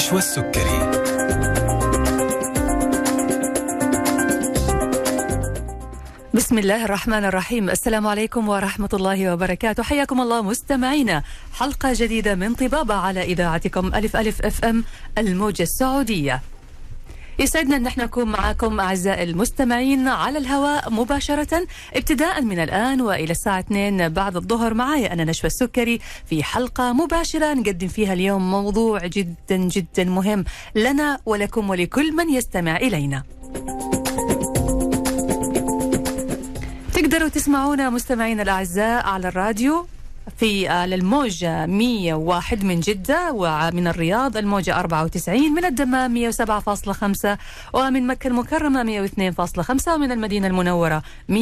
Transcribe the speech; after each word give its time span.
نشوى 0.00 0.18
السكري 0.18 0.80
بسم 6.34 6.58
الله 6.58 6.84
الرحمن 6.84 7.24
الرحيم. 7.24 7.70
السلام 7.70 8.06
عليكم 8.06 8.48
ورحمة 8.48 8.88
الله 8.92 9.32
وبركاته. 9.32 9.82
حياكم 9.82 10.20
الله 10.20 10.42
مستمعينا. 10.42 11.22
حلقة 11.52 11.92
جديدة 11.92 12.34
من 12.34 12.54
طبابة 12.54 12.94
على 12.94 13.22
إذاعتكم 13.22 13.94
ألف 13.94 14.16
ألف 14.16 14.42
FM 14.42 14.84
الموجة 15.18 15.62
السعودية. 15.62 16.40
يسعدنا 17.40 17.76
أن 17.76 17.86
إحنا 17.86 18.04
نكون 18.04 18.24
معاكم 18.24 18.80
أعزائي 18.80 19.22
المستمعين 19.22 20.08
على 20.08 20.38
الهواء 20.38 20.90
مباشرة 20.92 21.66
ابتداء 21.94 22.42
من 22.42 22.58
الآن 22.58 23.00
وإلى 23.00 23.30
الساعة 23.30 23.60
2 23.60 24.08
بعد 24.08 24.36
الظهر 24.36 24.74
معايا 24.74 25.12
أنا 25.12 25.24
نشوى 25.24 25.46
السكري 25.46 26.00
في 26.26 26.42
حلقة 26.42 26.92
مباشرة 26.92 27.54
نقدم 27.54 27.88
فيها 27.88 28.12
اليوم 28.12 28.50
موضوع 28.50 29.06
جدا 29.06 29.56
جدا 29.56 30.04
مهم 30.04 30.44
لنا 30.74 31.18
ولكم 31.26 31.70
ولكل 31.70 32.16
من 32.16 32.30
يستمع 32.30 32.76
إلينا. 32.76 33.22
تقدروا 36.94 37.28
تسمعونا 37.28 37.90
مستمعينا 37.90 38.42
الأعزاء 38.42 39.06
على 39.06 39.28
الراديو 39.28 39.86
في 40.40 40.84
الموجة 40.84 41.66
101 41.66 42.64
من 42.64 42.80
جدة 42.80 43.32
ومن 43.32 43.86
الرياض 43.86 44.36
الموجة 44.36 44.80
94 44.80 45.54
من 45.54 45.64
الدمام 45.64 46.32
107.5 46.32 46.36
ومن 47.72 48.06
مكة 48.06 48.28
المكرمة 48.28 49.08
102.5 49.08 49.88
ومن 49.88 50.12
المدينة 50.12 50.46
المنورة 50.46 51.02
104.5 51.32 51.36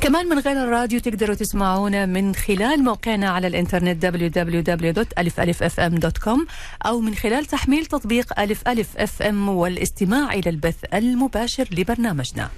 كمان 0.00 0.28
من 0.28 0.38
غير 0.38 0.64
الراديو 0.64 1.00
تقدروا 1.00 1.34
تسمعونا 1.34 2.06
من 2.06 2.34
خلال 2.34 2.84
موقعنا 2.84 3.30
على 3.30 3.46
الإنترنت 3.46 4.06
www.alifalifm.com 4.06 6.38
أو 6.86 7.00
من 7.00 7.14
خلال 7.14 7.44
تحميل 7.44 7.86
تطبيق 7.86 8.40
ألف 8.40 8.68
ألف 8.68 8.96
أف 8.96 9.22
أم 9.22 9.48
والاستماع 9.48 10.32
إلى 10.32 10.50
البث 10.50 10.84
المباشر 10.94 11.68
لبرنامجنا. 11.72 12.50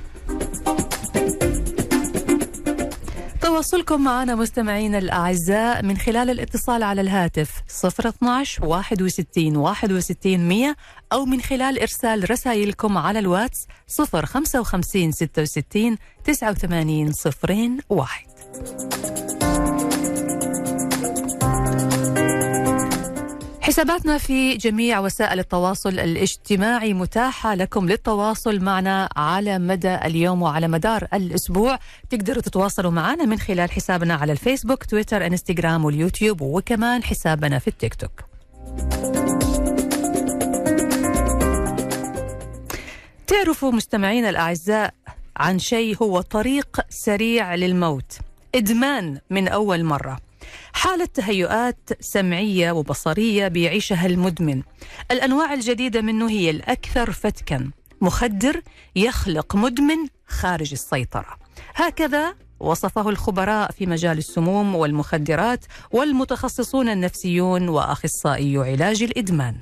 تواصلكم 3.57 4.05
معنا 4.05 4.35
مستمعينا 4.35 4.99
الأعزاء 4.99 5.83
من 5.83 5.97
خلال 5.97 6.31
الاتصال 6.31 6.83
على 6.83 7.01
الهاتف 7.01 7.63
012 7.85 8.67
61 8.67 9.57
61 9.57 10.49
100 10.49 10.77
أو 11.13 11.25
من 11.25 11.41
خلال 11.41 11.81
إرسال 11.81 12.31
رسائلكم 12.31 12.99
على 12.99 13.19
الواتس 13.19 13.67
055 13.89 15.13
66 15.13 15.97
89 16.25 17.13
01 17.91 19.26
حساباتنا 23.67 24.19
في 24.19 24.57
جميع 24.57 25.01
وسائل 25.01 25.39
التواصل 25.39 25.89
الاجتماعي 25.89 26.95
متاحة 26.95 27.55
لكم 27.55 27.89
للتواصل 27.89 28.61
معنا 28.61 29.09
على 29.17 29.59
مدى 29.59 29.95
اليوم 29.95 30.43
وعلى 30.43 30.69
مدار 30.69 31.09
الأسبوع. 31.15 31.79
تقدروا 32.11 32.43
تتواصلوا 32.43 32.91
معنا 32.91 33.25
من 33.25 33.39
خلال 33.39 33.71
حسابنا 33.71 34.15
على 34.15 34.33
الفيسبوك 34.33 34.85
تويتر 34.85 35.27
إنستغرام 35.27 35.85
واليوتيوب 35.85 36.41
وكمان 36.41 37.05
حسابنا 37.05 37.59
في 37.59 37.69
التيك 37.69 37.95
توك. 37.95 38.25
تعرفوا 43.27 43.73
مستمعينا 43.73 44.31
الأعزاء 44.31 44.95
عن 45.37 45.59
شيء 45.59 45.97
هو 46.03 46.21
طريق 46.21 46.81
سريع 46.89 47.55
للموت 47.55 48.19
إدمان 48.55 49.19
من 49.31 49.49
أول 49.49 49.85
مرة. 49.85 50.26
حالة 50.77 51.05
تهيؤات 51.05 51.89
سمعية 52.01 52.73
وبصرية 52.73 53.49
بيعيشها 53.49 54.07
المدمن. 54.07 54.63
الأنواع 55.11 55.55
الجديدة 55.55 56.01
منه 56.01 56.31
هي 56.31 56.51
الأكثر 56.51 57.13
فتكا. 57.13 57.71
مخدر 58.01 58.63
يخلق 58.97 59.57
مدمن 59.57 59.97
خارج 60.27 60.73
السيطرة. 60.73 61.37
هكذا 61.75 62.35
وصفه 62.61 63.09
الخبراء 63.09 63.71
في 63.71 63.87
مجال 63.87 64.19
السموم 64.19 64.75
والمخدرات 64.75 65.65
والمتخصصون 65.91 66.89
النفسيون 66.89 67.69
وأخصائي 67.69 68.57
علاج 68.59 69.03
الإدمان. 69.03 69.57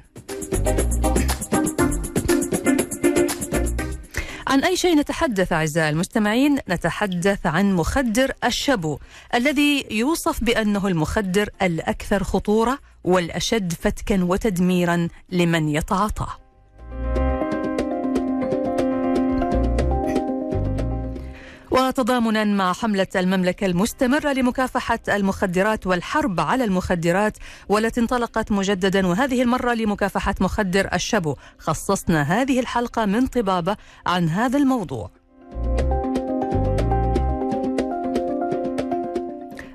عن 4.54 4.64
أي 4.64 4.76
شيء 4.76 4.96
نتحدث 4.96 5.52
أعزائي 5.52 5.88
المستمعين 5.88 6.58
نتحدث 6.68 7.46
عن 7.46 7.74
مخدر 7.76 8.32
الشبو 8.44 8.98
الذي 9.34 9.86
يوصف 9.90 10.44
بأنه 10.44 10.88
المخدر 10.88 11.48
الأكثر 11.62 12.24
خطورة 12.24 12.78
والأشد 13.04 13.72
فتكا 13.72 14.24
وتدميرا 14.24 15.08
لمن 15.32 15.68
يتعاطاه. 15.68 16.43
وتضامنا 21.98 22.44
مع 22.44 22.72
حملة 22.72 23.06
المملكة 23.16 23.66
المستمرة 23.66 24.32
لمكافحة 24.32 24.98
المخدرات 25.08 25.86
والحرب 25.86 26.40
على 26.40 26.64
المخدرات 26.64 27.36
والتي 27.68 28.00
انطلقت 28.00 28.52
مجددا 28.52 29.06
وهذه 29.06 29.42
المرة 29.42 29.74
لمكافحة 29.74 30.34
مخدر 30.40 30.88
الشبو 30.94 31.34
خصصنا 31.58 32.22
هذه 32.22 32.60
الحلقة 32.60 33.06
من 33.06 33.26
طبابة 33.26 33.76
عن 34.06 34.28
هذا 34.28 34.58
الموضوع. 34.58 35.10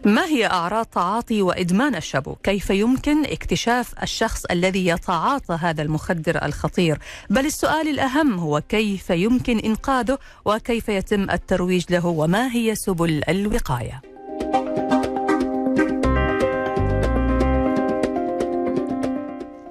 ما 0.05 0.25
هي 0.25 0.45
أعراض 0.45 0.85
تعاطي 0.85 1.41
وإدمان 1.41 1.95
الشبو؟ 1.95 2.35
كيف 2.43 2.69
يمكن 2.69 3.25
اكتشاف 3.25 3.93
الشخص 4.03 4.45
الذي 4.45 4.87
يتعاطى 4.87 5.57
هذا 5.61 5.81
المخدر 5.81 6.45
الخطير؟ 6.45 6.99
بل 7.29 7.45
السؤال 7.45 7.87
الأهم 7.87 8.39
هو 8.39 8.61
كيف 8.69 9.09
يمكن 9.09 9.59
إنقاذه 9.59 10.17
وكيف 10.45 10.89
يتم 10.89 11.29
الترويج 11.29 11.83
له 11.89 12.05
وما 12.05 12.51
هي 12.51 12.75
سبل 12.75 13.21
الوقاية؟ 13.29 14.08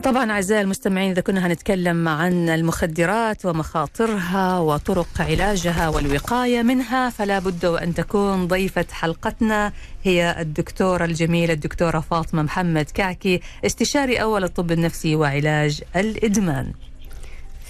طبعا 0.04 0.30
أعزائي 0.32 0.60
المستمعين 0.60 1.10
إذا 1.10 1.20
كنا 1.20 1.46
هنتكلم 1.46 2.08
عن 2.08 2.48
المخدرات 2.48 3.46
ومخاطرها 3.46 4.58
وطرق 4.58 5.08
علاجها 5.20 5.88
والوقاية 5.88 6.62
منها 6.62 7.10
فلا 7.10 7.38
بد 7.38 7.66
وأن 7.66 7.94
تكون 7.94 8.46
ضيفة 8.46 8.86
حلقتنا 8.90 9.72
هي 10.04 10.36
الدكتورة 10.40 11.04
الجميلة 11.04 11.52
الدكتورة 11.52 12.00
فاطمة 12.00 12.42
محمد 12.42 12.84
كعكي 12.94 13.40
استشاري 13.66 14.22
أول 14.22 14.44
الطب 14.44 14.72
النفسي 14.72 15.16
وعلاج 15.16 15.82
الإدمان. 15.96 16.72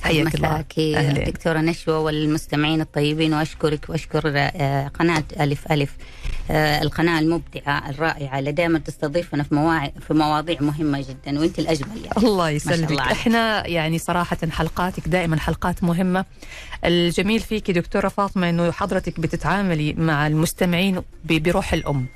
حياك 0.03 0.35
الله. 0.35 0.65
دكتورة 1.13 1.59
نشوى 1.59 1.95
والمستمعين 1.95 2.81
الطيبين 2.81 3.35
وأشكرك 3.35 3.87
وأشكر 3.89 4.29
قناة 4.89 5.25
ألف 5.41 5.73
ألف. 5.73 5.97
القناة 6.51 7.19
المبدعة 7.19 7.91
الرائعة 7.91 8.39
اللي 8.39 8.53
دائما 8.53 8.79
تستضيفنا 8.79 9.43
في 9.43 9.55
مواعي 9.55 9.93
في 10.09 10.15
مواضيع 10.15 10.57
مهمة 10.61 11.01
جدا 11.01 11.41
وأنت 11.41 11.59
الأجمل 11.59 11.97
يعني. 12.05 12.17
الله 12.17 12.51
يسلمك. 12.51 13.01
إحنا 13.01 13.67
يعني 13.67 13.99
صراحة 13.99 14.39
حلقاتك 14.51 15.09
دائما 15.09 15.39
حلقات 15.39 15.85
مهمة. 15.85 16.25
الجميل 16.85 17.41
فيك 17.41 17.71
دكتورة 17.71 18.09
فاطمة 18.09 18.49
أنه 18.51 18.73
حضرتك 18.73 19.21
بتتعاملي 19.21 19.93
مع 19.93 20.27
المستمعين 20.27 21.03
بروح 21.25 21.73
الأم. 21.73 22.07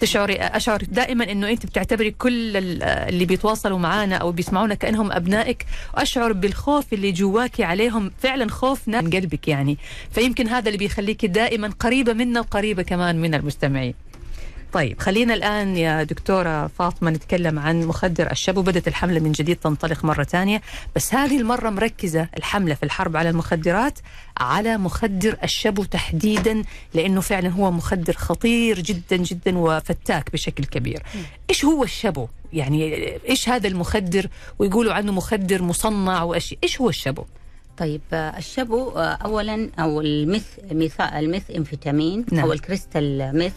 تشعري 0.00 0.34
اشعر 0.34 0.82
دائما 0.88 1.32
إنه 1.32 1.50
أنت 1.50 1.66
بتعتبري 1.66 2.10
كل 2.10 2.56
اللي 2.56 3.24
بيتواصلوا 3.24 3.78
معنا 3.78 4.16
أو 4.16 4.32
بيسمعونا 4.32 4.74
كأنهم 4.74 5.12
أبنائك 5.12 5.66
واشعر 5.96 6.32
بالخوف 6.32 6.92
اللي 6.92 7.12
جواكي 7.12 7.64
عليهم 7.64 8.10
فعلا 8.18 8.50
خوف 8.50 8.88
من 8.88 9.10
قلبك 9.10 9.48
يعني. 9.48 9.78
فيمكن 10.10 10.48
هذا 10.48 10.66
اللي 10.68 10.78
بيخليكي 10.78 11.26
دائما 11.26 11.68
قريبة 11.80 12.12
منا 12.12 12.40
وقريبة 12.40 12.82
كمان 12.82 13.20
من 13.20 13.34
المستمعين. 13.34 13.94
طيب 14.76 15.00
خلينا 15.00 15.34
الآن 15.34 15.76
يا 15.76 16.02
دكتورة 16.02 16.66
فاطمة 16.66 17.10
نتكلم 17.10 17.58
عن 17.58 17.84
مخدر 17.84 18.30
الشبو 18.30 18.62
بدأت 18.62 18.88
الحملة 18.88 19.20
من 19.20 19.32
جديد 19.32 19.56
تنطلق 19.56 20.04
مرة 20.04 20.24
ثانية 20.24 20.62
بس 20.96 21.14
هذه 21.14 21.38
المرة 21.38 21.70
مركزة 21.70 22.28
الحملة 22.36 22.74
في 22.74 22.82
الحرب 22.82 23.16
على 23.16 23.30
المخدرات 23.30 23.98
على 24.38 24.76
مخدر 24.76 25.36
الشبو 25.44 25.84
تحديدا 25.84 26.62
لأنه 26.94 27.20
فعلا 27.20 27.48
هو 27.48 27.70
مخدر 27.70 28.12
خطير 28.12 28.80
جدا 28.80 29.16
جدا 29.16 29.58
وفتاك 29.58 30.32
بشكل 30.32 30.64
كبير 30.64 31.02
إيش 31.50 31.64
هو 31.64 31.84
الشبو؟ 31.84 32.28
يعني 32.52 33.12
إيش 33.28 33.48
هذا 33.48 33.68
المخدر 33.68 34.28
ويقولوا 34.58 34.92
عنه 34.92 35.12
مخدر 35.12 35.62
مصنع 35.62 36.22
وأشياء 36.22 36.60
إيش 36.64 36.80
هو 36.80 36.88
الشبو؟ 36.88 37.24
طيب 37.78 38.00
الشبو 38.12 38.90
اولا 38.98 39.70
أو 39.78 40.00
الميث 40.00 40.46
ميثا 40.72 41.18
الميث 41.18 41.50
انفيتامين 41.50 42.24
نعم. 42.32 42.44
أو 42.44 42.52
ال 42.52 42.62
crystal 42.62 43.30
meth. 43.38 43.52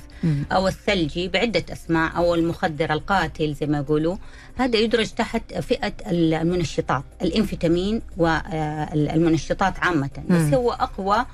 أو 0.52 0.68
الثلجي 0.68 1.28
بعدة 1.28 1.64
أسماء 1.72 2.18
أو 2.18 2.36
المخدر 2.36 2.94
القاتل 2.94 3.54
زي 3.54 3.66
ما 3.68 3.78
يقولوا 3.78 4.16
هذا 4.56 4.78
يدرج 4.80 5.08
تحت 5.08 5.54
فئة 5.54 5.94
المنشطات 6.08 7.04
الإنفيتامين 7.22 8.02
والمنشطات 8.18 9.80
عامة 9.80 10.10
بس 10.30 10.42
مم. 10.42 10.54
هو 10.54 10.72
أقوى 10.72 11.26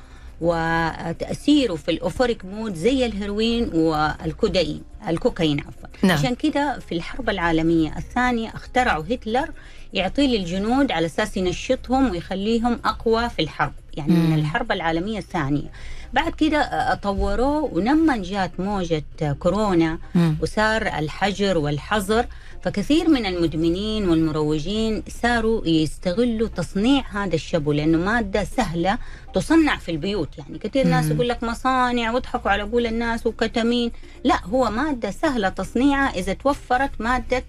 وتأثيره 0.41 1.75
في 1.75 1.91
ال 1.91 1.97
euphoric 1.97 2.45
mood 2.45 2.73
زي 2.73 3.05
الهيروين 3.05 3.69
والكودايين 3.73 4.81
الكوكايين 5.07 5.59
عفوا 5.59 5.89
نعم. 6.03 6.17
عشان 6.17 6.35
كده 6.35 6.79
في 6.79 6.95
الحرب 6.95 7.29
العالمية 7.29 7.97
الثانية 7.97 8.49
اخترعوا 8.49 9.03
هتلر 9.09 9.49
يعطي 9.95 10.27
للجنود 10.27 10.91
على 10.91 11.05
أساس 11.05 11.37
ينشطهم 11.37 12.11
ويخليهم 12.11 12.79
أقوى 12.85 13.29
في 13.29 13.41
الحرب. 13.41 13.73
يعني 13.97 14.13
مم. 14.13 14.29
من 14.29 14.39
الحرب 14.39 14.71
العالمية 14.71 15.17
الثانية. 15.17 15.71
بعد 16.13 16.33
كده 16.33 16.93
طوروه 17.03 17.63
ولما 17.63 18.17
جات 18.17 18.59
موجة 18.59 19.03
كورونا 19.39 19.99
مم. 20.15 20.37
وصار 20.41 20.81
الحجر 20.87 21.57
والحظر 21.57 22.25
فكثير 22.63 23.09
من 23.09 23.25
المدمنين 23.25 24.09
والمروجين 24.09 25.03
صاروا 25.21 25.67
يستغلوا 25.67 26.47
تصنيع 26.47 27.03
هذا 27.11 27.35
الشبو 27.35 27.71
لأنه 27.71 27.97
مادة 27.97 28.43
سهلة 28.43 28.97
تصنع 29.33 29.77
في 29.77 29.91
البيوت. 29.91 30.37
يعني 30.37 30.57
كثير 30.59 30.87
ناس 30.87 31.11
يقول 31.11 31.29
لك 31.29 31.43
مصانع 31.43 32.11
ويضحكوا 32.11 32.51
على 32.51 32.63
قول 32.63 32.85
الناس 32.85 33.27
وكتامين 33.27 33.91
لا 34.23 34.45
هو 34.45 34.69
مادة 34.71 35.11
سهلة 35.11 35.49
تصنيعها 35.49 36.09
إذا 36.15 36.33
توفرت 36.33 36.91
مادة 36.99 37.43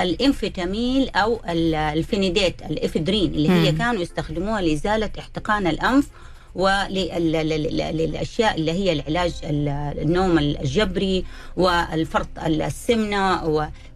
الإنفيتاميل 0.00 1.08
أو 1.08 1.40
الفينيديت 1.48 2.62
الإفدرين 2.62 3.34
اللي 3.34 3.50
هي 3.50 3.72
كانوا 3.72 4.02
يستخدموها 4.02 4.60
لإزالة 4.60 5.10
احتقان 5.18 5.66
الأنف 5.66 6.08
وللاشياء 6.54 8.56
اللي 8.56 8.72
هي 8.72 8.92
العلاج 8.92 9.32
النوم 9.44 10.38
الجبري 10.38 11.24
والفرط 11.56 12.28
السمنة 12.46 13.44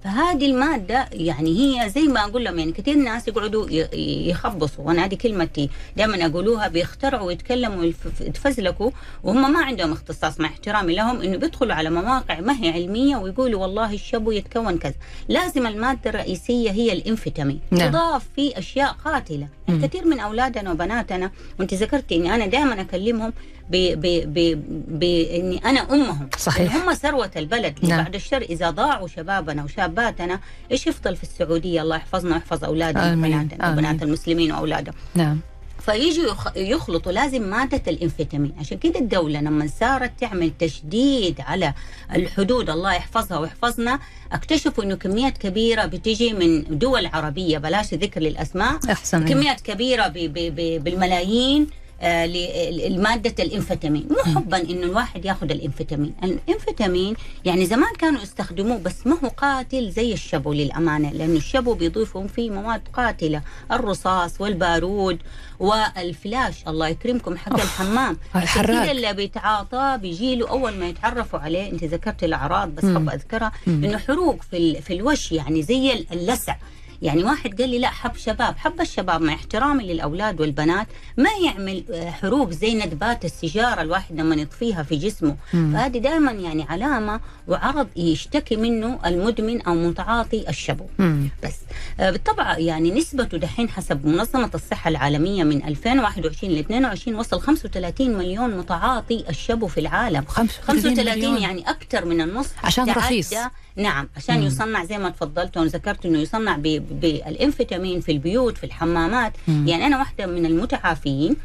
فهذه 0.07 0.47
المادة 0.47 1.09
يعني 1.13 1.51
هي 1.59 1.91
زي 1.91 2.03
ما 2.03 2.21
أقول 2.25 2.45
لهم 2.45 2.59
يعني 2.59 2.73
كثير 2.73 2.97
ناس 2.97 3.29
يقعدوا 3.29 3.67
يخبصوا 4.29 4.85
وأنا 4.85 5.05
هذه 5.05 5.15
كلمتي 5.15 5.71
دائما 5.97 6.27
أقولوها 6.27 6.69
بيخترعوا 6.69 7.27
ويتكلموا 7.27 7.93
ويتفزلكوا 8.21 8.91
وهم 9.23 9.53
ما 9.53 9.65
عندهم 9.65 9.93
اختصاص 9.93 10.41
مع 10.41 10.49
احترامي 10.49 10.95
لهم 10.95 11.21
إنه 11.21 11.37
بيدخلوا 11.37 11.75
على 11.75 11.91
مواقع 11.91 12.41
ما 12.41 12.61
هي 12.63 12.71
علمية 12.71 13.17
ويقولوا 13.17 13.63
والله 13.63 13.93
الشبو 13.93 14.31
يتكون 14.31 14.79
كذا. 14.79 14.95
لازم 15.29 15.67
المادة 15.67 16.11
الرئيسية 16.11 16.71
هي 16.71 16.93
الانفيتامين 16.93 17.61
نعم. 17.71 17.91
تضاف 17.91 18.27
في 18.37 18.59
أشياء 18.59 18.93
قاتلة. 19.05 19.49
يعني 19.69 19.89
كثير 19.89 20.07
من 20.07 20.21
أولادنا 20.21 20.71
وبناتنا 20.71 21.31
وأنت 21.59 21.75
ذكرتي 21.75 22.17
إني 22.17 22.35
أنا 22.35 22.47
دائما 22.47 22.81
أكلمهم 22.81 23.33
باني 23.71 25.61
أنا 25.65 25.81
أمهم. 25.95 26.29
صحيح. 26.39 26.77
هم 26.77 26.95
ثروة 26.95 27.31
البلد. 27.37 27.79
نعم. 27.83 28.03
بعد 28.03 28.15
الشر 28.15 28.43
إذا 28.43 28.71
ضاعوا 28.71 29.09
شبابنا 29.09 29.65
وشاباتنا 29.65 30.41
إيش 30.73 30.87
يفضل 30.87 31.17
في 31.17 31.23
السعودية؟ 31.23 31.83
الله 31.83 31.97
يحفظنا 31.97 32.35
ويحفظ 32.35 32.65
أولادنا 32.65 33.13
وبناتنا 33.13 33.73
وبنات 33.73 34.03
المسلمين 34.03 34.53
واولادهم 34.53 34.95
نعم. 35.15 35.41
فيجوا 35.81 36.35
يخلطوا 36.57 37.13
لازم 37.13 37.43
مادة 37.43 37.83
الانفيتامين 37.89 38.53
عشان 38.61 38.79
كده 38.79 39.01
الدولة 39.01 39.41
لما 39.41 39.67
صارت 39.81 40.13
تعمل 40.21 40.53
تشديد 40.59 41.41
على 41.41 41.75
الحدود 42.15 42.71
الله 42.71 42.95
يحفظها 42.95 43.39
ويحفظنا 43.39 43.99
اكتشفوا 44.33 44.85
إنه 44.85 44.95
كميات 44.95 45.39
كبيرة 45.39 45.87
بتيجي 45.87 46.33
من 46.33 46.79
دول 46.79 47.07
عربية. 47.07 47.59
بلاش 47.59 47.95
ذكر 47.95 48.21
للأسماء. 48.21 48.79
أحسن. 48.93 49.29
كميات 49.29 49.61
كبيرة 49.61 50.09
بالملايين. 50.79 51.67
آه، 52.01 52.27
لمادة 52.89 53.45
الانفتامين 53.45 54.09
مو 54.11 54.35
حبا 54.35 54.57
إنه 54.57 54.83
الواحد 54.87 55.25
ياخذ 55.25 55.51
الانفتامين 55.51 56.15
الانفتامين 56.25 57.15
يعني 57.45 57.67
زمان 57.67 57.95
كانوا 57.99 58.23
يستخدموه 58.23 58.79
بس 58.79 59.07
ما 59.07 59.19
هو 59.25 59.29
قاتل 59.29 59.91
زي 59.91 60.13
الشبو 60.13 60.53
للأمانة 60.53 61.11
لأنه 61.13 61.37
الشبو 61.37 61.75
بيضيفهم 61.75 62.27
فيه 62.29 62.51
مواد 62.51 62.83
قاتلة. 62.93 63.43
الرصاص 63.73 64.41
والبارود 64.41 65.19
والفلاش 65.59 66.55
الله 66.69 66.89
يكرمكم 66.89 67.37
حق 67.37 67.55
الحمام. 67.55 68.17
الحراق. 68.37 68.91
اللي 68.91 69.13
بيتعاطى 69.13 69.99
بيجي 70.03 70.37
له 70.37 70.49
أول 70.49 70.75
ما 70.75 70.89
يتعرفوا 70.89 71.39
عليه. 71.39 71.71
أنت 71.71 71.85
ذكرت 71.85 72.25
الأعراض 72.25 72.69
بس 72.69 72.85
حب 72.85 73.09
أذكرها 73.11 73.53
إنه 73.69 73.99
حروق 73.99 74.43
في 74.51 74.83
في 74.83 74.93
الوش 74.93 75.33
يعني 75.33 75.63
زي 75.63 76.07
اللسع. 76.13 76.57
يعني 77.03 77.25
واحد 77.25 77.61
قال 77.61 77.71
لي 77.71 77.79
لا 77.79 77.89
حب 77.89 78.17
شباب 78.17 78.57
حب 78.57 78.81
الشباب 78.81 79.21
مع 79.21 79.35
احترامي 79.35 79.85
للأولاد 79.85 80.41
والبنات 80.41 80.87
ما 81.17 81.31
يعمل 81.45 81.85
آه، 81.93 82.11
حروق 82.11 82.51
زي 82.51 82.75
ندبات 82.75 83.25
السيجارة 83.25 83.83
الواحد 83.83 84.21
لما 84.21 84.35
يطفيها 84.35 84.83
في 84.83 84.97
جسمه 84.97 85.37
مم. 85.55 85.73
فهذه 85.73 85.99
دائما 85.99 86.33
يعني 86.33 86.67
علامة 86.69 87.21
وعرض 87.49 87.89
يشتكي 87.97 88.57
منه 88.57 88.99
المدمن 89.07 89.63
أو 89.63 89.75
متعاطي 89.75 90.49
الشبو 90.49 90.85
مم. 90.99 91.29
بس 91.45 91.57
آه، 92.01 92.11
بالطبع 92.11 92.59
يعني 92.59 92.91
نسبته 92.91 93.39
دحين 93.39 93.69
حسب 93.69 94.07
منظمة 94.07 94.51
الصحة 94.55 94.89
العالمية 94.89 95.45
من 95.45 95.65
2021 95.65 96.53
ل 96.53 96.59
22 96.59 97.17
وصل 97.19 97.41
35 97.41 98.11
مليون 98.19 98.59
متعاطي 98.59 99.25
الشبو 99.29 99.67
في 99.67 99.81
العالم 99.81 100.25
35 100.29 101.05
مليون. 101.07 101.43
يعني 101.43 101.71
أكثر 101.71 102.05
من 102.05 102.21
النص 102.21 102.49
عشان 102.65 102.91
رخيص 102.91 103.35
نعم 103.77 104.09
عشان 104.17 104.41
مم. 104.41 104.47
يصنع 104.47 104.85
زي 104.85 104.99
ما 104.99 105.11
تفضلت 105.11 105.57
وذكرت 105.57 106.07
إنه 106.07 106.19
يصنع 106.19 106.57
بالانفيتامين 106.57 108.01
في 108.01 108.13
البيوت 108.13 108.59
في 108.59 108.65
الحمامات 108.65 109.33
مم. 109.49 109.69
يعني 109.69 109.87
أنا 109.87 109.99
واحدة 109.99 110.27
من 110.27 110.47
المتعافين 110.47 111.37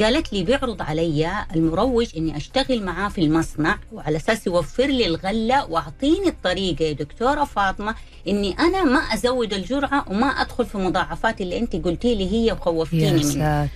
قالت 0.00 0.32
لي 0.32 0.42
بيعرض 0.42 0.82
علي 0.82 1.30
المروج 1.54 2.16
إني 2.16 2.36
أشتغل 2.36 2.82
معاه 2.82 3.08
في 3.08 3.20
المصنع 3.20 3.78
وعلى 3.92 4.16
أساس 4.16 4.46
يوفر 4.46 4.86
لي 4.86 5.06
الغلة 5.06 5.70
وأعطيني 5.70 6.28
الطريقة. 6.28 6.84
يا 6.84 6.92
دكتورة 6.92 7.44
فاطمة 7.44 7.94
إني 8.28 8.58
أنا 8.58 8.84
ما 8.84 8.98
أزود 8.98 9.52
الجرعة 9.52 10.04
وما 10.10 10.26
أدخل 10.26 10.66
في 10.66 10.78
مضاعفات 10.78 11.40
اللي 11.40 11.58
انت 11.58 11.76
قلتي 11.76 12.14
لي 12.14 12.32
هي 12.32 12.52
وخوفتيني 12.52 13.24
منها. 13.34 13.68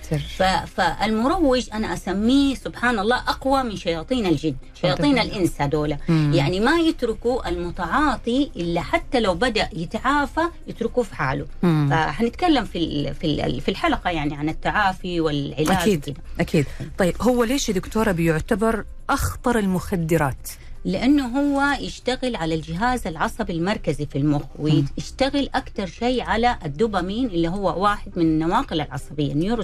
فالمروج 0.65 1.69
أنا 1.73 1.93
أسميه 1.93 2.55
سبحان 2.55 2.99
الله 2.99 3.15
أقوى 3.15 3.63
من 3.63 3.75
شياطين 3.75 4.25
الجن 4.25 4.55
شياطين 4.81 5.19
الإنس 5.19 5.61
هذول. 5.61 5.97
يعني 6.09 6.59
ما 6.59 6.79
يتركوا 6.79 7.49
المتعاطي 7.49 8.51
إلا 8.55 8.81
حتى 8.81 9.19
لو 9.19 9.33
بدأ 9.33 9.69
يتعافى 9.73 10.41
يتركوه 10.67 11.03
في 11.03 11.15
حاله. 11.15 11.45
فحنتكلم 11.89 12.65
في 12.65 13.13
في 13.61 13.69
الحلقة 13.69 14.09
يعني 14.09 14.35
عن 14.35 14.49
التعافي 14.49 15.21
والعلاج 15.21 15.67
أكيد. 16.09 16.17
أكيد. 16.39 16.65
طيب 16.97 17.15
هو 17.21 17.43
ليش 17.43 17.69
يا 17.69 17.73
دكتورة 17.73 18.11
بيعتبر 18.11 18.85
أخطر 19.09 19.59
المخدرات؟ 19.59 20.49
لأنه 20.85 21.25
هو 21.39 21.77
يشتغل 21.79 22.35
على 22.35 22.55
الجهاز 22.55 23.07
العصبي 23.07 23.53
المركزي 23.53 24.05
في 24.05 24.17
المخ 24.17 24.43
ويشتغل 24.59 25.49
أكثر 25.55 25.85
شيء 25.85 26.21
على 26.21 26.57
الدوبامين 26.65 27.25
اللي 27.25 27.47
هو 27.47 27.83
واحد 27.83 28.11
من 28.15 28.23
النواقل 28.23 28.81
العصبية 28.81 29.31
النيورو 29.31 29.63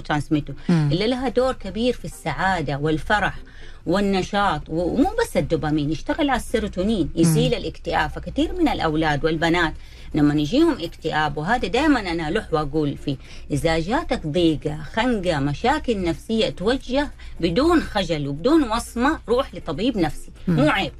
اللي 0.70 1.06
لها 1.06 1.28
دور 1.28 1.52
كبير 1.52 1.94
في 1.94 2.04
السعادة 2.04 2.78
والفرح. 2.78 3.38
والنشاط 3.86 4.62
ومو 4.68 5.10
بس 5.22 5.36
الدوبامين 5.36 5.90
يشتغل 5.90 6.30
على 6.30 6.40
السيروتونين 6.40 7.10
يزيل 7.14 7.54
الاكتئاب. 7.54 8.10
فكثير 8.10 8.52
من 8.52 8.68
الأولاد 8.68 9.24
والبنات 9.24 9.74
لما 10.14 10.34
يجيهم 10.34 10.76
اكتئاب 10.80 11.36
وهذا 11.36 11.68
دائما 11.68 12.00
أنا 12.00 12.30
له 12.30 12.46
واقول 12.52 12.96
فيه 12.96 13.16
إذا 13.50 13.78
جاتك 13.78 14.26
ضيقة 14.26 14.78
خنقة 14.92 15.38
مشاكل 15.38 16.04
نفسية 16.04 16.48
توجه 16.48 17.10
بدون 17.40 17.80
خجل 17.80 18.28
وبدون 18.28 18.70
وصمة 18.70 19.18
روح 19.28 19.54
لطبيب 19.54 19.98
نفسي. 19.98 20.30
مو 20.48 20.68
عيب. 20.70 20.92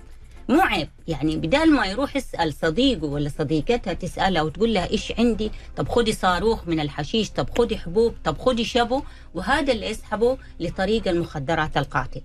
مو 0.51 0.61
عيب 0.61 0.89
يعني 1.09 1.37
بدال 1.37 1.73
ما 1.73 1.87
يروح 1.87 2.17
يسأل 2.17 2.55
صديقه 2.55 3.07
ولا 3.07 3.31
صديقتها 3.39 3.93
تسالها 3.93 4.43
وتقول 4.43 4.75
لها 4.75 4.91
إيش 4.91 5.13
عندي؟ 5.19 5.51
طب 5.77 5.89
خدي 5.89 6.13
صاروخ 6.13 6.69
من 6.69 6.81
الحشيش 6.81 7.31
طب 7.31 7.51
خدي 7.59 7.79
حبوب 7.79 8.15
طب 8.25 8.39
خدي 8.39 8.65
شبو. 8.65 9.03
وهذا 9.35 9.73
اللي 9.73 9.87
يسحبه 9.87 10.39
لطريق 10.61 11.09
المخدرات 11.09 11.77
القاتل 11.77 12.23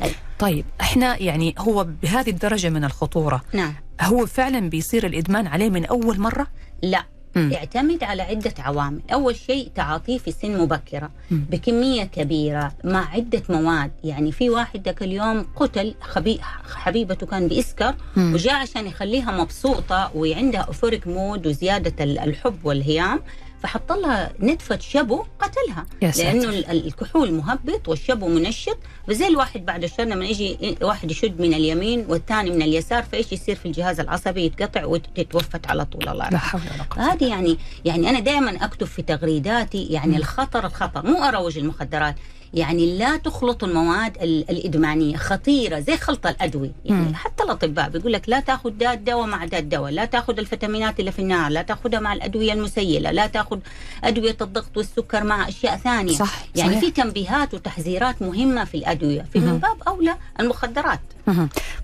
طيب. 0.00 0.14
طيب 0.38 0.64
إحنا 0.80 1.22
يعني 1.22 1.54
هو 1.58 1.86
بهذه 2.02 2.30
الدرجة 2.30 2.68
من 2.68 2.84
الخطورة 2.84 3.42
نعم. 3.52 3.74
هو 4.00 4.26
فعلا 4.26 4.70
بيصير 4.70 5.06
الإدمان 5.06 5.46
عليه 5.46 5.70
من 5.70 5.84
أول 5.84 6.20
مرة؟ 6.20 6.46
لا. 6.82 7.04
يعتمد 7.36 8.04
على 8.04 8.22
عدة 8.22 8.54
عوامل. 8.58 9.00
أول 9.12 9.36
شيء 9.36 9.70
تعاطيه 9.74 10.18
في 10.18 10.32
سن 10.32 10.58
مبكرة. 10.58 11.10
بكمية 11.30 12.04
كبيرة 12.04 12.72
مع 12.84 13.10
عدة 13.10 13.42
مواد. 13.48 13.90
يعني 14.04 14.32
في 14.32 14.50
واحد 14.50 14.84
ذاك 14.84 15.02
اليوم 15.02 15.46
قتل 15.56 15.94
خبي... 16.00 16.40
حبيبته 16.74 17.26
كان 17.26 17.48
بيسكر 17.48 17.94
وجاء 18.16 18.54
عشان 18.54 18.86
يخليها 18.86 19.42
مبسوطة 19.42 20.10
وعندها 20.14 20.60
أوفوريك 20.60 21.06
مود 21.06 21.46
وزيادة 21.46 22.04
الحب 22.04 22.56
والهيام. 22.64 23.20
فحط 23.62 23.92
لها 23.92 24.32
نتفة 24.40 24.78
شبو 24.78 25.24
قتلها. 25.38 25.86
لأنه 26.02 26.48
الكحول 26.70 27.32
مهبط 27.32 27.88
والشبو 27.88 28.28
منشط. 28.28 28.78
فزي 29.08 29.26
الواحد 29.26 29.66
بعد 29.66 29.84
الشر 29.84 30.04
لما 30.04 30.24
يجي 30.24 30.76
واحد 30.82 31.10
يشد 31.10 31.40
من 31.40 31.54
اليمين 31.54 32.04
والثاني 32.08 32.50
من 32.50 32.62
اليسار 32.62 33.02
فإيش 33.02 33.32
يصير 33.32 33.56
في 33.56 33.66
الجهاز 33.66 34.00
العصبي؟ 34.00 34.44
يتقطع 34.44 34.84
وتتوفت 34.84 35.66
على 35.66 35.84
طول 35.84 36.08
الله 36.08 36.28
لا 36.28 36.38
حول 36.38 36.60
ولا 36.74 36.82
قوة 36.82 37.12
هذه 37.12 37.28
يعني 37.28 37.58
يعني 37.84 38.10
أنا 38.10 38.20
دائما 38.20 38.64
أكتب 38.64 38.86
في 38.86 39.02
تغريداتي 39.02 39.84
يعني 39.84 40.16
الخطر 40.16 40.66
الخطر. 40.66 41.06
مو 41.06 41.24
أروج 41.24 41.58
المخدرات. 41.58 42.14
يعني 42.54 42.98
لا 42.98 43.16
تخلطوا 43.16 43.68
المواد 43.68 44.16
الإدمانية 44.22 45.16
خطيرة 45.16 45.80
زي 45.80 45.96
خلط 45.96 46.26
الأدوية 46.26 46.72
يعني. 46.84 47.14
حتى 47.14 47.42
الأطباء 47.42 47.88
بيقول 47.88 48.12
لك 48.12 48.28
لا 48.28 48.40
تاخذ 48.40 48.70
ده 48.70 48.92
الدواء 48.92 49.26
مع 49.26 49.44
ده 49.44 49.58
الدواء 49.58 49.90
لا 49.92 50.04
تاخذ 50.04 50.38
الفيتامينات 50.38 51.00
اللي 51.00 51.12
في 51.12 51.18
النار 51.22 51.50
لا 51.50 51.62
تاخذها 51.62 52.00
مع 52.00 52.12
الأدوية 52.12 52.52
المسيلة 52.52 53.10
لا 53.10 53.26
تاخذ 53.26 53.58
أدوية 54.04 54.36
الضغط 54.40 54.76
والسكر 54.76 55.24
مع 55.24 55.48
أشياء 55.48 55.76
ثانية 55.76 56.12
صح. 56.14 56.44
يعني 56.56 56.70
صحيح. 56.70 56.84
في 56.84 56.90
تنبيهات 56.90 57.54
وتحذيرات 57.54 58.22
مهمة 58.22 58.64
في 58.64 58.76
الأدوية 58.76 59.26
في 59.32 59.38
من 59.38 59.58
باب 59.58 59.76
أولى 59.88 60.16
المخدرات 60.40 61.00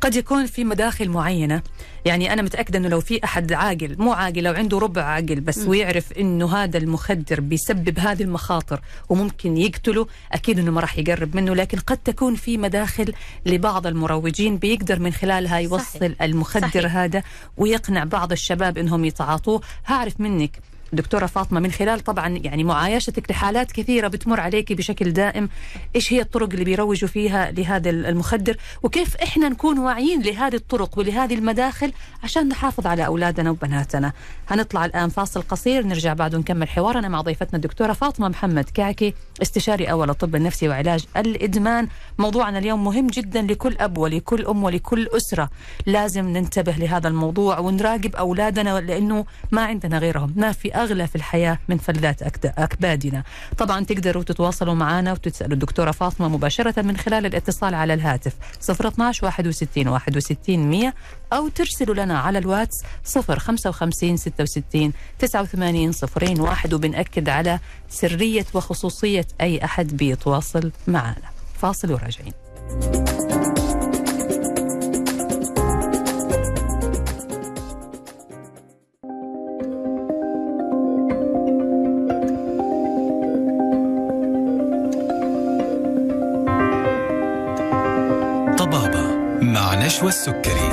قد 0.01 0.17
يكون 0.17 0.47
في 0.47 0.65
مداخل 0.65 1.09
معينة 1.09 1.63
يعني 2.05 2.33
أنا 2.33 2.43
متأكدة 2.43 2.79
أنه 2.79 2.89
لو 2.89 3.01
في 3.01 3.25
أحد 3.25 3.53
عاقل 3.53 3.97
مو 3.99 4.13
عاقل 4.13 4.43
لو 4.43 4.53
عنده 4.53 4.79
ربع 4.79 5.03
عاقل 5.03 5.41
بس 5.41 5.59
م. 5.59 5.69
ويعرف 5.69 6.13
أنه 6.13 6.57
هذا 6.57 6.79
المخدر 6.79 7.41
بيسبب 7.41 7.99
هذه 7.99 8.23
المخاطر 8.23 8.81
وممكن 9.09 9.57
يقتله 9.57 10.07
أكيد 10.33 10.59
أنه 10.59 10.71
ما 10.71 10.81
راح 10.81 10.99
يقرب 10.99 11.37
منه 11.37 11.55
لكن 11.55 11.79
قد 11.79 11.97
تكون 11.97 12.35
في 12.35 12.59
مداخل 12.59 13.13
لبعض 13.47 13.87
المروجين 13.87 14.59
بيقدر 14.59 15.01
من 15.01 15.13
خلالها 15.13 15.59
يوصل 15.59 15.99
صحيح. 15.99 16.23
المخدر 16.23 16.69
صحيح. 16.69 16.97
هذا 16.97 17.23
ويقنع 17.57 18.05
بعض 18.05 18.33
الشباب 18.33 18.79
أنهم 18.79 19.05
يتعاطوه 19.05 19.61
هعرف 19.87 20.21
منك 20.21 20.61
دكتورة 20.93 21.27
فاطمة 21.27 21.61
من 21.61 21.73
خلال 21.73 22.01
طبعا 22.01 22.29
يعني 22.29 22.65
معايشتك 22.65 23.31
لحالات 23.31 23.73
كثيرة 23.73 24.09
بتمر 24.09 24.41
عليك 24.41 24.73
بشكل 24.73 25.13
دائم 25.13 25.49
إيش 25.97 26.13
هي 26.13 26.21
الطرق 26.21 26.49
اللي 26.53 26.65
بيروجوا 26.65 27.09
فيها 27.09 27.51
لهذا 27.51 27.91
المخدر؟ 27.91 28.57
وكيف 28.83 29.17
إحنا 29.17 29.49
نكون 29.49 29.79
واعيين 29.79 30.23
لهذه 30.23 30.55
الطرق 30.55 30.99
ولهذه 30.99 31.35
المداخل 31.35 31.93
عشان 32.25 32.49
نحافظ 32.49 32.87
على 32.87 33.07
أولادنا 33.07 33.51
وبناتنا؟ 33.51 34.13
هنطلع 34.49 34.85
الآن 34.85 35.09
فاصل 35.09 35.43
قصير 35.43 35.87
نرجع 35.87 36.13
بعد 36.13 36.37
نكمل 36.37 36.69
حوارنا 36.69 37.09
مع 37.09 37.21
ضيفتنا 37.21 37.57
الدكتورة 37.57 37.93
فاطمة 37.93 38.29
محمد 38.29 38.65
كعكي 38.75 39.15
استشاري 39.43 39.91
أول 39.91 40.11
الطب 40.11 40.37
النفسي 40.37 40.69
وعلاج 40.69 41.05
الإدمان. 41.17 41.89
موضوعنا 42.19 42.59
اليوم 42.59 42.85
مهم 42.85 43.07
جدا 43.07 43.43
لكل 43.43 43.77
أب 43.81 43.99
ولكل 43.99 44.47
أم 44.47 44.65
ولكل 44.65 45.09
أسرة. 45.17 45.51
لازم 45.87 46.29
ننتبه 46.29 46.73
لهذا 46.73 47.09
الموضوع 47.09 47.59
ونراقب 47.59 48.17
أولادنا 48.17 48.81
لأنه 48.81 49.25
ما 49.53 49.65
عندنا 49.65 49.99
غيرهم 49.99 50.33
ما 50.37 50.53
في 50.53 50.76
أغلى 50.83 51.07
في 51.07 51.17
الحياة 51.17 51.59
من 51.69 51.79
فلذات 51.79 52.23
أكبادنا. 52.45 53.23
طبعا 53.59 53.85
تقدروا 53.85 54.23
تتواصلوا 54.23 54.75
معنا 54.75 55.13
وتسألوا 55.13 55.55
الدكتورة 55.55 55.91
فاطمة 55.91 56.29
مباشرة 56.29 56.83
من 56.83 56.97
خلال 56.97 57.27
الاتصال 57.27 57.75
على 57.75 57.95
الهاتف 57.95 58.33
012 58.71 59.25
61 59.27 59.89
61 59.89 60.59
100 60.59 60.95
أو 61.33 61.49
ترسلوا 61.49 61.95
لنا 61.95 62.19
على 62.19 62.39
الواتس 62.39 62.83
055 63.05 64.17
66 64.17 64.93
89 65.19 65.93
صفرين 65.93 66.41
واحد 66.41 66.75
وبنأكد 66.75 67.29
على 67.29 67.59
سرية 67.89 68.47
وخصوصية 68.55 69.27
أي 69.41 69.65
أحد 69.65 69.97
بيتواصل 69.97 70.73
معنا. 70.87 71.31
فاصل 71.59 71.93
وراجعين. 71.93 72.46
نشوى 89.97 90.09
السكري 90.09 90.69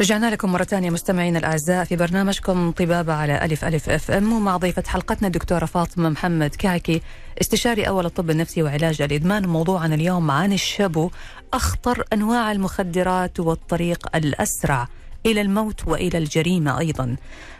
رجعنا 0.00 0.30
لكم 0.30 0.52
مرة 0.52 0.64
ثانية 0.64 0.90
مستمعينا 0.90 1.38
الأعزاء 1.38 1.84
في 1.84 1.96
برنامجكم 1.96 2.70
طبابة 2.70 3.12
على 3.12 3.44
ألف 3.44 3.64
ألف 3.64 3.90
أف 3.90 4.10
أم. 4.10 4.32
ومع 4.32 4.56
ضيفة 4.56 4.82
حلقتنا 4.86 5.26
الدكتورة 5.26 5.64
فاطمة 5.64 6.08
محمد 6.08 6.54
كعكي 6.54 7.02
استشاري 7.40 7.88
أول 7.88 8.06
الطب 8.06 8.30
النفسي 8.30 8.62
وعلاج 8.62 9.02
الإدمان. 9.02 9.48
موضوعنا 9.48 9.94
اليوم 9.94 10.30
عن 10.30 10.52
الشبو 10.52 11.10
أخطر 11.54 12.04
أنواع 12.12 12.52
المخدرات 12.52 13.40
والطريق 13.40 14.16
الأسرع 14.16 14.88
إلى 15.26 15.40
الموت 15.40 15.88
وإلى 15.88 16.18
الجريمة 16.18 16.78
أيضا. 16.78 17.16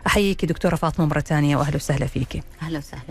أحييك 0.06 0.44
دكتورة 0.44 0.76
فاطمة 0.76 1.06
مرة 1.06 1.21
ثانية 1.21 1.56
وأهلا 1.56 1.76
وسهلا 1.76 2.06
فيك 2.06 2.42
أهلا 2.62 2.78
وسهلا. 2.78 3.02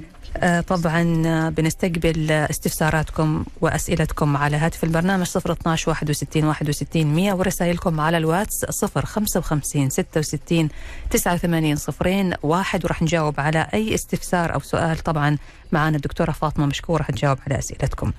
طبعا 0.67 1.23
آه، 1.25 1.50
بنستقبل 1.50 2.31
استفساراتكم 2.31 3.45
وأسئلتكم 3.61 4.38
على 4.38 4.57
هاتف 4.57 4.83
البرنامج 4.83 5.27
012 5.38 5.89
61 5.89 6.43
61 6.43 7.05
100 7.05 7.33
ورسائلكم 7.33 8.00
على 8.00 8.17
الواتس 8.17 8.65
055 8.65 9.89
66 9.89 10.69
89 11.09 11.75
صفرين 11.75 12.33
واحد. 12.43 12.85
وراح 12.85 13.01
نجاوب 13.01 13.39
على 13.39 13.67
أي 13.73 13.95
استفسار 13.95 14.53
أو 14.53 14.59
سؤال. 14.59 14.97
طبعا 14.97 15.38
معنا 15.71 15.95
الدكتورة 15.95 16.31
فاطمة 16.31 16.65
مشكورة 16.65 17.03
حتجاوب 17.03 17.38
على 17.47 17.59
أسئلتكم. 17.59 18.11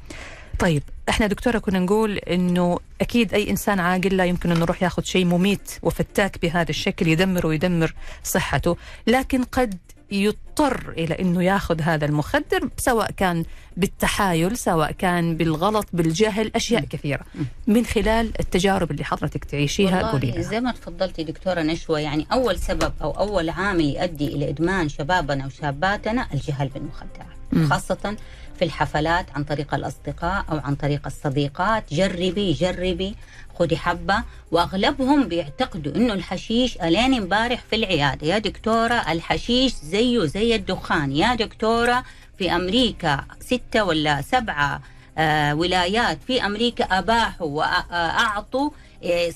طيب 0.58 0.82
إحنا 1.08 1.26
دكتورة 1.26 1.58
كنا 1.58 1.78
نقول 1.78 2.18
إنه 2.18 2.78
أكيد 3.00 3.34
أي 3.34 3.50
إنسان 3.50 3.80
عاقل 3.80 4.16
لا 4.16 4.24
يمكن 4.24 4.50
إنه 4.50 4.60
يروح 4.60 4.82
ياخذ 4.82 5.02
شيء 5.02 5.24
مميت 5.24 5.70
وفتاك 5.82 6.42
بهذا 6.42 6.70
الشكل 6.70 7.08
يدمر 7.08 7.46
ويدمر 7.46 7.94
صحته، 8.24 8.76
لكن 9.06 9.42
قد 9.42 9.78
يضطر 10.12 10.94
إلى 10.98 11.14
إنه 11.20 11.44
ياخذ 11.44 11.80
هذا 11.80 12.04
المخدر 12.04 12.68
سواء 12.76 13.10
كان 13.10 13.44
بالتحايل 13.76 14.56
سواء 14.56 14.92
كان 14.92 15.36
بالغلط 15.36 15.86
بالجهل 15.92 16.50
أشياء 16.56 16.84
كثيرة. 16.84 17.24
من 17.66 17.84
خلال 17.84 18.32
التجارب 18.40 18.90
اللي 18.90 19.04
حضرتك 19.04 19.44
تعيشيها 19.44 20.10
قولي 20.12 20.42
زي 20.42 20.60
ما 20.60 20.72
تفضلتي 20.72 21.24
دكتورة 21.24 21.60
نشوى 21.62 22.02
يعني 22.02 22.26
أول 22.32 22.58
سبب 22.58 22.92
أو 23.02 23.10
أول 23.10 23.50
عامل 23.50 23.84
يؤدي 23.84 24.28
إلى 24.28 24.48
إدمان 24.48 24.88
شبابنا 24.88 25.46
وشاباتنا 25.46 26.26
الجهل 26.34 26.68
بالمخدرات 26.68 27.70
خاصة 27.70 28.16
في 28.62 28.66
الحفلات 28.66 29.26
عن 29.34 29.44
طريق 29.44 29.74
الأصدقاء 29.74 30.44
أو 30.50 30.58
عن 30.58 30.74
طريق 30.74 31.06
الصديقات. 31.06 31.94
جربي 31.94 32.52
جربي 32.52 33.14
خدي 33.58 33.76
حبة. 33.76 34.22
وأغلبهم 34.52 35.28
بيعتقدوا 35.28 35.96
إنه 35.96 36.12
الحشيش 36.12 36.76
ألين 36.76 37.14
امبارح 37.14 37.60
في 37.70 37.76
العيادة. 37.76 38.26
يا 38.26 38.38
دكتورة 38.38 38.94
الحشيش 38.94 39.72
زيه 39.72 40.24
زي 40.24 40.54
الدخان. 40.54 41.12
يا 41.12 41.34
دكتورة 41.34 42.04
في 42.38 42.54
أمريكا 42.56 43.24
ستة 43.40 43.84
ولا 43.84 44.22
سبعة 44.22 44.82
آه 45.18 45.54
ولايات. 45.54 46.18
في 46.26 46.46
أمريكا 46.46 46.84
أباحوا 46.84 47.46
وأعطوا 47.46 48.70
إيه، 48.70 48.76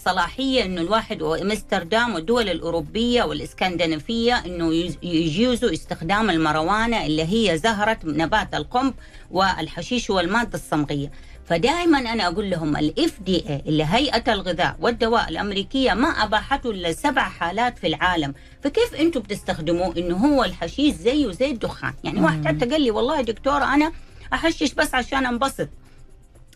صلاحية 0.04 0.64
إنه 0.64 0.80
الواحد 0.80 1.22
وامستردام 1.22 2.14
والدول 2.14 2.48
الأوروبية 2.48 3.22
والإسكندنافية 3.22 4.34
إنه 4.46 4.74
يجوزوا 5.02 5.72
استخدام 5.72 6.30
المروانة 6.30 7.06
اللي 7.06 7.22
هي 7.22 7.58
زهرة 7.58 7.98
نبات 8.04 8.54
القنب 8.54 8.94
والحشيش 9.30 10.10
والمادة 10.10 10.54
الصمغية. 10.54 11.10
فدائما 11.46 11.98
أنا 11.98 12.26
أقول 12.26 12.50
لهم 12.50 12.76
الاف 12.76 13.20
دي 13.20 13.36
اي 13.48 13.62
اللي 13.66 13.84
هيئة 13.84 14.32
الغذاء 14.32 14.76
والدواء 14.80 15.28
الأمريكية 15.28 15.94
ما 15.94 16.08
أباحته 16.08 16.70
إلا 16.70 16.92
سبع 16.92 17.22
حالات 17.22 17.78
في 17.78 17.86
العالم، 17.86 18.34
فكيف 18.62 18.94
أنتم 18.94 19.20
بتستخدموه 19.20 19.96
إنه 19.96 20.16
هو 20.16 20.44
الحشيش 20.44 20.94
زيه 20.94 21.30
زي 21.30 21.50
الدخان، 21.50 21.94
يعني 22.04 22.20
واحد 22.20 22.46
حتى 22.46 22.66
قال 22.66 22.80
لي 22.80 22.90
والله 22.90 23.20
دكتوره 23.20 23.74
أنا 23.74 23.92
أحشش 24.32 24.72
بس 24.72 24.94
عشان 24.94 25.26
أنبسط. 25.26 25.68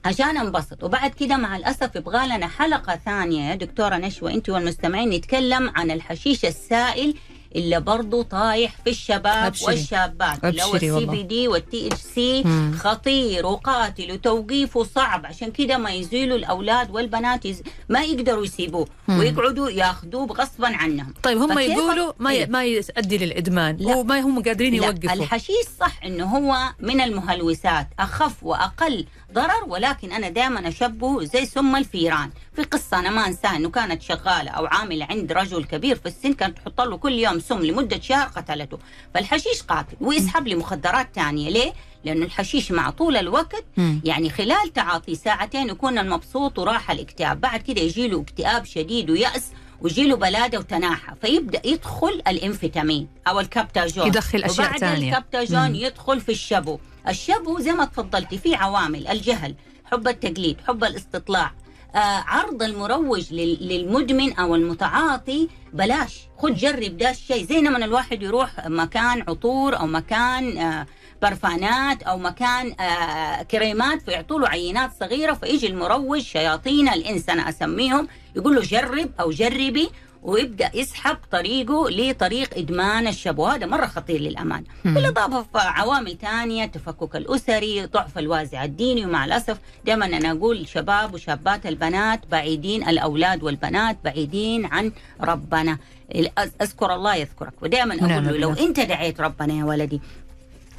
عشان 0.05 0.37
انبسط. 0.37 0.85
وبعد 0.85 1.11
كده 1.11 1.37
مع 1.37 1.57
الأسف 1.57 1.97
يبغى 1.97 2.27
لنا 2.27 2.49
حلقة 2.49 2.97
ثانية. 2.97 3.51
يا 3.51 3.55
دكتورة 3.55 3.97
نشوى 3.97 4.35
أنت 4.35 4.49
والمستمعين 4.51 5.11
نتكلم 5.11 5.73
عن 5.77 5.91
الحشيش 5.91 6.45
السائل 6.45 7.15
اللي 7.57 7.81
برضه 7.81 8.23
طايح 8.23 8.77
في 8.85 8.91
الشباب 8.91 9.45
أبشري. 9.47 9.67
والشابات 9.67 10.45
اللي 10.45 10.63
هو 10.63 10.75
ال 10.75 11.07
CBD 11.07 11.49
وال 11.49 11.87
THC 11.87 12.45
خطير 12.79 13.47
وقاتل 13.47 14.13
وتوقيفه 14.13 14.85
صعب 14.85 15.27
عشان 15.27 15.51
كده 15.51 15.79
ما 15.79 15.91
يزيلوا 15.91 16.37
الأولاد 16.37 16.91
والبنات 16.91 17.47
يز... 17.47 17.63
ما 17.89 18.03
يقدروا 18.03 18.45
يسيبوه 18.45 18.87
مم. 19.09 19.19
ويقعدوا 19.19 19.71
ياخذوه 19.71 20.27
غصبا 20.27 20.69
عنهم 20.69 21.15
طيب 21.23 21.39
هم 21.39 21.59
يقولوا 21.59 22.13
ما 22.19 22.33
ي... 22.33 22.37
إيه. 22.37 22.47
ما 22.47 22.65
يؤدي 22.65 23.19
للإدمان 23.19 23.77
لا. 23.77 23.97
وما 23.97 24.21
هم 24.21 24.43
قادرين 24.43 24.75
يوقفوا 24.75 25.13
الحشيش 25.13 25.67
صح 25.81 26.05
إنه 26.05 26.25
هو 26.25 26.59
من 26.81 27.01
المهلوسات 27.01 27.89
أخف 27.99 28.45
وأقل 28.45 29.07
ضرر 29.33 29.65
ولكن 29.69 30.13
أنا 30.13 30.29
دائما 30.29 30.69
أشبهه 30.69 31.25
زي 31.25 31.47
سم 31.47 31.77
الفيران 31.77 32.31
في 32.57 32.63
قصة 32.63 32.99
أنا 32.99 33.11
ما 33.11 33.27
أنساها 33.27 33.57
إنه 33.57 33.71
كانت 33.71 34.03
شغالة 34.03 34.51
أو 34.51 34.67
عاملة 34.67 35.07
عند 35.11 35.33
رجل 35.33 35.65
كبير 35.65 35.97
في 35.97 36.07
السن 36.07 36.33
كانت 36.33 36.59
تحط 36.59 36.81
له 36.81 36.97
كل 36.97 37.13
يوم 37.13 37.40
سم 37.41 37.59
لمدة 37.59 38.01
شهر 38.01 38.29
قتلته. 38.29 38.79
فالحشيش 39.15 39.63
قاتل 39.63 39.97
ويسحب 40.01 40.49
لي 40.49 40.55
مخدرات 40.55 41.09
ثانية 41.15 41.51
ليه؟ 41.51 41.73
لأنه 42.05 42.25
الحشيش 42.25 42.73
مع 42.73 42.91
طول 42.91 43.17
الوقت 43.17 43.65
يعني 44.05 44.31
خلال 44.31 44.73
تعاطي 44.75 45.15
ساعتين 45.15 45.69
يكون 45.69 45.99
المبسوط 45.99 46.59
وراح 46.59 46.91
الاكتئاب. 46.91 47.41
بعد 47.41 47.61
كده 47.61 47.81
يجي 47.81 48.09
له 48.09 48.21
اكتئاب 48.21 48.65
شديد 48.65 49.11
ويأس 49.11 49.51
ويجي 49.81 50.09
له 50.09 50.17
بلادة 50.17 50.59
وتناحة 50.59 51.15
فيبدأ 51.21 51.63
يدخل 51.65 52.23
الأمفيتامين 52.29 53.09
أو 53.29 53.41
الكابتاجون 53.41 54.07
يدخل 54.07 54.45
أشياء 54.45 54.67
وبعد 54.67 54.81
ثانية 54.81 55.09
الكابتاجون 55.09 55.75
يدخل 55.77 56.21
في 56.21 56.33
الشبو. 56.33 56.79
الشبو 57.09 57.59
زي 57.59 57.73
ما 57.73 57.85
تفضلتي 57.85 58.39
في 58.39 58.55
عوامل. 58.55 59.09
الجهل 59.09 59.55
حب 59.85 60.09
التقليد 60.09 60.57
حب 60.69 60.85
الاستطلاع. 60.85 61.53
عرض 61.99 62.63
المروج 62.63 63.33
للمدمن 63.33 64.33
أو 64.33 64.55
المتعاطي 64.55 65.49
بلاش 65.73 66.21
خد 66.39 66.55
جرب 66.55 66.97
ده 66.97 67.11
الشيء 67.11 67.47
زي 67.47 67.61
لما 67.61 67.85
الواحد 67.85 68.23
يروح 68.23 68.51
مكان 68.67 69.21
عطور 69.29 69.79
أو 69.79 69.87
مكان 69.87 70.59
آه 70.59 70.87
برفانات 71.23 72.03
أو 72.03 72.19
مكان 72.19 72.81
آه 72.81 73.43
كريمات 73.43 74.03
فيعطوا 74.03 74.41
له 74.41 74.49
عينات 74.49 74.91
صغيرة 75.01 75.33
فيجي 75.35 75.67
المروج 75.67 76.21
شياطين 76.21 76.89
الإنس 76.89 77.29
أنا 77.29 77.49
أسميهم 77.49 78.09
يقول 78.37 78.55
له 78.55 78.61
جرب 78.61 79.11
أو 79.21 79.31
جربي. 79.31 79.91
ويبدأ 80.23 80.71
يسحب 80.75 81.17
طريقه 81.33 81.91
لطريق 81.91 82.59
إدمان 82.59 83.07
الشبو 83.07 83.47
هذا 83.47 83.67
مرة 83.67 83.87
خطير 83.87 84.21
للامانه 84.21 84.65
بالإضافة 84.85 85.61
عوامل 85.61 86.19
ثانية 86.19 86.65
التفكك 86.65 87.17
الأسري 87.17 87.87
ضعف 87.87 88.19
الوازع 88.19 88.65
الديني 88.65 89.07
ومع 89.07 89.25
الأسف 89.25 89.59
دائما 89.87 90.07
أنا 90.07 90.31
أقول 90.33 90.69
شباب 90.69 91.15
وشابات 91.15 91.67
البنات 91.67 92.21
بعيدين 92.31 92.89
الأولاد 92.89 93.43
والبنات 93.43 93.97
بعيدين 94.05 94.67
عن 94.67 94.93
ربنا. 95.21 95.79
أذكر 96.63 96.95
الله 96.95 97.15
يذكرك. 97.15 97.53
ودائما 97.63 97.95
أقول 97.95 98.25
له 98.25 98.37
لو 98.39 98.53
أنت 98.53 98.81
دعيت 98.81 99.21
ربنا 99.21 99.55
يا 99.55 99.65
ولدي 99.65 100.01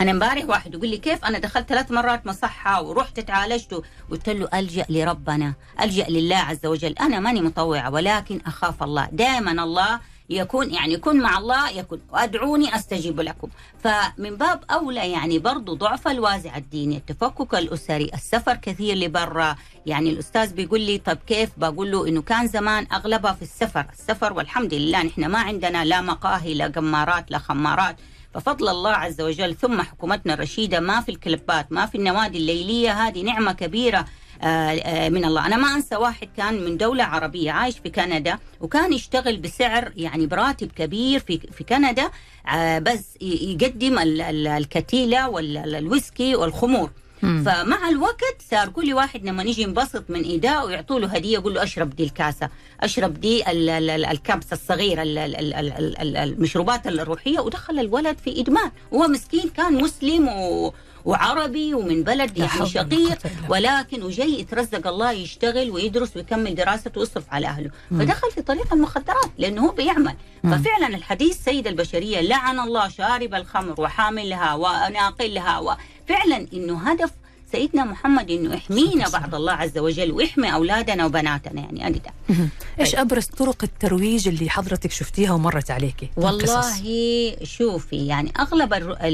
أنا 0.02 0.12
امبارح 0.12 0.46
واحد 0.46 0.74
يقول 0.74 0.90
لي 0.90 0.98
كيف 0.98 1.26
أنا 1.26 1.40
دخلت 1.40 1.70
ثلاث 1.70 1.92
مرات 1.92 2.28
مصحة 2.28 2.82
ورحت 2.82 3.20
تعالجت 3.20 3.84
قلت 4.12 4.30
له 4.30 4.60
ألجأ 4.60 4.86
لربنا 4.90 5.54
ألجأ 5.82 6.06
لله 6.10 6.38
عز 6.38 6.66
وجل. 6.66 6.96
أنا 7.02 7.20
ماني 7.20 7.42
مطوعة 7.42 7.92
ولكن 7.92 8.42
أخاف 8.48 8.84
الله. 8.84 9.10
دائما 9.12 9.64
الله 9.64 10.00
يكون 10.30 10.74
يعني 10.74 10.98
كن 10.98 11.22
مع 11.22 11.38
الله 11.38 11.70
يكون 11.70 12.02
وأدعوني 12.10 12.76
أستجيب 12.76 13.20
لكم. 13.20 13.50
فمن 13.84 14.36
باب 14.38 14.64
أولى 14.72 15.12
يعني 15.12 15.40
برضو 15.40 15.74
ضعف 15.74 16.08
الوازع 16.08 16.58
الديني 16.58 16.98
التفكك 16.98 17.56
الأسري 17.56 18.12
السفر 18.14 18.56
كثير 18.56 18.98
لبرا. 18.98 19.56
يعني 19.86 20.10
الأستاذ 20.10 20.54
بيقول 20.54 20.82
لي 20.82 20.98
طب 20.98 21.18
كيف؟ 21.28 21.50
بقول 21.58 21.92
له 21.92 22.08
إنه 22.08 22.22
كان 22.22 22.48
زمان 22.48 22.88
اغلبها 22.94 23.34
في 23.34 23.42
السفر. 23.42 23.86
السفر 23.94 24.34
والحمد 24.34 24.74
لله 24.74 25.04
نحن 25.04 25.26
ما 25.26 25.40
عندنا 25.40 25.86
لا 25.86 26.02
مقاهي 26.02 26.54
لا 26.54 26.68
قمارات 26.68 27.32
لا 27.32 27.38
خمارات. 27.38 27.96
ففضل 28.34 28.70
الله 28.70 28.92
عز 28.92 29.22
وجل 29.22 29.56
ثم 29.56 29.82
حكومتنا 29.82 30.34
الرشيدة 30.34 30.80
ما 30.80 31.02
في 31.02 31.10
الكلبات 31.10 31.72
ما 31.72 31.86
في 31.86 31.96
النوادي 31.96 32.38
الليلية 32.38 32.92
هذه 32.92 33.22
نعمة 33.22 33.52
كبيرة 33.52 34.06
آه، 34.44 34.46
آه، 34.46 35.10
من 35.10 35.26
الله. 35.26 35.46
أنا 35.46 35.58
ما 35.58 35.76
أنسى 35.76 35.96
واحد 35.96 36.30
كان 36.38 36.66
من 36.66 36.78
دولة 36.78 37.04
عربية 37.04 37.52
عايش 37.52 37.80
في 37.80 37.90
كندا 37.90 38.40
وكان 38.62 38.94
يشتغل 38.94 39.38
بسعر 39.38 39.92
يعني 39.96 40.26
براتب 40.26 40.72
كبير 40.72 41.20
في 41.20 41.38
في 41.38 41.64
كندا 41.64 42.10
آه، 42.48 42.80
بس 42.80 43.18
يقدم 43.22 44.00
الكتيلة 44.00 45.30
والويسكي 45.30 46.36
والخمور. 46.36 46.92
فمع 47.22 47.90
الوقت 47.90 48.36
صار 48.52 48.70
كل 48.70 48.94
واحد 48.94 49.26
لما 49.26 49.44
يجي 49.44 49.62
ينبسط 49.62 50.04
من 50.10 50.22
إيداه 50.24 50.66
ويعطوا 50.66 51.00
له 51.00 51.08
هدية 51.08 51.34
يقول 51.34 51.54
له 51.54 51.64
أشرب 51.64 51.90
دي 51.96 52.04
الكاسة 52.04 52.50
أشرب 52.82 53.14
دي 53.14 53.44
الكبسة 54.12 54.54
الصغيرة 54.54 55.04
المشروبات 56.24 56.88
الروحية 56.88 57.40
ودخل 57.40 57.80
الولد 57.80 58.18
في 58.18 58.40
إدمان. 58.42 58.72
وهو 58.92 59.08
مسكين 59.08 59.50
كان 59.50 59.74
مسلم 59.82 60.28
و 60.28 60.74
وعربي 61.06 61.74
ومن 61.74 62.04
بلد 62.04 62.38
يعني 62.38 62.66
شقيق 62.70 63.18
ولكن 63.50 64.04
وجاي 64.04 64.40
يترزق 64.40 64.88
الله 64.88 65.12
يشتغل 65.12 65.72
ويدرس 65.72 66.16
ويكمل 66.18 66.56
دراسته 66.56 67.00
ويصرف 67.00 67.24
على 67.32 67.48
أهله. 67.48 67.72
فدخل 67.92 68.32
في 68.32 68.42
طريق 68.42 68.74
المخدرات 68.74 69.32
لأنه 69.38 69.66
هو 69.66 69.72
بيعمل. 69.72 70.16
ففعلا 70.44 70.88
الحديث 70.88 71.44
سيد 71.44 71.68
البشرية 71.68 72.22
لعن 72.22 72.60
الله 72.60 72.88
شارب 72.88 73.34
الخمر 73.36 73.82
وحاملها 73.82 74.54
وناقلها 74.54 75.60
وفعلا 76.12 76.48
إنه 76.54 76.90
هدف 76.90 77.12
سيدنا 77.52 77.84
محمد 77.84 78.32
إنه 78.32 78.54
يحمينا 78.56 79.10
بعد 79.10 79.36
الله 79.36 79.54
عز 79.54 79.78
وجل 79.78 80.12
ويحمي 80.12 80.54
أولادنا 80.54 81.06
وبناتنا 81.06 81.62
يعني 81.62 81.88
ادي 81.88 82.02
إيش 82.80 82.96
أبرز 82.96 83.26
طرق 83.26 83.64
الترويج 83.64 84.28
اللي 84.28 84.50
حضرتك 84.50 84.92
شفتيها 84.92 85.32
ومرت 85.34 85.72
عليكي 85.72 86.10
والله 86.18 87.36
شوفي 87.44 88.08
يعني 88.08 88.34
أغلب 88.40 88.74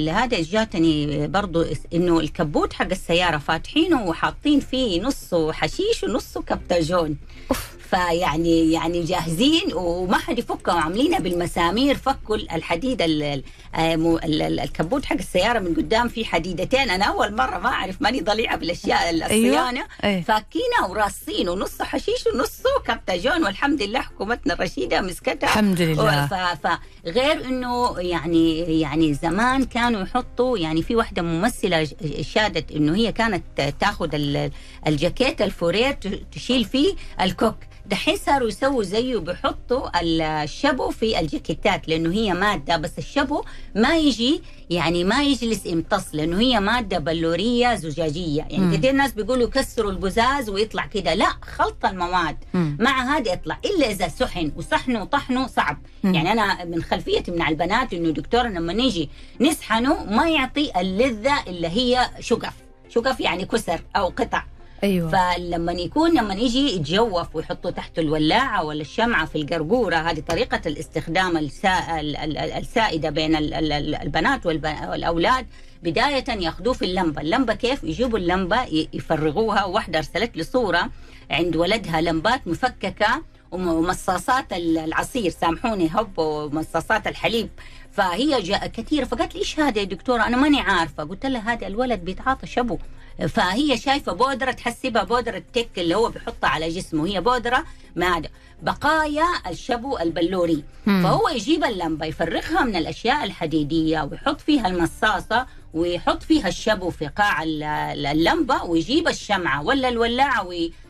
هذا 0.09 0.41
جاتني 0.41 1.27
برضو 1.27 1.65
إنه 1.93 2.19
الكبوت 2.19 2.73
حق 2.73 2.89
السيارة 2.91 3.37
فاتحينه 3.37 4.03
وحاطين 4.03 4.59
فيه 4.59 5.01
نصه 5.01 5.51
حشيش 5.51 6.03
ونصه 6.03 6.41
كبتاجون. 6.41 7.17
فيعني 7.89 8.71
يعني 8.71 9.03
جاهزين 9.03 9.73
وما 9.73 10.17
حد 10.17 10.39
يفكها 10.39 10.73
وعاملينها 10.73 11.19
بالمسامير. 11.19 11.95
فكوا 11.95 12.35
الحديد 12.35 12.97
الكبوت 13.79 15.05
حق 15.05 15.17
السيارة 15.17 15.59
من 15.59 15.73
قدام 15.75 16.07
في 16.07 16.25
حديدتين. 16.25 16.89
أنا 16.89 17.05
أول 17.05 17.35
مرة 17.35 17.57
ما 17.57 17.69
أعرف 17.69 18.01
ماني 18.01 18.21
ضليعة 18.21 18.57
بالأشياء 18.57 19.09
أيوة. 19.09 19.25
الصيانة. 19.25 19.85
أيوة. 20.03 20.21
فاكينها 20.21 20.85
وراسين 20.89 21.49
ونص 21.49 21.81
حشيش 21.81 22.27
ونصه 22.33 22.69
كبتاجون 22.85 23.43
والحمد 23.43 23.81
لله 23.81 23.99
حكومتنا 23.99 24.53
الرشيدة 24.53 25.01
مسكتها. 25.01 25.47
الحمد 25.47 25.81
لله. 25.81 26.27
فغير 26.55 27.45
إنه 27.45 27.95
يعني 27.99 28.59
يعني 28.81 29.13
زمان 29.13 29.63
كانوا 29.65 30.01
يحطوا 30.01 30.57
يعني 30.57 30.81
في 30.83 30.95
واحدة 30.95 31.21
ممثلة 31.21 31.89
شادت 32.21 32.71
إنه 32.71 32.95
هي 32.95 33.11
كانت 33.11 33.43
تاخذ 33.79 34.09
الجاكيت 34.87 35.41
الفورير 35.41 35.97
تشيل 36.31 36.65
فيه 36.65 36.93
الكوك. 37.21 37.55
دحين 37.87 38.17
صاروا 38.17 38.47
يسووا 38.47 38.83
زيه 38.83 39.17
بيحطوا 39.17 39.89
الشبو 40.01 40.89
في 40.89 41.19
الجاكيتات 41.19 41.87
لأنه 41.87 42.11
هي 42.11 42.33
مادة 42.33 42.77
بس 42.77 42.97
الشبو 42.97 43.43
ما 43.75 43.97
يجي 43.97 44.41
يعني 44.69 45.03
ما 45.03 45.23
يجلس 45.23 45.65
يمتص 45.65 46.05
لأنه 46.13 46.39
هي 46.39 46.59
مادة 46.59 46.99
بلورية 46.99 47.75
زجاجية. 47.75 48.45
يعني 48.49 48.77
كثير 48.77 48.91
ناس 48.91 49.13
بيقولوا 49.13 49.49
كسروا 49.49 49.91
البزاز 49.91 50.49
ويطلع 50.49 50.85
كده. 50.85 51.13
لا 51.13 51.29
خلط 51.57 51.85
المواد. 51.85 52.37
مم. 52.53 52.77
مع 52.79 53.17
هذا 53.17 53.33
يطلع 53.33 53.59
إلا 53.65 53.91
إذا 53.91 54.07
سحن. 54.07 54.51
وصحنه 54.55 55.01
وطحنه 55.01 55.47
صعب. 55.47 55.77
مم. 56.03 56.13
يعني 56.13 56.31
أنا 56.31 56.65
من 56.65 56.83
خلفيتي 56.83 57.31
من 57.31 57.47
البنات 57.47 57.93
إنه 57.93 58.09
دكتور 58.09 58.43
لما 58.43 58.73
نيجي 58.73 59.09
نسحنه 59.41 60.03
ما 60.03 60.29
يعطي 60.29 60.71
اللذة 60.81 61.43
اللي 61.47 61.67
هي 61.67 62.09
شقف. 62.19 62.53
شقف 62.89 63.19
يعني 63.19 63.45
كسر 63.45 63.81
أو 63.95 64.07
قطع. 64.07 64.43
أيوه. 64.83 65.09
فلما 65.09 65.71
يكون 65.71 66.17
لما 66.17 66.33
يجي 66.33 66.75
يتجوف 66.75 67.35
ويحطوا 67.35 67.71
تحت 67.71 67.99
الولاعة 67.99 68.63
ولا 68.63 68.81
الشمعة 68.81 69.25
في 69.25 69.35
القرقورة 69.35 69.95
هذه 69.95 70.19
طريقة 70.19 70.61
الاستخدام 70.65 71.37
السائدة 72.57 73.09
بين 73.09 73.35
البنات 73.35 74.45
والأولاد. 74.45 75.47
بداية 75.83 76.29
ياخذوه 76.29 76.73
في 76.73 76.85
اللمبة، 76.85 77.21
اللمبة 77.21 77.53
كيف؟ 77.53 77.83
يجيبوا 77.83 78.19
اللمبة 78.19 78.87
يفرغوها، 78.93 79.65
واحدة 79.65 79.99
أرسلت 79.99 80.37
لي 80.37 80.43
صورة 80.43 80.89
عند 81.31 81.55
ولدها. 81.55 82.01
لمبات 82.01 82.47
مفككة 82.47 83.23
ومصاصات 83.51 84.53
العصير. 84.53 85.29
سامحوني 85.29 85.89
هب 85.93 86.19
ومصاصات 86.19 87.07
الحليب. 87.07 87.49
فهي 87.91 88.41
جاء 88.41 88.67
كثيرة. 88.67 89.05
فقالت 89.05 89.33
لي 89.35 89.39
إيش 89.39 89.59
هذا 89.59 89.79
يا 89.79 89.83
دكتورة؟ 89.83 90.23
أنا 90.23 90.37
ماني 90.37 90.59
عارفة. 90.59 91.03
قلت 91.03 91.25
لها 91.25 91.53
هذا 91.53 91.67
الولد 91.67 91.99
بيتعاطى 91.99 92.47
شبو. 92.47 92.77
فهي 93.29 93.77
شايفة 93.77 94.13
بودرة 94.13 94.51
تحسبها 94.51 95.03
بودرة 95.03 95.43
تك 95.53 95.69
اللي 95.77 95.95
هو 95.95 96.09
بيحطها 96.09 96.47
على 96.49 96.69
جسمه 96.69 97.07
هي 97.07 97.21
بودرة 97.21 97.63
ما 97.95 98.21
بقايا 98.61 99.25
الشبو 99.49 99.97
البلوري 99.97 100.63
مم. 100.85 101.03
فهو 101.03 101.29
يجيب 101.29 101.63
اللمبة 101.63 102.05
يفرغها 102.05 102.63
من 102.63 102.75
الأشياء 102.75 103.23
الحديدية 103.23 104.01
ويحط 104.11 104.41
فيها 104.41 104.67
المصاصة 104.67 105.45
ويحط 105.73 106.23
فيها 106.23 106.47
الشبو 106.47 106.89
في 106.89 107.07
قاع 107.07 107.43
اللمبة 107.43 108.63
ويجيب 108.63 109.07
الشمعة 109.07 109.63
ولا 109.63 109.89
الولاعة 109.89 110.47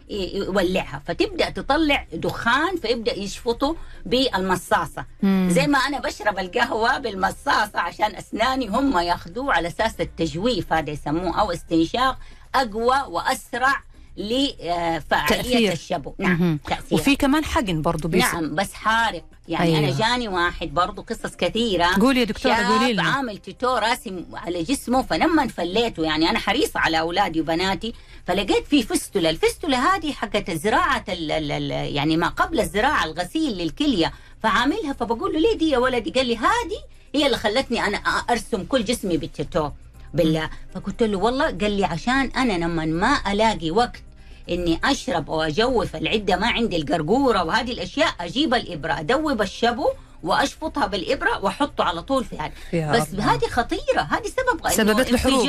يولعها 0.09 1.01
فتبدأ 1.05 1.49
تطلع 1.49 2.07
دخان 2.13 2.75
فيبدأ 2.77 3.13
يشفطه 3.19 3.75
بالمصاصة 4.05 5.05
مم. 5.23 5.47
زي 5.51 5.67
ما 5.67 5.79
أنا 5.79 5.99
بشرب 5.99 6.39
القهوة 6.39 6.97
بالمصاصة 6.97 7.79
عشان 7.79 8.15
أسناني 8.15 8.67
هم 8.67 8.97
ياخذوه 8.99 9.53
على 9.53 9.67
أساس 9.67 10.01
التجويف 10.01 10.73
هذا 10.73 10.89
يسموه 10.91 11.39
أو 11.41 11.51
استنشاق 11.51 12.17
أقوى 12.55 13.01
وأسرع 13.07 13.83
لفعاليه 14.17 15.71
الشبو. 15.71 16.13
نعم 16.19 16.59
تأثير. 16.67 16.99
وفي 16.99 17.15
كمان 17.15 17.45
حقن 17.45 17.81
برضه 17.81 18.09
بيس... 18.09 18.23
نعم 18.23 18.55
بس 18.55 18.73
حارق. 18.73 19.23
يعني 19.47 19.77
أيوة. 19.77 19.79
أنا 19.79 19.97
جاني 19.97 20.27
واحد 20.27 20.73
برضه 20.73 21.03
قصص 21.03 21.35
كثيرة. 21.35 21.87
قولي 22.01 22.19
يا 22.19 22.25
دكتورة 22.25 22.53
قولي 22.53 22.93
لنا. 22.93 23.03
عامل 23.03 23.37
تيتو 23.37 23.77
راسم 23.77 24.25
على 24.33 24.63
جسمه 24.63 25.01
فلما 25.01 25.47
فليته 25.47 26.03
يعني 26.03 26.29
أنا 26.29 26.39
حريصة 26.39 26.79
على 26.79 26.99
أولادي 26.99 27.41
وبناتي 27.41 27.93
فلقيت 28.27 28.67
في 28.67 28.83
fistula 28.83 29.29
ال 29.29 29.38
fistula 29.38 29.95
هذه 29.95 30.11
حقت 30.11 30.51
زراعه 30.51 31.05
ال 31.09 31.31
ال 31.31 31.71
يعني 31.71 32.17
ما 32.17 32.27
قبل 32.27 32.59
الزراعة 32.59 33.05
الغسيل 33.05 33.57
للكلية. 33.57 34.13
فعاملها 34.43 34.93
فبقول 34.93 35.33
له 35.33 35.39
ليه 35.39 35.57
دي 35.57 35.69
يا 35.69 35.77
ولدي؟ 35.77 36.11
قال 36.11 36.25
لي 36.25 36.37
هذه 36.37 36.81
هي 37.15 37.25
اللي 37.25 37.37
خلتني 37.37 37.83
أنا 37.87 37.97
أرسم 37.97 38.63
كل 38.63 38.85
جسمي 38.85 39.17
بالتيتو 39.17 39.69
بالله 40.13 40.49
فقلت 40.73 41.03
له 41.03 41.17
والله 41.17 41.45
قال 41.45 41.71
لي 41.71 41.85
عشان 41.85 42.19
أنا 42.19 42.53
لما 42.53 42.85
ما 42.85 43.31
ألاقي 43.31 43.71
وقت 43.71 44.03
إني 44.49 44.79
أشرب 44.83 45.29
أو 45.31 45.41
اجوف 45.41 45.95
العدة 45.95 46.35
ما 46.35 46.47
عندي 46.47 46.77
القرقورة 46.77 47.43
وهذه 47.43 47.71
الأشياء 47.71 48.15
أجيب 48.19 48.53
الإبرة 48.53 48.99
أدوب 48.99 49.41
الشبو 49.41 49.87
وأشفطها 50.23 50.87
بالإبرة 50.87 51.43
وأحطه 51.43 51.83
على 51.83 52.01
طول 52.01 52.23
في 52.25 52.37
هذا. 52.37 52.51
بس 52.91 53.15
هذه 53.15 53.45
خطيرة 53.47 54.01
هذه 54.01 54.27
سبب 54.27 54.69
سببت 54.69 55.11
له 55.11 55.17
حروق 55.17 55.43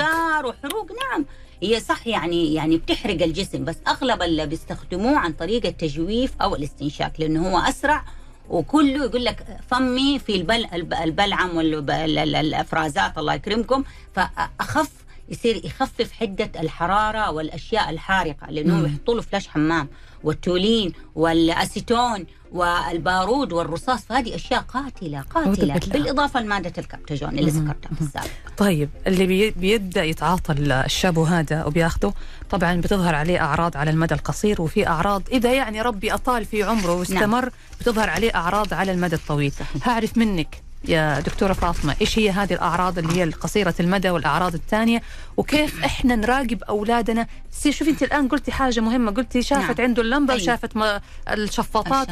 وحروق 0.44 0.90
نعم. 1.10 1.26
هي 1.62 1.80
صح 1.80 2.06
يعني 2.06 2.54
يعني 2.54 2.76
بتحرق 2.76 3.22
الجسم 3.22 3.64
بس 3.64 3.76
أغلب 3.88 4.22
اللي 4.22 4.46
بيستخدموه 4.46 5.18
عن 5.18 5.32
طريق 5.32 5.66
التجويف 5.66 6.32
أو 6.42 6.54
الاستنشاق 6.56 7.12
لأنه 7.18 7.48
هو 7.48 7.58
أسرع 7.58 8.04
وكله 8.50 9.04
يقول 9.04 9.24
لك 9.24 9.46
فمي 9.70 10.18
في 10.18 10.36
البل 10.36 10.66
البلعم 11.02 11.56
والافرازات 11.56 13.18
الله 13.18 13.34
يكرمكم. 13.34 13.84
فأخف 14.14 14.90
يصير 15.28 15.64
يخفف 15.64 16.12
حدة 16.12 16.50
الحرارة 16.60 17.30
والأشياء 17.30 17.90
الحارقة 17.90 18.50
لأنه 18.50 18.88
يحطوا 18.88 19.14
له 19.14 19.20
فلاش 19.20 19.48
حمام 19.48 19.88
والتولين 20.24 20.92
والأسيتون 21.14 22.26
والبارود 22.52 23.52
والرصاص 23.52 24.04
فهذه 24.04 24.34
أشياء 24.34 24.60
قاتلة 24.60 25.20
قاتلة 25.20 25.74
بالإضافة 25.74 26.40
لمادة 26.40 26.72
الكابتاجون 26.78 27.38
اللي 27.38 27.50
ذكرتها 27.50 27.94
في 27.94 28.00
السابق. 28.00 28.28
طيب 28.56 28.88
اللي 29.06 29.50
بيبدأ 29.50 30.04
يتعاطى 30.04 30.52
الشابو 30.52 31.24
هذا 31.24 31.64
وبياخذه 31.64 32.14
طبعا 32.50 32.80
بتظهر 32.80 33.14
عليه 33.14 33.40
أعراض 33.40 33.76
على 33.76 33.90
المدى 33.90 34.14
القصير 34.14 34.62
وفي 34.62 34.88
أعراض 34.88 35.22
إذا 35.32 35.52
يعني 35.54 35.82
ربي 35.82 36.14
أطال 36.14 36.44
في 36.44 36.62
عمره 36.62 36.94
واستمر 36.94 37.40
نعم. 37.40 37.50
بتظهر 37.80 38.10
عليه 38.10 38.34
أعراض 38.34 38.74
على 38.74 38.92
المدى 38.92 39.16
الطويل. 39.16 39.52
صحيح. 39.52 39.88
هعرف 39.88 40.18
منك 40.18 40.67
يا 40.88 41.20
دكتورة 41.20 41.52
فاطمة 41.52 41.96
إيش 42.00 42.18
هي 42.18 42.30
هذه 42.30 42.52
الأعراض 42.52 42.98
اللي 42.98 43.12
هي 43.16 43.24
القصيرة 43.24 43.74
المدى 43.80 44.10
والأعراض 44.10 44.54
الثانية؟ 44.54 45.02
وكيف 45.36 45.84
إحنا 45.84 46.16
نراقب 46.16 46.62
أولادنا؟ 46.62 47.26
شوفي 47.70 47.90
أنت 47.90 48.02
الآن 48.02 48.28
قلتي 48.28 48.52
حاجة 48.52 48.80
مهمة 48.80 49.12
قلتي 49.12 49.42
شافت 49.42 49.80
نعم. 49.80 49.88
عنده 49.88 50.02
اللمبة 50.02 50.32
أيوه. 50.32 50.42
وشافت 50.42 50.76
ما 50.76 51.00
الشفاطات 51.28 52.08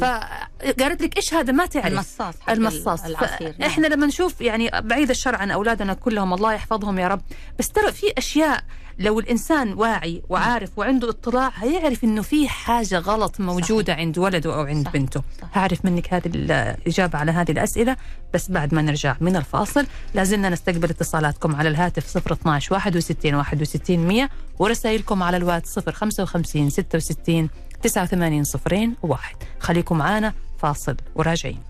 فقالت 0.00 1.02
لك 1.02 1.16
إيش 1.16 1.34
هذا؟ 1.34 1.52
ما 1.52 1.66
تعرف. 1.66 1.86
المصاص 1.86 2.34
المصاص. 2.48 3.04
العصير. 3.04 3.54
نعم. 3.58 3.70
إحنا 3.70 3.86
لما 3.86 4.06
نشوف 4.06 4.40
يعني 4.40 4.70
بعيد 4.74 5.10
الشر 5.10 5.34
عن 5.34 5.50
أولادنا 5.50 5.94
كلهم 5.94 6.34
الله 6.34 6.52
يحفظهم 6.52 6.98
يا 6.98 7.08
رب. 7.08 7.20
بس 7.58 7.68
ترى 7.68 7.92
في 7.92 8.06
أشياء 8.18 8.64
لو 8.98 9.20
الإنسان 9.20 9.72
واعي 9.72 10.22
وعارف 10.28 10.70
وعنده 10.78 11.10
اطلاع 11.10 11.52
هيعرف 11.56 12.04
إنه 12.04 12.22
في 12.22 12.48
حاجة 12.48 12.98
غلط 12.98 13.40
موجودة 13.40 13.92
صحيح. 13.92 13.98
عند 14.06 14.18
ولده 14.18 14.54
أو 14.54 14.60
عند 14.60 14.84
صح. 14.84 14.92
بنته 14.92 15.22
صح. 15.42 15.58
هعرف 15.58 15.84
منك 15.84 16.14
هذه 16.14 16.26
الإجابة 16.34 17.18
على 17.18 17.32
هذه 17.32 17.50
الأسئلة 17.50 17.96
بس 18.34 18.50
بعد 18.50 18.74
ما 18.74 18.82
نرجع 18.82 19.16
من 19.20 19.36
الفاصل 19.36 19.86
لازلنا 20.14 20.48
نستقبل 20.48 20.90
اتصالاتكم 20.90 21.56
على 21.56 21.68
الهاتف 21.68 22.16
012 22.16 22.74
61 22.74 23.34
61 23.34 23.98
100 23.98 24.28
ورسائلكم 24.58 25.22
على 25.22 25.36
الواتس 25.36 25.78
055 25.78 26.70
66 26.70 27.48
89 27.82 28.44
صفرين 28.44 28.94
واحد 29.02 29.36
خليكم 29.60 29.98
معنا 29.98 30.32
فاصل 30.58 30.96
وراجعين 31.14 31.60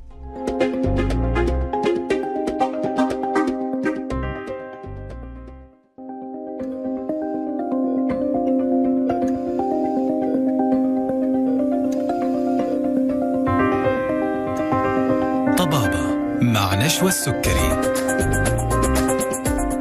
نشوى 17.05 17.09
السكري 17.09 17.95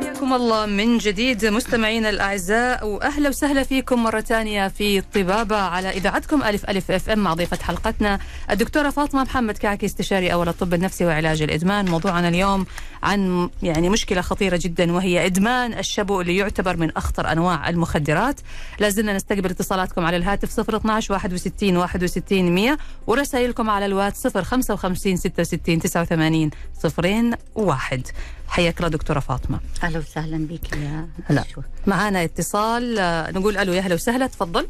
حياكم 0.04 0.34
الله 0.34 0.66
من 0.66 0.98
جديد 0.98 1.46
مستمعينا 1.46 2.10
الأعزاء 2.10 2.88
وأهلا 2.88 3.30
وسهلا 3.30 3.64
فيكم 3.64 4.04
مرة 4.04 4.22
ثانية 4.22 4.68
في 4.68 5.02
طبابة 5.02 5.56
على 5.56 5.90
إذاعتكم 5.90 6.44
ألف 6.44 6.70
ألف 6.70 6.92
أف 6.92 7.10
إم 7.10 7.20
مع 7.20 7.34
ضيفة 7.34 7.58
حلقتنا 7.64 8.20
الدكتورة 8.52 8.90
فاطمة 8.90 9.24
محمد 9.24 9.58
كعكي 9.58 9.86
استشاري 9.86 10.34
أول 10.34 10.50
الطب 10.50 10.74
النفسي 10.74 11.06
وعلاج 11.06 11.42
الإدمان. 11.42 11.90
موضوعنا 11.90 12.28
اليوم 12.30 12.66
عن 13.04 13.50
يعني 13.64 13.90
مشكلة 13.90 14.22
خطيرة 14.22 14.60
جدا 14.62 14.92
وهي 14.92 15.26
إدمان 15.26 15.74
الشبو 15.74 16.22
اللي 16.22 16.38
يعتبر 16.38 16.78
من 16.78 16.98
أخطر 16.98 17.32
أنواع 17.32 17.70
المخدرات. 17.70 18.40
لازلنا 18.80 19.14
نستقبل 19.16 19.50
اتصالاتكم 19.50 20.06
على 20.06 20.18
الهاتف 20.18 20.60
012 20.60 21.14
61 21.14 21.78
61 21.78 22.56
100 22.56 22.78
ورسائلكم 23.08 23.70
على 23.70 23.86
الواتس 23.86 24.28
055 24.28 25.16
66 25.18 25.80
89 25.80 26.50
صفرين 26.84 27.34
واحد. 27.56 28.08
حياك 28.48 28.78
الله 28.78 28.90
دكتورة 28.90 29.20
فاطمة. 29.20 29.60
أهلا 29.84 30.00
وسهلا 30.00 30.48
بك 30.48 30.74
يا 30.76 31.08
هلا. 31.26 31.44
معانا 31.88 32.24
اتصال 32.24 33.00
آه، 33.00 33.32
نقول 33.32 33.58
ألو 33.58 33.74
يا 33.74 33.80
أهلا 33.80 33.96
وسهلا 33.96 34.28
تفضل. 34.28 34.68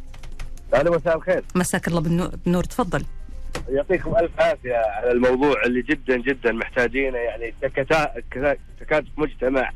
أهلا 0.73 0.89
وسهلا 0.89 1.15
بالخير 1.15 1.43
مساك 1.55 1.87
الله 1.87 1.99
بالنور 2.01 2.63
تفضل. 2.63 3.05
يعطيكم 3.69 4.15
ألف 4.15 4.31
عافية 4.39 4.75
على 4.75 5.11
الموضوع 5.11 5.63
اللي 5.65 5.81
جدا 5.81 6.17
جدا 6.17 6.51
محتاجينه 6.51 7.17
يعني 7.17 7.53
تكاتف 8.79 9.07
مجتمع 9.17 9.71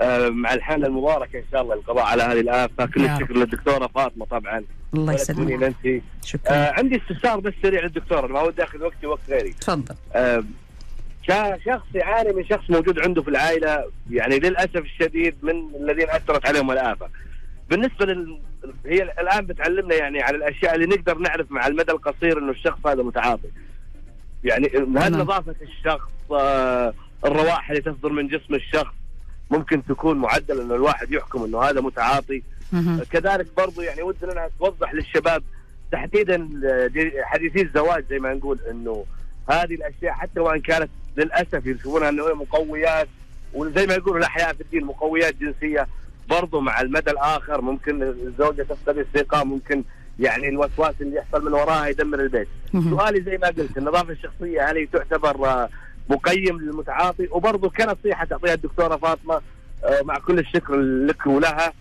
آه، 0.00 0.28
مع 0.28 0.54
الحالة 0.54 0.86
المباركة 0.86 1.38
إن 1.38 1.44
شاء 1.52 1.62
الله 1.62 1.74
للقضاء 1.74 2.04
على 2.04 2.22
هذه 2.22 2.40
الآفة. 2.40 2.86
كل 2.86 3.04
الشكر 3.04 3.36
للدكتورة 3.36 3.86
فاطمة 3.94 4.24
طبعا. 4.26 4.64
الله 4.94 5.12
يسلمك. 5.12 5.62
انت 5.62 6.02
شكرا. 6.24 6.52
آه 6.52 6.72
عندي 6.72 6.96
استفسار 6.96 7.40
بس 7.40 7.52
سريع 7.62 7.82
للدكتورة 7.82 8.26
ما 8.26 8.42
ودي 8.42 8.64
أخذ 8.64 8.82
وقتي 8.82 9.06
وقت 9.06 9.20
غيري. 9.28 9.50
تفضل. 9.50 9.94
آه 10.14 10.44
كشخص 11.22 11.86
يعاني 11.94 12.32
من 12.32 12.44
شخص 12.44 12.70
موجود 12.70 12.98
عنده 12.98 13.22
في 13.22 13.28
العائلة 13.28 13.84
يعني 14.10 14.38
للأسف 14.38 14.76
الشديد 14.76 15.34
من 15.42 15.70
الذين 15.80 16.10
أثرت 16.10 16.46
عليهم 16.46 16.70
الآفة. 16.70 17.08
بالنسبة 17.70 18.06
لل... 18.06 18.38
هي 18.86 19.02
الآن 19.02 19.46
بتعلمنا 19.46 19.94
يعني 19.94 20.22
على 20.22 20.36
الأشياء 20.36 20.74
اللي 20.74 20.86
نقدر 20.86 21.18
نعرف 21.18 21.50
مع 21.50 21.66
المدى 21.66 21.92
القصير 21.92 22.38
إنه 22.38 22.50
الشخص 22.50 22.86
هذا 22.86 23.02
متعاطي. 23.02 23.48
يعني 24.44 24.70
هل 24.96 25.12
نظافة 25.12 25.54
الشخص 25.62 26.10
آه، 26.32 26.94
الروائح 27.24 27.70
اللي 27.70 27.82
تصدر 27.82 28.08
من 28.08 28.28
جسم 28.28 28.54
الشخص 28.54 28.94
ممكن 29.50 29.84
تكون 29.84 30.18
معدل 30.18 30.60
إنه 30.60 30.74
الواحد 30.74 31.12
يحكم 31.12 31.44
إنه 31.44 31.62
هذا 31.62 31.80
متعاطي؟ 31.80 32.42
كذلك 33.10 33.46
برضو 33.56 33.80
يعني 33.80 34.02
ودنا 34.02 34.32
انها 34.32 34.50
توضح 34.58 34.94
للشباب 34.94 35.42
تحديدا 35.92 36.48
حديثي 37.22 37.62
الزواج 37.62 38.04
زي 38.10 38.18
ما 38.18 38.34
نقول 38.34 38.58
إنه 38.70 39.04
هذه 39.50 39.74
الأشياء 39.74 40.12
حتى 40.12 40.40
وإن 40.40 40.60
كانت 40.60 40.90
للأسف 41.16 41.66
يشوفونها 41.66 42.08
إنه 42.08 42.28
هي 42.28 42.34
مقويات 42.34 43.08
وزي 43.54 43.86
ما 43.86 43.94
يقولوا 43.94 44.18
الأحياء 44.18 44.52
في 44.52 44.60
الدين 44.60 44.84
مقويات 44.84 45.34
جنسية. 45.36 45.86
برضو 46.30 46.60
مع 46.60 46.80
المدى 46.80 47.10
الآخر 47.10 47.60
ممكن 47.60 48.02
الزوجه 48.02 48.62
تفقد 48.62 48.98
الثقه 48.98 49.44
ممكن 49.44 49.84
يعني 50.20 50.48
الوسواس 50.48 50.94
اللي 51.00 51.16
يحصل 51.16 51.44
من 51.46 51.52
وراها 51.52 51.86
يدمر 51.86 52.20
البيت. 52.20 52.48
سؤالي 52.90 53.20
زي 53.22 53.38
ما 53.38 53.46
قلت 53.46 53.78
النظافة 53.78 54.12
الشخصية 54.12 54.70
هل 54.70 54.76
هي 54.76 54.86
تعتبر 54.86 55.48
آه، 55.48 55.68
مقيم 56.10 56.60
للمتعاطي؟ 56.60 57.28
وبرضه 57.30 57.70
كنصيحه 57.70 58.24
تعطيها 58.24 58.54
الدكتورة 58.54 58.96
فاطمة 58.96 59.34
آه، 59.84 60.02
مع 60.04 60.18
كل 60.18 60.38
الشكر 60.38 60.76
لك 60.80 61.26
ولها 61.26 61.72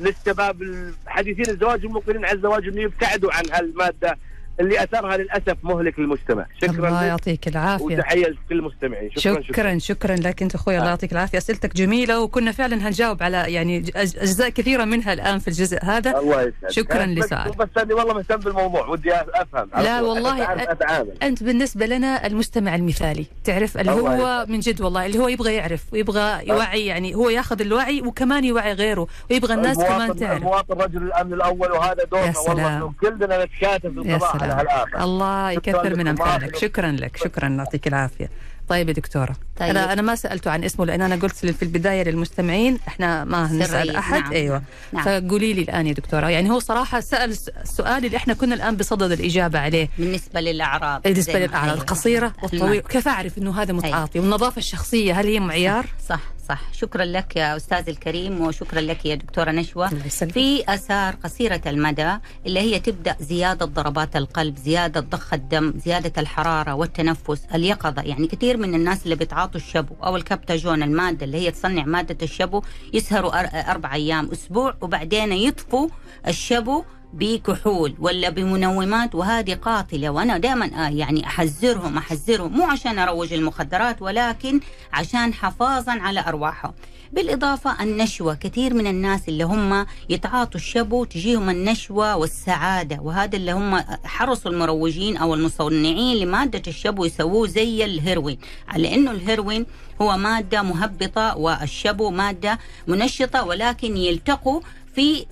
للشباب 0.00 0.62
الحديثين 0.62 1.48
الزواج 1.48 1.84
المقبلين 1.84 2.24
على 2.24 2.36
الزواج 2.36 2.68
انه 2.68 2.80
يبتعدوا 2.80 3.30
عن 3.32 3.44
هالمادة. 3.52 4.18
اللي 4.60 4.82
أثرها 4.82 5.16
للأسف 5.16 5.56
مهلك 5.62 5.98
للمجتمع. 5.98 6.46
شكرا 6.62 6.88
الله 6.88 7.04
يعطيك 7.04 7.48
العافية. 7.48 7.84
وتحية 7.84 8.26
لكل 8.26 8.38
المستمعين 8.58 9.10
شكرا 9.16 9.42
شكرا. 9.42 9.78
شكرا 9.78 10.16
لك 10.16 10.42
أنت 10.42 10.54
أخوي. 10.54 10.74
الله 10.76 10.86
آه. 10.86 10.90
يعطيك 10.90 11.12
العافية. 11.12 11.38
أسئلتك 11.38 11.76
جميلة 11.76 12.20
وكنا 12.20 12.52
فعلا 12.52 12.88
هنجاوب 12.88 13.22
على 13.22 13.52
يعني 13.52 13.84
أجزاء 13.96 14.48
كثيرة 14.48 14.84
منها 14.84 15.12
الآن 15.12 15.38
في 15.38 15.48
الجزء 15.48 15.78
هذا. 15.84 16.18
الله 16.18 16.42
يسعدك. 16.42 16.70
شكرا 16.70 17.06
لسؤالك 17.06 17.56
بس 17.56 17.68
اني 17.82 17.94
والله 17.94 18.14
مهتم 18.14 18.36
بالموضوع. 18.36 18.86
ودي 18.86 19.14
أفهم. 19.14 19.70
لا 19.76 20.00
والله 20.00 20.62
أتعامل. 20.62 21.14
أنت 21.22 21.42
بالنسبة 21.42 21.86
لنا 21.86 22.26
المستمع 22.26 22.74
المثالي. 22.74 23.26
تعرف 23.44 23.78
اللي 23.78 23.92
هو 23.92 24.46
من 24.48 24.60
جد 24.60 24.80
والله 24.80 25.06
اللي 25.06 25.18
هو 25.18 25.28
يبغى 25.28 25.54
يعرف 25.54 25.84
ويبغى 25.92 26.48
يوعي 26.48 26.86
يعني 26.86 27.14
هو 27.14 27.28
ياخذ 27.28 27.60
الوعي 27.60 28.02
وكمان 28.02 28.44
يوعي 28.44 28.72
غيره 28.72 29.06
ويبغى 29.30 29.54
الناس 29.54 29.76
كمان 29.76 30.16
تعرف. 30.16 30.38
المواطن 30.38 30.74
رجل 30.74 31.02
الأمن 31.02 31.32
الأول 31.32 31.72
وهذا 31.72 32.04
دورنا 32.04 32.38
والله 32.48 32.92
كلنا 33.00 33.44
نتكاتف 33.44 33.86
القضاء. 33.86 34.36
هالافه 34.52 35.04
الله 35.04 35.04
الله 35.04 35.50
يكثر 35.50 35.96
من 35.96 36.08
أمثالك. 36.08 36.56
شكرا 36.56 36.92
لك. 36.92 37.16
شكرا 37.16 37.48
يعطيك 37.48 37.88
العافية. 37.88 38.30
طيب 38.68 38.88
يا 38.88 38.94
دكتورة 38.94 39.36
طيب. 39.56 39.70
أنا 39.70 39.92
أنا 39.92 40.02
ما 40.02 40.14
سالته 40.14 40.50
عن 40.50 40.64
اسمه 40.64 40.86
لأن 40.86 41.02
أنا 41.02 41.16
قلت 41.16 41.36
في 41.36 41.62
البداية 41.62 42.02
للمستمعين 42.02 42.78
إحنا 42.88 43.24
ما 43.24 43.52
نسأل 43.52 43.96
أحد. 43.96 44.22
نعم. 44.22 44.32
أيوه. 44.32 44.62
نعم. 44.92 45.04
فقولي 45.04 45.52
لي 45.52 45.62
الآن 45.62 45.86
يا 45.86 45.92
دكتورة 45.92 46.28
يعني 46.28 46.50
هو 46.50 46.58
صراحة 46.58 47.00
سأل 47.00 47.30
السؤال 47.62 48.04
اللي 48.04 48.16
إحنا 48.16 48.34
كنا 48.34 48.54
الآن 48.54 48.76
بصدد 48.76 49.12
الإجابة 49.12 49.58
عليه. 49.58 49.88
بالنسبة 49.98 50.40
للأعراض. 50.40 51.02
بالنسبة 51.02 51.38
للأعراض 51.38 51.76
القصيرة 51.76 52.32
والطويله 52.42 52.80
كيف 52.80 53.08
أعرف 53.08 53.38
إنه 53.38 53.62
هذا 53.62 53.72
متعاطي؟ 53.72 54.14
أيوة. 54.14 54.26
والنظافة 54.26 54.58
الشخصية 54.58 55.20
هل 55.20 55.26
هي 55.26 55.40
معيار؟ 55.40 55.86
صح. 56.08 56.20
صح. 56.50 56.72
شكرا 56.72 57.04
لك 57.04 57.36
يا 57.36 57.56
أستاذ 57.56 57.88
الكريم 57.88 58.40
وشكرا 58.40 58.80
لك 58.80 59.06
يا 59.06 59.14
دكتورة 59.14 59.50
نشوى. 59.50 59.88
في 60.32 60.64
أثار 60.74 61.14
قصيرة 61.14 61.60
المدى 61.66 62.16
اللي 62.46 62.60
هي 62.60 62.80
تبدأ 62.80 63.16
زيادة 63.20 63.66
ضربات 63.66 64.16
القلب 64.16 64.56
زيادة 64.56 65.00
ضخ 65.00 65.34
الدم 65.34 65.74
زيادة 65.84 66.12
الحرارة 66.22 66.74
والتنفس 66.74 67.44
اليقظة. 67.54 68.02
يعني 68.02 68.26
كثير 68.26 68.56
من 68.56 68.74
الناس 68.74 69.04
اللي 69.04 69.14
بيتعاطوا 69.14 69.60
الشبو 69.60 69.94
أو 70.04 70.16
الكبتاجون 70.16 70.82
المادة 70.82 71.24
اللي 71.26 71.38
هي 71.38 71.50
تصنع 71.50 71.84
مادة 71.84 72.16
الشبو 72.22 72.62
يسهروا 72.92 73.70
أربع 73.70 73.94
أيام 73.94 74.30
أسبوع 74.32 74.74
وبعدين 74.80 75.32
يطفوا 75.32 75.88
الشبو 76.28 76.84
بكحول 77.12 77.94
ولا 77.98 78.30
بمنومات 78.30 79.14
وهذه 79.14 79.54
قاتلة. 79.54 80.10
وأنا 80.10 80.38
دائما 80.38 80.66
يعني 80.88 81.26
أحذرهم 81.26 81.98
أحذرهم. 81.98 82.52
مو 82.52 82.64
عشان 82.64 82.98
أروج 82.98 83.32
المخدرات 83.32 84.02
ولكن 84.02 84.60
عشان 84.92 85.34
حفاظا 85.34 85.92
على 85.92 86.20
أرواحهم. 86.26 86.72
بالإضافة 87.12 87.82
النشوة. 87.82 88.34
كثير 88.34 88.74
من 88.74 88.86
الناس 88.86 89.28
اللي 89.28 89.44
هم 89.44 89.86
يتعاطوا 90.08 90.60
الشبو 90.60 91.04
تجيهم 91.04 91.50
النشوة 91.50 92.16
والسعادة. 92.16 92.98
وهذا 93.00 93.36
اللي 93.36 93.52
هم 93.52 93.84
حرصوا 94.04 94.50
المروجين 94.50 95.16
أو 95.16 95.34
المصنعين 95.34 96.16
لمادة 96.16 96.62
الشبو 96.66 97.04
يسووه 97.04 97.46
زي 97.46 97.84
الهيروين. 97.84 98.38
على 98.68 98.94
أنه 98.94 99.10
الهيروين 99.10 99.66
هو 100.02 100.16
مادة 100.16 100.62
مهبطة 100.62 101.36
والشبو 101.36 102.10
مادة 102.10 102.58
منشطة 102.86 103.44
ولكن 103.44 103.96
يلتقوا 103.96 104.60
في 104.94 105.26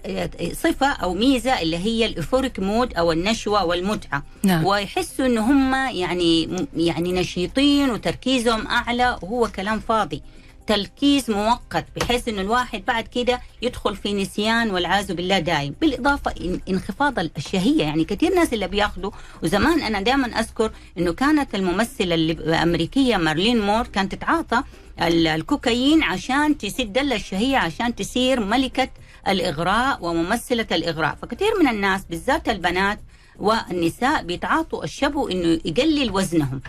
صفة 0.53 0.87
أو 0.87 1.15
ميزة 1.15 1.61
اللي 1.63 1.77
هي 1.77 2.07
ال 2.07 2.13
euphoric 2.13 2.61
mood 2.61 2.95
أو 2.95 3.13
النشوة 3.13 3.65
والمتعة. 3.65 4.23
نعم. 4.43 4.65
ويحسوا 4.65 5.27
إن 5.27 5.39
هم 5.39 5.75
يعني 5.75 6.49
يعني 6.77 7.13
نشيطين 7.13 7.91
وتركيزهم 7.91 8.67
أعلى 8.67 9.19
وهو 9.23 9.49
كلام 9.57 9.81
فاضي. 9.81 10.23
تركيز 10.67 11.31
مؤقت 11.31 11.85
بحيث 11.97 12.29
انه 12.29 12.41
الواحد 12.41 12.83
بعد 12.87 13.07
كده 13.07 13.41
يدخل 13.63 13.97
في 13.97 14.13
نسيان 14.13 14.71
والعياذ 14.71 15.15
بالله 15.15 15.39
دايم. 15.39 15.75
بالإضافة 15.81 16.61
انخفاض 16.69 17.19
الشهيه 17.19 17.83
يعني 17.83 18.05
كثير 18.05 18.35
ناس 18.35 18.53
اللي 18.53 18.69
بياخذوا 18.69 19.11
وزمان 19.43 19.83
أنا 19.83 20.01
دائما 20.01 20.27
أذكر 20.27 20.71
إنه 20.99 21.13
كانت 21.13 21.55
الممثلة 21.55 22.15
الامريكيه 22.15 23.17
مارلين 23.17 23.61
مور 23.61 23.87
كانت 23.87 24.15
تتعاطى 24.15 24.63
الكوكايين 25.03 26.03
عشان 26.03 26.59
تسد 26.59 26.99
الشهية 26.99 27.57
عشان 27.57 27.95
تصير 27.95 28.41
ملكة 28.41 28.89
الإغراء 29.29 29.99
وممثلة 30.05 30.67
الإغراء. 30.73 31.19
فكثير 31.23 31.51
من 31.61 31.69
الناس 31.69 32.05
بالذات 32.11 32.49
البنات 32.49 32.99
والنساء 33.39 34.23
بيتعاطوا 34.23 34.85
الشبو 34.85 35.29
إنه 35.29 35.61
يقلل 35.65 36.11
وزنهم. 36.11 36.61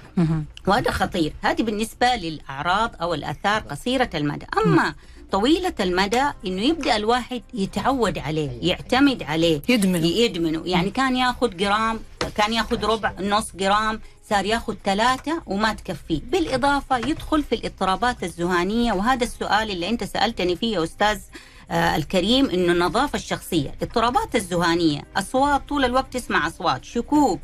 وهذا 0.67 0.91
خطير. 0.91 1.33
هذه 1.41 1.61
بالنسبة 1.63 2.15
للأعراض 2.15 2.95
أو 3.01 3.13
الأثار 3.13 3.61
قصيرة 3.61 4.09
المدى. 4.15 4.45
أما 4.65 4.93
طويلة 5.31 5.73
المدى 5.79 6.23
إنه 6.45 6.61
يبدأ 6.61 6.95
الواحد 6.95 7.41
يتعود 7.53 8.17
عليه 8.17 8.49
يعتمد 8.61 9.23
عليه 9.23 9.61
يدمن 9.69 10.05
يدمنه. 10.05 10.61
يعني 10.65 10.89
كان 10.89 11.15
ياخذ 11.15 11.57
جرام 11.57 11.99
كان 12.35 12.53
ياخذ 12.53 12.85
ربع 12.85 13.13
نص 13.19 13.55
جرام 13.55 13.99
صار 14.29 14.45
ياخذ 14.45 14.75
ثلاثة 14.85 15.41
وما 15.45 15.73
تكفيه 15.73 16.21
بالإضافة 16.31 16.97
يدخل 16.97 17.43
في 17.43 17.55
الاضطرابات 17.55 18.23
الذهانية 18.23 18.93
وهذا 18.93 19.23
السؤال 19.23 19.71
اللي 19.71 19.89
أنت 19.89 20.03
سألتني 20.03 20.55
فيه 20.55 20.77
يا 20.77 20.83
أستاذ 20.83 21.17
آه 21.17 21.21
الكريم 21.71 22.49
إنه 22.49 22.71
النظافة 22.71 23.15
الشخصية، 23.15 23.75
الاضطرابات 23.81 24.35
الذهانيه، 24.35 25.01
أصوات 25.17 25.69
طول 25.69 25.85
الوقت 25.85 26.15
يسمع 26.15 26.47
أصوات، 26.47 26.85
شكوك 26.85 27.39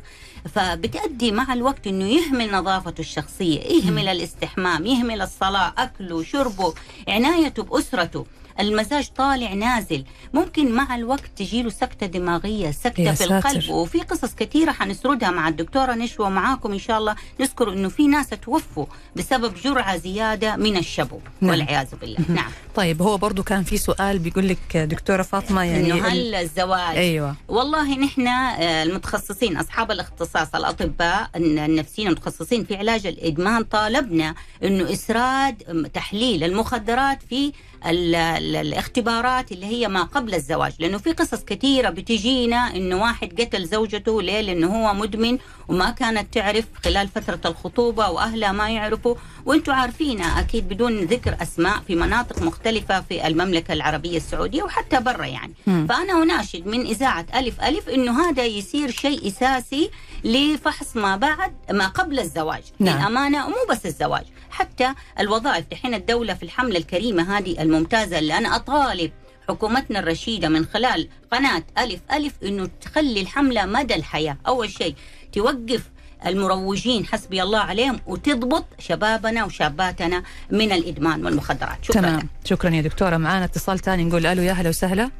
فبتأدي 0.54 1.32
مع 1.32 1.52
الوقت 1.52 1.86
إنه 1.86 2.04
يهمل 2.04 2.52
نظافته 2.52 3.00
الشخصية، 3.00 3.60
يهمل 3.60 4.08
الاستحمام، 4.08 4.86
يهمل 4.86 5.22
الصلاة، 5.22 5.74
أكله، 5.78 6.22
شربه، 6.22 6.74
عنايته 7.08 7.62
بأسرته. 7.62 8.26
المزاج 8.60 9.08
طالع 9.16 9.52
نازل. 9.52 10.04
ممكن 10.34 10.72
مع 10.72 10.94
الوقت 10.94 11.30
تجي 11.36 11.62
له 11.62 11.70
سكتة 11.70 12.06
دماغية 12.06 12.70
سكتة 12.70 13.14
في 13.14 13.24
القلب 13.24 13.70
وفي 13.70 14.00
قصص 14.00 14.34
كثيرة 14.34 14.72
حنسردها 14.72 15.30
مع 15.30 15.48
الدكتورة 15.48 15.94
نشوى 15.94 16.30
معاكم 16.30 16.72
إن 16.72 16.78
شاء 16.78 16.98
الله. 16.98 17.16
نذكر 17.40 17.72
أنه 17.72 17.88
في 17.88 18.06
ناس 18.06 18.28
توفوا 18.28 18.86
بسبب 19.16 19.54
جرعة 19.54 19.96
زيادة 19.96 20.56
من 20.56 20.76
الشبو 20.76 21.18
نعم. 21.40 21.50
والعياذ 21.50 21.86
بالله. 22.00 22.18
نعم. 22.28 22.50
طيب 22.74 23.02
هو 23.02 23.16
برضو 23.16 23.42
كان 23.42 23.62
في 23.62 23.76
سؤال 23.76 24.18
بيقول 24.18 24.48
لك 24.48 24.76
دكتورة 24.76 25.22
فاطمة 25.22 25.62
يعني 25.62 25.92
إنه 25.92 26.06
هل 26.06 26.34
الزواج؟ 26.34 26.96
أيوة. 26.96 27.36
والله 27.48 27.98
نحن 27.98 28.28
المتخصصين 28.60 29.56
أصحاب 29.56 29.90
الاختصاص 29.90 30.54
الأطباء 30.54 31.30
النفسيين 31.36 32.08
المتخصصين 32.08 32.64
في 32.64 32.76
علاج 32.76 33.06
الإدمان 33.06 33.64
طالبنا 33.64 34.34
أنه 34.64 34.92
إسراد 34.92 35.56
تحليل 35.94 36.44
المخدرات 36.44 37.22
في 37.28 37.52
الاختبارات 37.86 39.52
اللي 39.52 39.66
هي 39.66 39.88
ما 39.88 40.02
قبل 40.02 40.34
الزواج 40.34 40.72
لأنه 40.78 40.98
في 40.98 41.12
قصص 41.12 41.44
كثيرة 41.44 41.90
بتجينا 41.90 42.76
إنه 42.76 43.02
واحد 43.02 43.40
قتل 43.40 43.66
زوجته 43.66 44.22
ليه 44.22 44.40
لأنه 44.40 44.66
هو 44.76 44.94
مدمن 44.94 45.38
وما 45.68 45.90
كانت 45.90 46.34
تعرف 46.34 46.64
خلال 46.84 47.08
فترة 47.08 47.40
الخطوبة 47.50 48.08
وأهلها 48.10 48.52
ما 48.52 48.70
يعرفوا 48.70 49.14
وأنتم 49.46 49.72
عارفين 49.72 50.20
أكيد 50.20 50.68
بدون 50.68 50.98
ذكر 51.00 51.36
أسماء 51.42 51.78
في 51.86 51.94
مناطق 51.94 52.42
مختلفة 52.42 53.00
في 53.00 53.26
المملكة 53.26 53.72
العربية 53.72 54.16
السعودية 54.16 54.62
وحتى 54.62 55.00
برا 55.00 55.24
يعني 55.26 55.52
م. 55.66 55.86
فأنا 55.86 56.22
أناشد 56.22 56.66
من 56.66 56.80
إذاعة 56.86 57.26
ألف 57.34 57.60
ألف 57.60 57.88
إنه 57.88 58.28
هذا 58.28 58.44
يصير 58.44 58.90
شيء 58.90 59.26
إساسي 59.28 59.90
لفحص 60.24 60.96
ما 60.96 61.16
بعد 61.16 61.52
ما 61.70 61.86
قبل 61.86 62.20
الزواج 62.20 62.62
نعم. 62.78 62.98
للأمانة 62.98 63.46
ومو 63.46 63.56
بس 63.70 63.86
الزواج 63.86 64.24
حتى 64.56 64.94
الوظائف 65.20 65.64
دحين 65.70 65.94
الدولة 65.94 66.34
في 66.34 66.42
الحملة 66.42 66.78
الكريمة 66.78 67.38
هذه 67.38 67.62
الممتازة 67.62 68.18
اللي 68.18 68.38
أنا 68.38 68.56
أطالب 68.56 69.12
حكومتنا 69.48 69.98
الرشيدة 69.98 70.48
من 70.48 70.64
خلال 70.64 71.08
قناة 71.32 71.62
ألف 71.78 72.00
ألف 72.12 72.32
أنه 72.42 72.68
تخلي 72.80 73.20
الحملة 73.20 73.66
مدى 73.66 73.94
الحياة. 73.94 74.36
أول 74.46 74.70
شيء 74.70 74.94
توقف 75.32 75.90
المروجين 76.26 77.06
حسبي 77.06 77.42
الله 77.42 77.58
عليهم 77.58 78.00
وتضبط 78.06 78.64
شبابنا 78.78 79.44
وشاباتنا 79.44 80.22
من 80.50 80.72
الإدمان 80.72 81.24
والمخدرات. 81.24 81.84
شكرا. 81.84 82.00
تمام. 82.00 82.28
شكرا 82.44 82.70
يا 82.70 82.80
دكتورة. 82.80 83.16
معنا 83.16 83.44
اتصال 83.44 83.78
ثاني 83.78 84.04
نقول 84.04 84.26
ألو 84.26 84.42
يا 84.42 84.50
أهلا 84.50 84.68
وسهلا. 84.68 85.10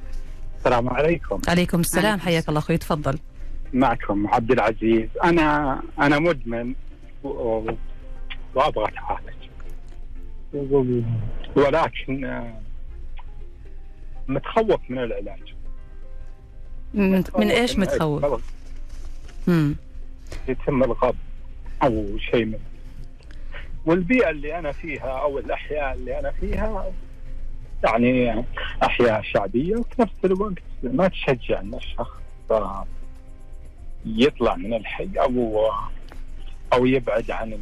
السلام 0.59 0.89
عليكم. 0.89 1.41
عليكم 1.49 1.81
السلام. 1.81 2.21
حياك 2.21 2.49
الله 2.49 2.61
أخوي. 2.61 2.79
تفضل. 2.79 3.19
معكم 3.73 4.27
عبد 4.27 4.51
العزيز. 4.51 5.09
أنا 5.25 5.81
أنا 5.99 6.19
مدمن 6.19 6.75
وأبغى 8.57 8.85
اتعالج 8.85 9.37
ولكن 11.57 12.45
متخوف 14.29 14.81
من 14.89 14.99
العلاج. 14.99 15.55
من, 16.95 17.25
من 17.39 17.51
إيش 17.51 17.79
متخوف؟ 17.79 18.43
امم 19.49 19.77
يتم 20.49 20.83
الغض 20.83 21.17
أو 21.83 22.19
شيء 22.19 22.45
من 22.45 22.59
والبيئة 23.87 24.31
اللي 24.31 24.59
أنا 24.59 24.73
فيها 24.73 25.21
أو 25.21 25.39
الأحياء 25.39 25.95
اللي 25.95 26.19
أنا 26.19 26.31
فيها 26.31 26.93
يعني 27.85 28.45
أحياء 28.83 29.23
شعبية 29.23 29.77
وفي 29.77 30.03
نفس 30.03 30.25
الوقت 30.25 30.63
ما 30.83 31.09
تشجع 31.09 31.61
إن 31.61 31.75
الشخص 31.75 32.21
يطلع 34.07 34.57
من 34.57 34.75
الحي 34.75 35.09
أو 35.17 35.71
أو 36.73 36.87
يبعد 36.87 37.31
عن 37.31 37.53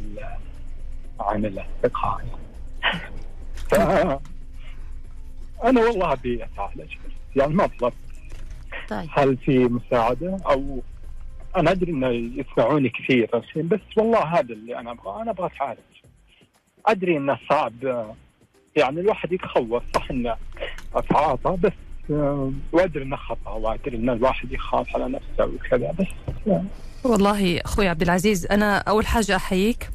عن 1.19 1.45
الاصدقاء 1.45 2.25
ف 3.69 3.75
أنا 5.63 5.81
والله 5.81 6.13
أبي 6.13 6.43
اتعالج 6.43 6.91
يعني 7.35 7.53
ما 7.53 7.67
طلبت 7.79 7.95
طيب. 8.89 9.09
هل 9.11 9.37
في 9.37 9.59
مساعدة؟ 9.59 10.37
أو 10.45 10.81
أنا 11.55 11.71
أدري 11.71 11.91
إنه 11.91 12.07
يسمعوني 12.09 12.89
كثير 12.89 13.29
بس 13.55 13.81
والله 13.97 14.23
هذا 14.23 14.53
اللي 14.53 14.79
أنا 14.79 14.91
أبغاه. 14.91 15.21
أنا 15.21 15.31
أبغى 15.31 15.47
اتعالج 15.47 15.79
أدري 16.85 17.17
إنه 17.17 17.39
صعب. 17.49 17.73
يعني 18.75 18.99
الواحد 18.99 19.31
يتخوف 19.31 19.83
صح 19.95 20.11
إنه 20.11 20.35
أتعاطى 20.95 21.57
بس 21.63 21.71
وأدري 22.71 23.03
إنه 23.03 23.15
خطأ. 23.15 23.51
وادري 23.51 23.97
إن 23.97 24.09
الواحد 24.09 24.51
يخاف 24.51 24.95
على 24.95 25.09
نفسه 25.09 25.45
وكذا 25.55 25.91
بس 25.99 26.07
والله 27.03 27.59
أخوي 27.59 27.87
عبد 27.87 28.01
العزيز 28.01 28.45
أنا 28.45 28.77
أول 28.77 29.07
حاجة 29.07 29.35
أحييك 29.35 29.89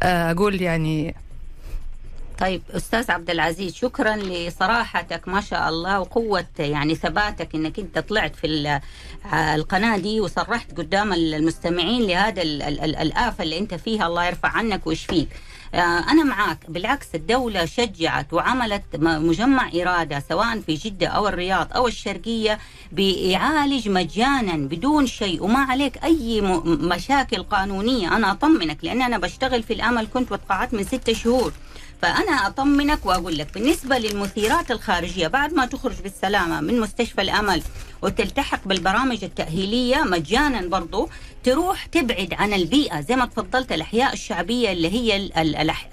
أقول 0.00 0.62
يعني 0.62 1.14
طيب 2.38 2.62
أستاذ 2.70 3.10
عبد 3.10 3.30
العزيز 3.30 3.74
شكرا 3.74 4.16
لصراحتك 4.16 5.28
ما 5.28 5.40
شاء 5.40 5.68
الله 5.68 6.00
وقوة 6.00 6.44
يعني 6.58 6.94
ثباتك 6.94 7.54
إنك 7.54 7.78
أنت 7.78 7.98
طلعت 7.98 8.36
في 8.36 8.80
القناة 9.34 9.96
دي 9.98 10.20
وصرحت 10.20 10.78
قدام 10.78 11.12
المستمعين 11.12 12.02
لهذا 12.02 12.42
الآفة 13.02 13.44
اللي 13.44 13.58
أنت 13.58 13.74
فيها 13.74 14.06
الله 14.06 14.24
يرفع 14.26 14.48
عنك 14.48 14.86
ويشفيك. 14.86 15.28
أنا 15.74 16.24
معك 16.24 16.58
بالعكس 16.68 17.06
الدولة 17.14 17.64
شجعت 17.64 18.32
وعملت 18.32 18.82
مجمع 18.96 19.70
إرادة 19.74 20.22
سواء 20.28 20.60
في 20.60 20.74
جدة 20.74 21.06
أو 21.06 21.28
الرياض 21.28 21.68
أو 21.74 21.88
الشرقية 21.88 22.58
بيعالج 22.92 23.88
مجانا 23.88 24.56
بدون 24.56 25.06
شيء. 25.06 25.42
وما 25.42 25.58
عليك 25.58 26.04
أي 26.04 26.40
مشاكل 26.64 27.42
قانونية. 27.42 28.16
أنا 28.16 28.32
أطمنك 28.32 28.78
لأن 28.82 29.02
أنا 29.02 29.18
بشتغل 29.18 29.62
في 29.62 29.72
الأمل. 29.72 30.06
كنت 30.14 30.32
وتقاعدت 30.32 30.74
من 30.74 30.84
ستة 30.84 31.12
شهور. 31.12 31.52
فأنا 32.02 32.32
أطمنك 32.46 33.06
وأقول 33.06 33.38
لك 33.38 33.54
بالنسبة 33.54 33.98
للمثيرات 33.98 34.70
الخارجية 34.70 35.28
بعد 35.28 35.52
ما 35.52 35.66
تخرج 35.66 36.02
بالسلامة 36.02 36.60
من 36.60 36.80
مستشفى 36.80 37.22
الأمل 37.22 37.62
وتلتحق 38.02 38.60
بالبرامج 38.68 39.24
التأهيلية 39.24 39.96
مجانا 40.02 40.66
برضو 40.68 41.08
تروح 41.44 41.86
تبعد 41.86 42.34
عن 42.34 42.52
البيئة 42.52 43.00
زي 43.00 43.16
ما 43.16 43.26
تفضلت 43.26 43.72
الأحياء 43.72 44.12
الشعبية 44.12 44.72
اللي 44.72 44.90
هي 44.90 45.16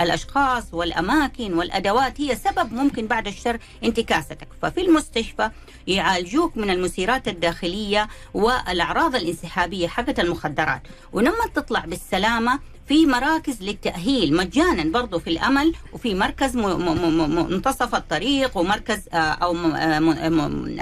الأشخاص 0.01 0.63
والأماكن 0.73 1.53
والأدوات 1.53 2.21
هي 2.21 2.35
سبب 2.35 2.73
ممكن 2.73 3.07
بعد 3.07 3.27
الشر 3.27 3.59
انتكاستك 3.83 4.47
ففي 4.61 4.81
المستشفى 4.81 5.49
يعالجوك 5.87 6.57
من 6.57 6.69
المثيرات 6.69 7.27
الداخلية 7.27 8.07
والأعراض 8.33 9.15
الانسحابية 9.15 9.87
حقت 9.87 10.19
المخدرات. 10.19 10.81
ولما 11.11 11.45
تطلع 11.55 11.79
بالسلامة 11.79 12.59
في 12.89 13.05
مراكز 13.05 13.63
للتأهيل 13.63 14.35
مجانا 14.35 14.83
برضو 14.83 15.19
في 15.19 15.29
الأمل 15.29 15.73
وفي 15.93 16.15
مركز 16.15 16.55
منتصف 16.55 17.95
الطريق 17.95 18.57
ومركز 18.57 18.99
أو 19.13 19.55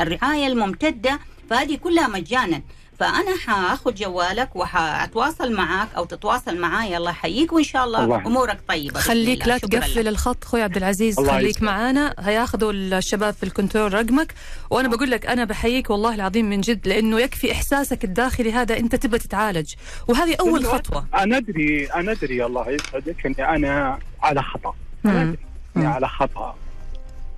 الرعاية 0.02 0.48
الممتدة 0.48 1.20
فهذه 1.50 1.76
كلها 1.76 2.08
مجانا. 2.08 2.62
فأنا 2.99 3.38
حاخذ 3.45 3.93
جوالك 3.93 4.55
وحاتواصل 4.55 5.53
معك 5.53 5.88
أو 5.97 6.05
تتواصل 6.05 6.57
معي 6.57 6.97
الله 6.97 7.12
يحييك 7.12 7.53
وإن 7.53 7.63
شاء 7.63 7.86
الله, 7.86 8.03
الله. 8.03 8.17
أمورك 8.17 8.60
طيبة 8.67 8.99
خليك 8.99 9.47
لا 9.47 9.57
تقفل 9.57 10.07
الخط 10.07 10.43
أخوي 10.43 10.62
عبد 10.62 10.77
العزيز 10.77 11.19
خليك 11.19 11.62
معانا. 11.62 12.15
هياخذوا 12.19 12.71
الشباب 12.71 13.33
في 13.33 13.43
الكنترول 13.43 13.93
رقمك. 13.93 14.33
وأنا 14.69 14.88
بقول 14.88 15.12
لك 15.12 15.25
أنا 15.25 15.43
بحييك 15.43 15.89
والله 15.89 16.15
العظيم 16.15 16.49
من 16.49 16.62
جد 16.62 16.88
لأنه 16.88 17.19
يكفي 17.19 17.51
إحساسك 17.51 18.03
الداخلي 18.03 18.51
هذا 18.51 18.77
أنت 18.77 18.95
تبى 18.95 19.17
تتعالج. 19.17 19.73
وهذه 20.07 20.36
أول 20.39 20.65
خطوة. 20.65 21.05
أنا 21.13 21.38
أدري 21.38 21.86
أنا 21.86 22.12
أدري 22.12 22.45
الله 22.45 22.69
يسعدك 22.69 23.25
إني 23.25 23.55
أنا 23.55 23.99
على 24.21 24.43
خطأ. 24.43 24.73
أنا 25.05 25.36
على 25.77 26.07
خطأ. 26.07 26.55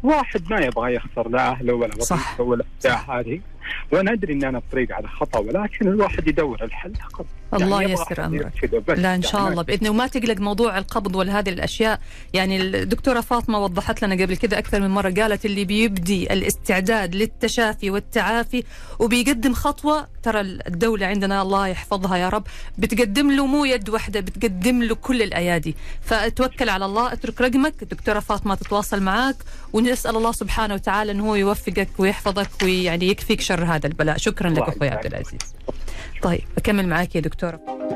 واحد 0.03 0.51
ما 0.51 0.59
يبغى 0.59 0.93
يخسر 0.93 1.29
لا 1.29 1.49
أهله 1.49 1.73
ولا 1.73 1.95
وظيفته 1.95 2.43
ولا 2.43 2.65
هذه. 2.85 3.41
وأنا 3.91 4.13
أدري 4.13 4.33
إن 4.33 4.43
أنا 4.43 4.57
الطريق 4.57 4.91
على 4.91 5.07
خطأ 5.07 5.39
ولكن 5.39 5.87
الواحد 5.87 6.27
يدور 6.27 6.63
الحل 6.63 6.93
فقط. 6.95 7.25
الله 7.53 7.81
يعني 7.81 7.93
يسر 7.93 8.25
أمرك. 8.25 8.69
لا 8.87 9.15
إن 9.15 9.21
شاء 9.21 9.47
الله. 9.47 9.61
بإذن 9.61 9.87
وما 9.87 10.07
تقلق 10.07 10.39
موضوع 10.39 10.77
القبض 10.77 11.15
ولا 11.15 11.39
هذه 11.39 11.49
الأشياء. 11.49 11.99
يعني 12.33 12.61
الدكتورة 12.61 13.21
فاطمة 13.21 13.59
وضحت 13.59 14.03
لنا 14.03 14.23
قبل 14.23 14.37
كذا 14.37 14.57
أكثر 14.59 14.79
من 14.79 14.89
مرة 14.89 15.09
قالت 15.09 15.45
اللي 15.45 15.65
بيبدي 15.65 16.33
الاستعداد 16.33 17.15
للتشافي 17.15 17.89
والتعافي 17.91 18.63
وبيقدم 18.99 19.53
خطوة 19.53 20.07
ترى 20.23 20.41
الدولة 20.41 21.05
عندنا 21.05 21.41
الله 21.41 21.67
يحفظها 21.67 22.17
يا 22.17 22.29
رب 22.29 22.43
بتقدم 22.77 23.31
له 23.31 23.45
مو 23.45 23.65
يد 23.65 23.89
واحدة 23.89 24.19
بتقدم 24.19 24.83
له 24.83 24.95
كل 24.95 25.21
الأيادي. 25.21 25.75
فتوكل 26.01 26.69
على 26.69 26.85
الله 26.85 27.13
أترك 27.13 27.41
رقمك. 27.41 27.73
الدكتوره 27.81 28.19
فاطمة 28.19 28.55
تتواصل 28.55 29.01
معك 29.01 29.35
ونسأل 29.73 30.15
الله 30.15 30.31
سبحانه 30.31 30.73
وتعالى 30.73 31.11
انه 31.11 31.29
هو 31.29 31.35
يوفقك 31.35 31.89
ويحفظك 31.97 32.49
ويعني 32.63 33.07
يكفيك 33.07 33.41
شر 33.41 33.58
هذا 33.65 33.87
البلاء. 33.87 34.17
شكرا 34.17 34.49
لك 34.49 34.61
أخوي 34.69 34.89
عبد 34.89 35.05
العزيز. 35.05 35.55
طيب 36.21 36.43
أكمل 36.57 36.87
معك 36.87 37.15
يا 37.15 37.21
دكتوره 37.21 37.88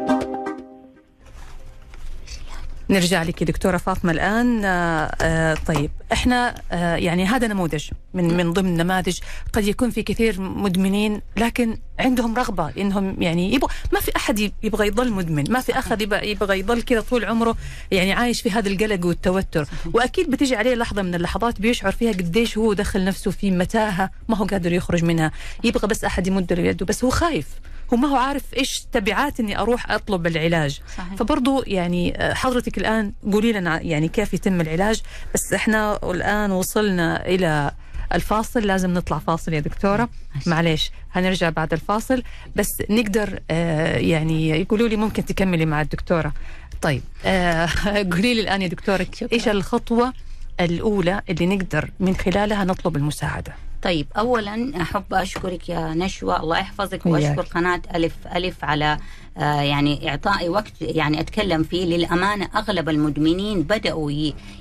نرجع 2.93 3.23
لك 3.23 3.43
دكتورة 3.43 3.77
فاطمة 3.77 4.12
الآن. 4.12 4.65
آه, 4.65 5.15
آه، 5.21 5.58
طيب 5.67 5.91
إحنا 6.13 6.56
آه 6.71 6.95
يعني 6.95 7.25
هذا 7.25 7.47
نموذج 7.47 7.89
من 8.13 8.38
من 8.38 8.53
ضمن 8.53 8.77
نماذج 8.77 9.19
قد 9.53 9.67
يكون 9.67 9.89
في 9.89 10.03
كثير 10.03 10.41
مدمنين 10.41 11.21
لكن 11.38 11.77
عندهم 11.99 12.36
رغبة 12.36 12.69
إنهم 12.77 13.21
يعني 13.21 13.53
يبغى 13.53 13.73
ما 13.93 13.99
في 13.99 14.12
أحد 14.15 14.51
يبغى 14.63 14.88
يضل 14.88 15.12
مدمن 15.12 15.43
ما 15.49 15.60
في 15.60 15.79
أحد 15.79 16.01
يبغى, 16.01 16.32
يبغى 16.32 16.60
يضل 16.60 16.82
كذا 16.82 17.01
طول 17.01 17.25
عمره 17.25 17.56
يعني 17.91 18.13
عايش 18.13 18.41
في 18.41 18.51
هذا 18.51 18.69
القلق 18.69 19.06
والتوتر. 19.06 19.67
وأكيد 19.93 20.29
بتيجي 20.32 20.56
عليه 20.56 20.75
لحظة 20.75 21.01
من 21.01 21.15
اللحظات 21.15 21.62
بيشعر 21.62 21.91
فيها 21.91 22.12
قديش 22.12 22.58
هو 22.58 22.73
دخل 22.73 23.06
نفسه 23.06 23.32
في 23.32 23.51
متاهة 23.51 24.10
ما 24.29 24.38
هو 24.38 24.45
قادر 24.45 24.73
يخرج 24.73 25.03
منها. 25.03 25.32
يبغى 25.63 25.88
بس 25.88 26.03
أحد 26.03 26.27
يمد 26.27 26.53
له 26.53 26.63
يده 26.63 26.86
بس 26.86 27.03
هو 27.03 27.10
خايف. 27.10 27.47
هو 27.93 27.98
ما 27.98 28.08
هو 28.08 28.15
عارف 28.15 28.43
إيش 28.58 28.86
تبعات 28.91 29.39
إني 29.39 29.60
أروح 29.60 29.91
أطلب 29.91 30.28
العلاج. 30.28 30.82
صحيح. 30.98 31.13
فبرضه 31.15 31.63
يعني 31.67 32.17
آه، 32.17 32.34
حضرتك 32.34 32.78
الآن 32.78 33.13
قولي 33.32 33.52
لنا 33.52 33.82
يعني 33.82 34.08
كيف 34.08 34.34
يتم 34.34 34.62
العلاج. 34.62 35.02
بس 35.34 35.54
إحنا 35.54 36.00
الآن 36.12 36.52
وصلنا 36.52 37.26
إلى 37.26 37.72
الفاصل. 38.13 38.60
لازم 38.67 38.93
نطلع 38.93 39.19
فاصل 39.19 39.54
يا 39.54 39.60
دكتورة. 39.60 40.10
معليش 40.48 40.91
هنرجع 41.12 41.50
بعد 41.50 41.74
الفاصل. 41.74 42.24
بس 42.56 42.67
نقدر 42.89 43.39
آه 43.52 43.98
يعني 43.98 44.50
يقولوا 44.50 44.88
لي 44.88 44.96
ممكن 44.96 45.26
تكملي 45.26 45.65
مع 45.65 45.82
الدكتورة. 45.82 46.34
طيب 46.82 47.02
آه 47.26 47.69
قولي 48.12 48.34
لي 48.34 48.41
الآن 48.41 48.62
يا 48.62 48.67
دكتورة 48.67 49.08
إيش 49.34 49.48
الخطوة 49.48 50.13
الأولى 50.60 51.22
اللي 51.30 51.46
نقدر 51.46 51.89
من 52.00 52.15
خلالها 52.15 52.63
نطلب 52.63 52.96
المساعدة؟ 52.96 53.54
طيب 53.84 54.08
اولا 54.17 54.82
أحب 54.82 55.13
أشكرك 55.13 55.69
يا 55.69 55.93
نشوى. 55.93 56.38
الله 56.38 56.58
يحفظك 56.60 57.06
وأشكر 57.06 57.41
قناة 57.41 57.82
ألف 57.96 58.13
ألف 58.36 58.63
على 58.63 58.98
آه 59.38 59.62
يعني 59.62 60.10
إعطائي 60.10 60.50
وقت 60.50 60.72
يعني 60.82 61.19
أتكلم 61.19 61.63
فيه. 61.63 61.86
للأمانة 61.86 62.50
أغلب 62.56 62.89
المدمنين 62.89 63.62
بدأوا 63.63 64.12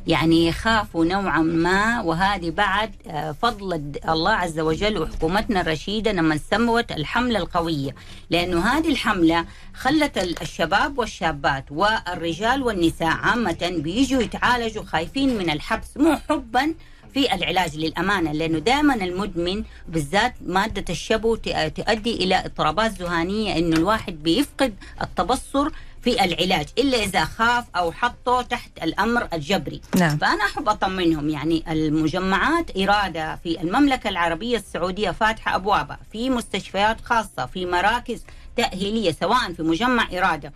يعني 0.06 0.46
يخافوا 0.46 1.04
نوعا 1.04 1.40
ما 1.40 2.00
وهذه 2.00 2.50
بعد 2.50 2.90
آه 3.06 3.32
فضل 3.32 3.92
الله 4.08 4.32
عز 4.32 4.60
وجل 4.60 4.98
وحكومتنا 4.98 5.60
الرشيدة 5.60 6.12
لما 6.12 6.36
سموت 6.50 6.92
الحملة 6.92 7.38
القوية. 7.38 7.94
لأنه 8.30 8.60
هذه 8.66 8.88
الحملة 8.88 9.44
خلت 9.74 10.42
الشباب 10.42 10.98
والشابات 10.98 11.64
والرجال 11.70 12.62
والنساء 12.62 13.08
عامة 13.08 13.72
بيجوا 13.78 14.22
يتعالجوا 14.22 14.84
خايفين 14.84 15.38
من 15.38 15.50
الحبس 15.50 15.96
مو 15.96 16.16
حبا 16.28 16.74
في 17.14 17.34
العلاج 17.34 17.76
للأمانة 17.76 18.32
لأنه 18.32 18.58
دائما 18.58 18.94
المدمن 18.94 19.64
بالذات 19.88 20.34
مادة 20.46 20.84
الشبو 20.90 21.36
تؤدي 21.76 22.14
إلى 22.14 22.44
اضطرابات 22.44 22.90
ذهانية 22.92 23.58
إنه 23.58 23.76
الواحد 23.76 24.22
بيفقد 24.22 24.74
التبصر 25.02 25.68
في 26.02 26.24
العلاج 26.24 26.66
إلا 26.78 26.98
إذا 26.98 27.24
خاف 27.24 27.64
أو 27.76 27.92
حطه 27.92 28.42
تحت 28.42 28.70
الأمر 28.82 29.28
الجبري 29.32 29.80
نعم. 29.96 30.18
فأنا 30.18 30.44
أحب 30.44 30.68
أطمنهم 30.68 31.28
يعني 31.28 31.64
المجمعات 31.68 32.76
إرادة 32.76 33.36
في 33.36 33.60
المملكة 33.60 34.08
العربية 34.08 34.56
السعودية 34.56 35.10
فاتحة 35.10 35.56
أبوابها 35.56 35.98
في 36.12 36.30
مستشفيات 36.30 37.00
خاصة 37.00 37.46
في 37.46 37.66
مراكز 37.66 38.24
تأهيلية 38.56 39.12
سواء 39.12 39.52
في 39.52 39.62
مجمع 39.62 40.08
إرادة 40.12 40.52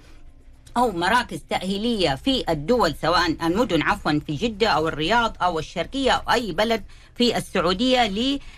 أو 0.76 0.92
مراكز 0.92 1.40
تأهيلية 1.50 2.14
في 2.14 2.44
الدول 2.48 2.94
سواء 3.02 3.26
المدن 3.42 3.82
عفوا 3.82 4.20
في 4.26 4.34
جدة 4.34 4.68
أو 4.68 4.88
الرياض 4.88 5.36
أو 5.42 5.58
الشرقية 5.58 6.10
أو 6.10 6.32
أي 6.32 6.52
بلد 6.52 6.82
في 7.18 7.36
السعودية 7.36 8.06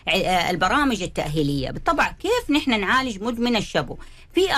للبرامج 0.09 1.03
التأهيلية. 1.03 1.71
بالطبع 1.71 2.12
كيف 2.12 2.51
نحن 2.51 2.81
نعالج 2.81 3.23
مدمن 3.23 3.57
الشبو؟ 3.57 3.97
في 4.35 4.49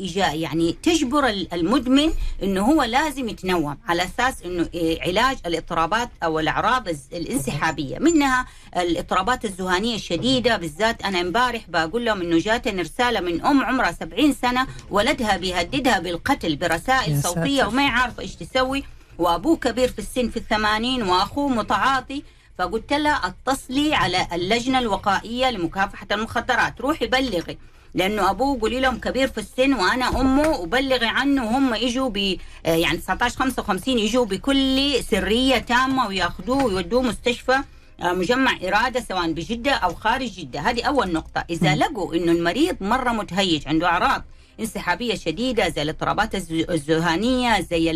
إجاء 0.00 0.38
يعني 0.38 0.72
تجبر 0.72 1.28
المدمن 1.28 2.12
إنه 2.42 2.60
هو 2.60 2.82
لازم 2.82 3.28
يتنوم 3.28 3.78
على 3.88 4.04
أساس 4.04 4.42
إنه 4.42 4.68
علاج 5.00 5.36
الاضطرابات 5.46 6.10
أو 6.22 6.38
الأعراض 6.38 6.88
الانسحابية. 7.12 7.98
منها 7.98 8.46
الاضطرابات 8.76 9.44
الذهانيه 9.44 9.94
الشديدة 9.94 10.56
بالذات 10.56 11.02
أنا 11.02 11.20
امبارح 11.20 11.62
بقول 11.68 12.04
لهم 12.04 12.20
إنه 12.20 12.38
جاتني 12.38 12.82
رسالة 12.82 13.20
من 13.20 13.44
أم 13.44 13.64
عمرها 13.64 13.92
70 13.92 14.32
سنة 14.32 14.66
ولدها 14.90 15.36
بيهددها 15.36 15.98
بالقتل 15.98 16.56
برسائل 16.56 17.22
صوتية 17.22 17.64
وما 17.64 17.88
عارفه 17.88 18.22
إيش 18.22 18.34
تسوي. 18.34 18.84
وأبوه 19.18 19.56
كبير 19.56 19.88
في 19.88 19.98
السن 19.98 20.28
في 20.30 20.36
الثمانين 20.36 21.02
وأخوه 21.02 21.48
متعاطي. 21.48 22.22
فقلت 22.58 22.92
لها 22.92 23.20
اتصلي 23.26 23.94
على 23.94 24.26
اللجنة 24.32 24.78
الوقائية 24.78 25.50
لمكافحة 25.50 26.06
المخدرات. 26.12 26.80
روحي 26.80 27.06
بلغي 27.06 27.58
لأنه 27.94 28.30
أبوه 28.30 28.60
قولي 28.60 28.80
لهم 28.80 28.98
كبير 28.98 29.28
في 29.28 29.38
السن 29.38 29.74
وأنا 29.74 30.20
أمه 30.20 30.48
وبلغي 30.48 31.06
عنه 31.06 31.44
وهم 31.44 31.74
يجوا 31.74 32.08
ب 32.08 32.36
آه، 32.66 32.74
يعني 32.74 32.98
19 32.98 33.36
55 33.36 33.98
يجوا 33.98 34.24
بكل 34.24 34.92
سرية 35.10 35.58
تامة 35.58 36.06
وياخذوه 36.06 36.64
ويودوه 36.64 37.02
مستشفى 37.02 37.58
آه، 38.00 38.12
مجمع 38.12 38.52
إرادة 38.62 39.00
سواء 39.00 39.32
بجدة 39.32 39.72
أو 39.72 39.94
خارج 39.94 40.30
جدة. 40.30 40.60
هذه 40.60 40.82
أول 40.82 41.12
نقطة. 41.12 41.44
إذا 41.50 41.76
لقوا 41.76 42.14
أنه 42.14 42.32
المريض 42.32 42.76
مرة 42.80 43.10
متهيج 43.10 43.68
عنده 43.68 43.86
أعراض 43.86 44.24
انسحابية 44.60 45.14
شديدة 45.14 45.68
زي 45.68 45.82
الاضطرابات 45.82 46.34
الذهانية 46.50 47.60
زي 47.60 47.90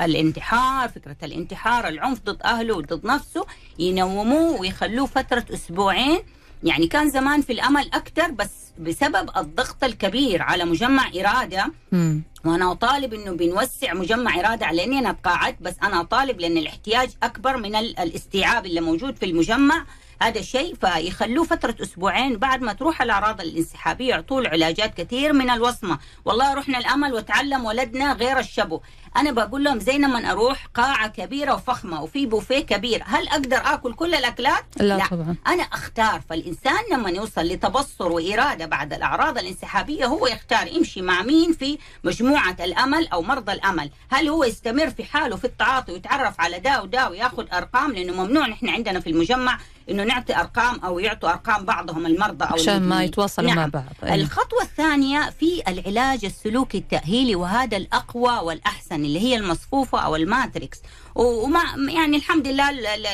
الانتحار 0.00 0.88
فكرة 0.88 1.16
الانتحار 1.22 1.88
العنف 1.88 2.20
ضد 2.24 2.42
أهله 2.42 2.76
وضد 2.76 3.06
نفسه 3.06 3.46
ينوموه 3.78 4.60
ويخلوه 4.60 5.06
فترة 5.06 5.44
أسبوعين. 5.54 6.18
يعني 6.64 6.86
كان 6.86 7.10
زمان 7.10 7.42
في 7.42 7.52
الأمل 7.52 7.90
أكثر 7.94 8.30
بس 8.30 8.50
بسبب 8.78 9.30
الضغط 9.36 9.84
الكبير 9.84 10.42
على 10.42 10.64
مجمع 10.64 11.10
إرادة. 11.20 11.72
م. 11.92 12.20
وأنا 12.44 12.72
أطالب 12.72 13.14
أنه 13.14 13.30
بنوسع 13.32 13.94
مجمع 13.94 14.40
إرادة 14.40 14.66
على 14.66 14.84
أني 14.84 14.98
أنا 14.98 15.12
تقاعدت 15.12 15.62
بس 15.62 15.74
أنا 15.82 16.00
أطالب 16.00 16.40
لأن 16.40 16.56
الاحتياج 16.56 17.10
أكبر 17.22 17.56
من 17.56 17.76
الاستيعاب 17.76 18.66
اللي 18.66 18.80
موجود 18.80 19.16
في 19.16 19.26
المجمع. 19.26 19.84
هذا 20.22 20.40
الشيء 20.40 20.74
فيخلوه 20.74 21.44
فترة 21.44 21.76
أسبوعين 21.82 22.36
بعد 22.38 22.62
ما 22.62 22.72
تروح 22.72 23.02
الأعراض 23.02 23.40
الانسحابية 23.40 24.10
يعطوه 24.10 24.48
علاجات 24.48 24.94
كثير 24.94 25.32
من 25.32 25.50
الوصمة. 25.50 25.98
والله 26.24 26.54
رحنا 26.54 26.78
الأمل 26.78 27.12
وتعلم 27.12 27.64
ولدنا 27.64 28.12
غير 28.12 28.38
الشبو. 28.38 28.80
أنا 29.16 29.30
بقول 29.30 29.64
لهم 29.64 29.80
زي 29.80 29.98
لما 29.98 30.30
أروح 30.30 30.66
قاعة 30.74 31.08
كبيرة 31.08 31.54
وفخمة 31.54 32.02
وفي 32.02 32.26
بوفيه 32.26 32.60
كبير 32.60 33.02
هل 33.06 33.28
أقدر 33.28 33.56
آكل 33.56 33.94
كل 33.94 34.14
الأكلات 34.14 34.64
لا, 34.76 34.84
لا. 34.84 35.06
طبعا. 35.06 35.36
أنا 35.46 35.62
أختار 35.62 36.20
فالإنسان 36.30 36.78
لما 36.92 37.10
يوصل 37.10 37.42
لتبصر 37.42 38.12
وإرادة 38.12 38.66
بعد 38.66 38.92
الأعراض 38.92 39.38
الانسحابية 39.38 40.06
هو 40.06 40.26
يختار 40.26 40.66
يمشي 40.66 41.02
مع 41.02 41.22
مين 41.22 41.52
في 41.52 41.78
مجموعة 42.04 42.56
الأمل 42.60 43.08
أو 43.08 43.22
مرضى 43.22 43.52
الأمل 43.52 43.90
هل 44.10 44.28
هو 44.28 44.44
يستمر 44.44 44.90
في 44.90 45.04
حاله 45.04 45.36
في 45.36 45.44
التعاطي 45.44 45.92
ويتعرف 45.92 46.40
على 46.40 46.58
ده 46.58 46.82
وده 46.82 47.10
وياخذ 47.10 47.46
أرقام 47.52 47.92
لأنه 47.92 48.24
ممنوع 48.24 48.46
نحن 48.46 48.68
عندنا 48.68 49.00
في 49.00 49.10
المجمع 49.10 49.58
إنه 49.90 50.04
نعطي 50.04 50.36
أرقام 50.36 50.80
أو 50.84 50.98
يعطوا 50.98 51.28
أرقام 51.30 51.64
بعضهم 51.64 52.06
المرضى 52.06 52.44
أو 52.44 52.54
عشان 52.54 52.82
ما 52.82 53.04
يتواصلوا 53.04 53.48
نعم. 53.48 53.56
مع 53.56 53.66
بعض 53.66 53.84
أيه. 54.04 54.14
الخطوة 54.14 54.62
الثانية 54.62 55.30
في 55.30 55.62
العلاج 55.68 56.24
السلوكي 56.24 56.78
التأهيلي 56.78 57.34
وهذا 57.34 57.76
الأقوى 57.76 58.38
والأحسن 58.38 59.04
اللي 59.06 59.20
هي 59.20 59.36
المصفوفة 59.36 59.98
أو 59.98 60.16
الماتريكس. 60.16 60.78
وما 61.14 61.60
يعني 61.88 62.16
الحمد 62.16 62.48
لله 62.48 62.70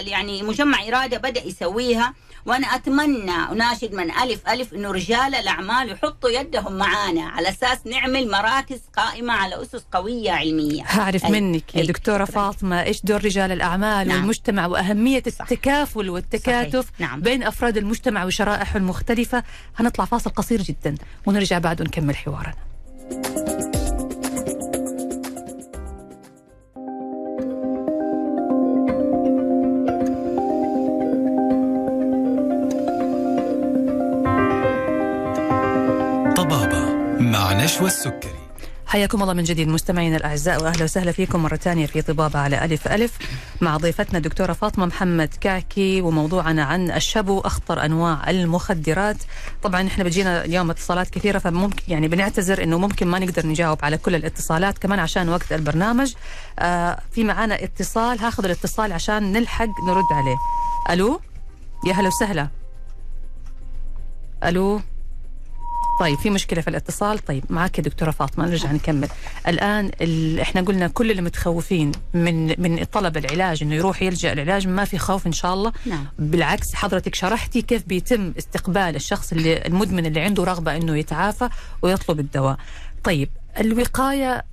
يعني 0.07 0.43
مجمع 0.43 0.89
إرادة 0.89 1.19
بدأ 1.19 1.47
يسويها 1.47 2.15
وأنا 2.47 2.67
أتمنى 2.67 3.31
اناشد 3.31 3.95
من 3.95 4.11
ألف 4.11 4.49
ألف 4.49 4.75
إنه 4.75 4.91
رجال 4.91 5.35
الأعمال 5.35 5.91
يحطوا 5.91 6.31
يدهم 6.31 6.73
معانا 6.73 7.23
على 7.23 7.49
أساس 7.49 7.87
نعمل 7.87 8.31
مراكز 8.31 8.81
قائمة 8.97 9.33
على 9.33 9.63
أسس 9.63 9.85
قوية 9.93 10.31
علمية. 10.31 10.83
هعرف 10.83 11.25
منك 11.25 11.77
يا 11.77 11.85
دكتورة 11.85 12.25
فاطمة 12.25 12.83
إيش 12.83 13.01
دور 13.05 13.25
رجال 13.25 13.53
الأعمال 13.53 14.09
نعم. 14.09 14.19
والمجتمع 14.19 14.67
وأهمية 14.67 15.23
التكافل 15.27 16.11
والتكاتف 16.11 16.87
نعم. 16.99 17.21
بين 17.21 17.43
أفراد 17.43 17.77
المجتمع 17.77 18.25
وشرائحه 18.25 18.77
المختلفة؟ 18.77 19.43
هنطلع 19.77 20.05
فاصل 20.05 20.31
قصير 20.31 20.63
جدا 20.63 20.95
ونرجع 21.27 21.59
بعد 21.59 21.81
ونكمل 21.81 22.17
حوارنا. 22.17 22.55
نشوى 37.73 37.87
السكري 37.87 38.35
حياكم 38.87 39.23
الله 39.23 39.33
من 39.33 39.43
جديد 39.43 39.69
مستمعينا 39.69 40.17
الأعزاء 40.17 40.63
وأهلا 40.63 40.85
وسهلا 40.85 41.13
فيكم 41.13 41.43
مرة 41.43 41.57
ثانية 41.57 41.87
في 41.87 42.03
طبابة 42.03 42.39
على 42.39 42.65
ألف 42.65 42.89
ألف 42.89 43.19
مع 43.61 43.77
ضيفتنا 43.77 44.19
الدكتورة 44.19 44.53
فاطمة 44.53 44.87
محمد 44.87 45.35
كعكي 45.41 46.01
وموضوعنا 46.01 46.65
عن 46.65 46.91
الشبو 46.91 47.41
اخطر 47.41 47.85
أنواع 47.85 48.31
المخدرات. 48.31 49.17
طبعا 49.63 49.87
إحنا 49.87 50.05
بتجينا 50.05 50.45
اليوم 50.45 50.71
اتصالات 50.71 51.11
كثيرة 51.11 51.39
فممكن 51.39 51.83
يعني 51.89 52.09
بنعتذر 52.09 52.63
إنه 52.63 52.79
ممكن 52.79 53.07
ما 53.07 53.19
نقدر 53.19 53.47
نجاوب 53.47 53.79
على 53.83 53.99
كل 53.99 54.15
الاتصالات 54.15 54.79
كمان 54.79 54.99
عشان 54.99 55.29
وقت 55.29 55.53
البرنامج. 55.53 56.15
آه 56.59 56.99
في 57.13 57.25
معانا 57.25 57.65
اتصال 57.65 58.19
هاخذ 58.19 58.45
الاتصال 58.45 58.93
عشان 58.93 59.33
نلحق 59.33 59.69
نرد 59.87 60.13
عليه. 60.13 60.37
ألو؟ 60.91 61.21
يا 61.87 61.93
هلا 61.93 62.09
وسهلا. 62.09 62.49
ألو؟ 64.45 64.81
طيب 66.03 66.19
في 66.19 66.31
مشكلة 66.31 66.61
في 66.61 66.69
الاتصال؟ 66.69 67.19
طيب 67.19 67.45
معك 67.51 67.79
يا 67.79 67.83
دكتورة 67.83 68.11
فاطمة 68.11 68.47
نرجع 68.47 68.73
نكمل. 68.73 69.09
الآن 69.49 69.91
إحنا 70.41 70.61
قلنا 70.61 70.89
كل 70.89 71.11
اللي 71.11 71.23
متخوفين 71.23 71.93
من 72.15 72.61
من 72.63 72.85
طلب 72.85 73.17
العلاج 73.17 73.63
إنه 73.63 73.75
يروح 73.75 74.03
يلجأ 74.03 74.33
العلاج 74.33 74.69
ما 74.69 74.85
في 74.85 74.99
خوف 74.99 75.27
إن 75.27 75.33
شاء 75.33 75.55
الله. 75.55 75.73
نعم. 75.87 76.07
بالعكس 76.19 76.75
حضرتك 76.75 77.15
شرحتي 77.15 77.63
كيف 77.63 77.87
بيتم 77.87 78.33
استقبال 78.39 78.97
الشخص 78.97 79.33
اللي 79.33 79.67
المدمن 79.67 80.07
اللي 80.07 80.21
عنده 80.21 80.45
رغبة 80.45 80.77
إنه 80.77 80.97
يتعافى 80.97 81.49
ويطلب 81.83 82.21
الدواء. 82.21 82.57
طيب 83.05 83.29
الوقاية 83.61 84.45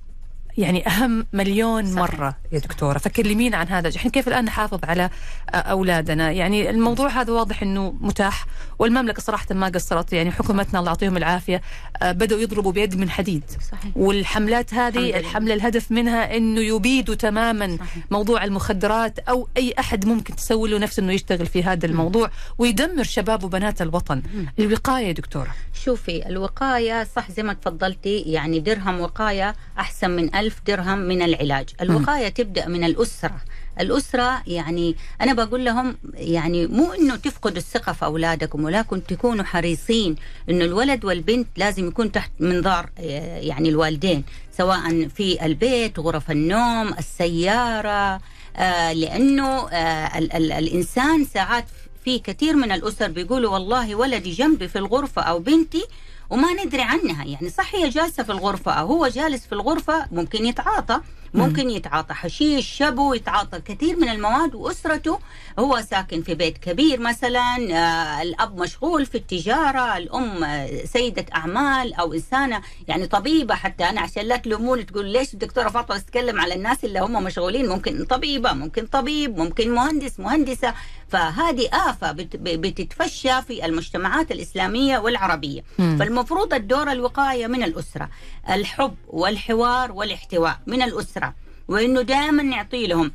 يعني 0.60 0.86
أهم 0.88 1.26
مليون 1.32 1.86
صحيح. 1.86 1.98
مرة 1.98 2.36
يا 2.52 2.58
دكتورة. 2.58 2.98
فكلمينا 2.98 3.56
عن 3.56 3.68
هذا؟ 3.68 3.96
إحنا 3.96 4.10
كيف 4.10 4.28
الآن 4.28 4.44
نحافظ 4.44 4.78
على 4.84 5.10
أولادنا؟ 5.54 6.30
يعني 6.30 6.70
الموضوع 6.70 7.08
هذا 7.08 7.32
واضح 7.32 7.62
إنه 7.62 7.94
متاح 8.00 8.46
والمملكة 8.78 9.22
صراحة 9.22 9.46
ما 9.50 9.68
قصرت. 9.68 10.12
يعني 10.12 10.30
حكومتنا 10.30 10.78
الله 10.78 10.90
يعطيهم 10.90 11.16
العافية 11.16 11.62
آه، 12.02 12.12
بدأوا 12.12 12.40
يضربوا 12.40 12.72
بيد 12.72 12.98
من 12.98 13.10
حديد. 13.10 13.42
صحيح. 13.70 13.96
والحملات 13.96 14.74
هذه 14.74 15.18
الحملة 15.18 15.54
الهدف 15.54 15.90
منها 15.92 16.36
إنه 16.36 16.60
يبيدوا 16.60 17.14
تماما 17.14 17.76
صحيح. 17.76 18.04
موضوع 18.10 18.44
المخدرات 18.44 19.18
أو 19.18 19.48
أي 19.56 19.74
أحد 19.78 20.06
ممكن 20.06 20.36
تسوي 20.36 20.70
له 20.70 20.78
نفس 20.78 20.98
إنه 20.98 21.12
يشتغل 21.12 21.46
في 21.46 21.62
هذا 21.64 21.86
الموضوع 21.86 22.30
ويدمر 22.58 23.02
شباب 23.02 23.44
وبنات 23.44 23.82
الوطن. 23.82 24.22
الوقاية 24.58 25.06
يا 25.06 25.12
دكتورة. 25.12 25.54
شوفي 25.84 26.28
الوقاية 26.28 27.04
صح 27.16 27.30
زي 27.30 27.42
ما 27.42 27.52
تفضلتي 27.52 28.18
يعني 28.18 28.60
درهم 28.60 29.00
وقاية 29.00 29.54
أحسن 29.78 30.10
من 30.10 30.34
ألف 30.34 30.49
درهم 30.66 30.98
من 30.98 31.22
العلاج 31.22 31.68
الوقاية 31.80 32.26
م. 32.26 32.30
تبدأ 32.30 32.68
من 32.68 32.84
الأسرة 32.84 33.40
الأسرة 33.80 34.42
يعني 34.46 34.96
أنا 35.20 35.32
بقول 35.32 35.64
لهم 35.64 35.96
يعني 36.14 36.66
مو 36.66 36.92
إنه 36.92 37.16
تفقدوا 37.16 37.56
الثقة 37.56 37.92
في 37.92 38.04
أولادكم 38.04 38.64
ولكن 38.64 39.04
تكونوا 39.04 39.44
حريصين 39.44 40.16
إنه 40.50 40.64
الولد 40.64 41.04
والبنت 41.04 41.46
لازم 41.56 41.88
يكون 41.88 42.12
تحت 42.12 42.30
منظار 42.40 42.90
آه، 42.98 43.38
يعني 43.38 43.68
الوالدين 43.68 44.24
سواء 44.58 45.08
في 45.08 45.46
البيت 45.46 45.98
غرف 45.98 46.30
النوم 46.30 46.94
السيارة 46.98 48.20
آه 48.56 48.92
لأنه 48.92 49.68
آه 49.68 50.18
ال 50.18 50.32
ال 50.32 50.52
الإنسان 50.52 51.24
ساعات 51.24 51.64
في 52.04 52.18
كثير 52.18 52.56
من 52.56 52.72
الأسر 52.72 53.08
بيقولوا 53.08 53.52
والله 53.52 53.94
ولدي 53.94 54.30
جنبي 54.32 54.68
في 54.68 54.78
الغرفة 54.78 55.22
أو 55.22 55.38
بنتي 55.38 55.84
وما 56.30 56.64
ندري 56.64 56.82
عنها. 56.82 57.24
يعني 57.24 57.50
صح 57.50 57.74
هي 57.74 57.88
جالسة 57.88 58.22
في 58.22 58.32
الغرفة 58.32 58.72
أو 58.72 58.86
هو 58.86 59.08
جالس 59.08 59.46
في 59.46 59.52
الغرفة 59.52 60.06
ممكن 60.12 60.46
يتعاطى 60.46 61.00
ممكن 61.34 61.70
يتعاطى 61.70 62.14
حشيش 62.14 62.66
شبو 62.66 63.14
يتعاطى 63.14 63.60
كثير 63.60 63.96
من 63.96 64.08
المواد 64.08 64.54
وأسرته. 64.54 65.18
هو 65.58 65.80
ساكن 65.90 66.22
في 66.22 66.34
بيت 66.34 66.58
كبير 66.58 67.00
مثلا 67.00 67.56
آه 67.72 68.22
الأب 68.22 68.60
مشغول 68.60 69.06
في 69.06 69.14
التجارة 69.14 69.96
الأم 69.96 70.44
آه 70.44 70.84
سيدة 70.84 71.26
أعمال 71.34 71.94
أو 71.94 72.12
إنسانة 72.14 72.60
يعني 72.88 73.06
طبيبة 73.06 73.54
حتى. 73.54 73.84
أنا 73.84 74.00
عشان 74.00 74.22
لا 74.22 74.36
تلوموني 74.36 74.82
تقول 74.82 75.06
ليش 75.06 75.34
الدكتورة 75.34 75.68
فاطمة 75.68 75.98
تتكلم 75.98 76.40
على 76.40 76.54
الناس 76.54 76.84
اللي 76.84 77.00
هم 77.00 77.24
مشغولين؟ 77.24 77.68
ممكن 77.68 78.04
طبيبة 78.04 78.52
ممكن 78.52 78.86
طبيب 78.86 79.38
ممكن 79.38 79.74
مهندس 79.74 80.20
مهندسة. 80.20 80.74
فهذه 81.10 81.68
آفة 81.72 82.12
بتتفشى 82.42 83.42
في 83.42 83.64
المجتمعات 83.66 84.30
الإسلامية 84.32 84.98
والعربية 84.98 85.64
مم. 85.78 85.96
فالمفروض 85.98 86.54
الدور 86.54 86.92
الوقاية 86.92 87.46
من 87.46 87.62
الأسرة 87.62 88.08
الحب 88.50 88.94
والحوار 89.06 89.92
والاحتواء 89.92 90.60
من 90.66 90.82
الأسرة 90.82 91.34
وإنه 91.68 92.02
دائما 92.02 92.42
نعطي 92.42 92.86
لهم 92.86 93.12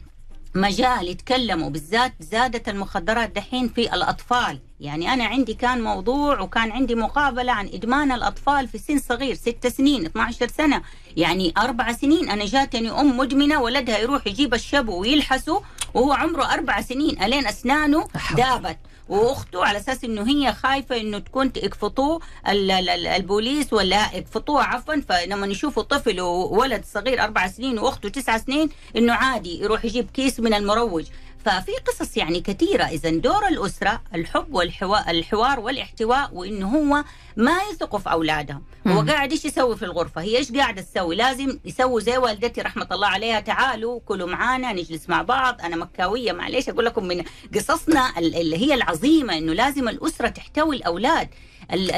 مجال 0.56 1.08
يتكلموا 1.10 1.70
بالذات 1.70 2.14
زادت 2.20 2.70
المخدرات 2.70 3.36
دحين 3.36 3.70
في 3.70 3.94
الأطفال 3.94 4.60
يعني 4.80 5.14
أنا 5.14 5.26
عندي 5.26 5.54
كان 5.54 5.82
موضوع 5.82 6.40
وكان 6.40 6.72
عندي 6.72 6.96
مقابلة 6.96 7.52
عن 7.52 7.68
إدمان 7.74 8.12
الأطفال 8.12 8.68
في 8.68 8.78
سن 8.78 9.00
صغير 9.00 9.36
ست 9.36 9.68
سنين 9.68 10.06
12 10.06 10.48
سنة. 10.48 10.82
يعني 11.18 11.54
أربع 11.58 11.92
سنين 11.92 12.30
أنا 12.30 12.46
جاتني 12.46 12.92
أم 12.92 13.18
مدمنة 13.18 13.62
ولدها 13.62 13.98
يروح 13.98 14.28
يجيب 14.28 14.54
الشبو 14.54 15.02
ويلحسه 15.02 15.62
وهو 15.94 16.14
عمره 16.14 16.54
أربع 16.54 16.82
سنين. 16.82 17.24
ألين 17.24 17.48
أسنانه 17.48 18.08
دابت. 18.38 18.78
وأخته 19.10 19.66
على 19.66 19.78
أساس 19.78 20.04
إنه 20.04 20.28
هي 20.28 20.54
خايفة 20.54 20.98
إنه 20.98 21.20
تكون 21.20 21.52
يقفطوه 21.56 22.22
البوليس 22.48 23.74
ولا 23.74 24.16
يقفطوه 24.16 24.64
عفوا. 24.64 25.02
فلما 25.10 25.48
يشوفوا 25.48 25.84
طفل 25.84 26.22
وولد 26.22 26.84
صغير 26.94 27.24
أربع 27.24 27.48
سنين 27.48 27.80
وأخته 27.80 28.10
تسع 28.10 28.38
سنين 28.38 28.70
إنه 28.98 29.14
عادي 29.14 29.62
يروح 29.62 29.86
يجيب 29.86 30.10
كيس 30.14 30.40
من 30.40 30.54
المروج. 30.54 31.06
ففي 31.46 31.72
قصص 31.88 32.18
يعني 32.18 32.42
كثيرة. 32.42 32.84
إذا 32.84 33.10
دور 33.10 33.48
الأسرة 33.48 34.02
الحب 34.16 34.54
والحوار 34.54 35.60
والاحتواء 35.60 36.30
وإنه 36.34 36.68
هو 36.68 37.04
ما 37.38 37.58
يثقوا 37.72 38.00
في 38.00 38.12
أولادهم. 38.12 38.64
هو 38.88 39.02
قاعد 39.02 39.32
إيش 39.32 39.46
يسوي 39.46 39.78
في 39.78 39.86
الغرفة؟ 39.86 40.22
هي 40.22 40.38
إيش 40.38 40.52
قاعدة 40.52 40.82
تسوي؟ 40.82 41.16
لازم 41.16 41.60
يسووا 41.66 42.00
زي 42.00 42.18
والدتي 42.18 42.62
رحمة 42.62 42.88
الله 42.92 43.08
عليها 43.08 43.40
تعالوا 43.40 44.00
كلوا 44.06 44.28
معانا 44.28 44.74
نجلس 44.74 45.10
مع 45.10 45.22
بعض 45.22 45.62
أنا 45.62 45.76
مكاوية 45.76 46.32
معليش 46.32 46.70
أقول 46.70 46.86
لكم 46.86 47.04
من 47.04 47.24
قصصنا 47.56 48.14
اللي 48.18 48.58
هي 48.58 48.74
العظيمة 48.74 49.38
إنه 49.38 49.54
لازم 49.54 49.90
الأسرة 49.90 50.28
تحتوي 50.28 50.76
الأولاد. 50.76 51.30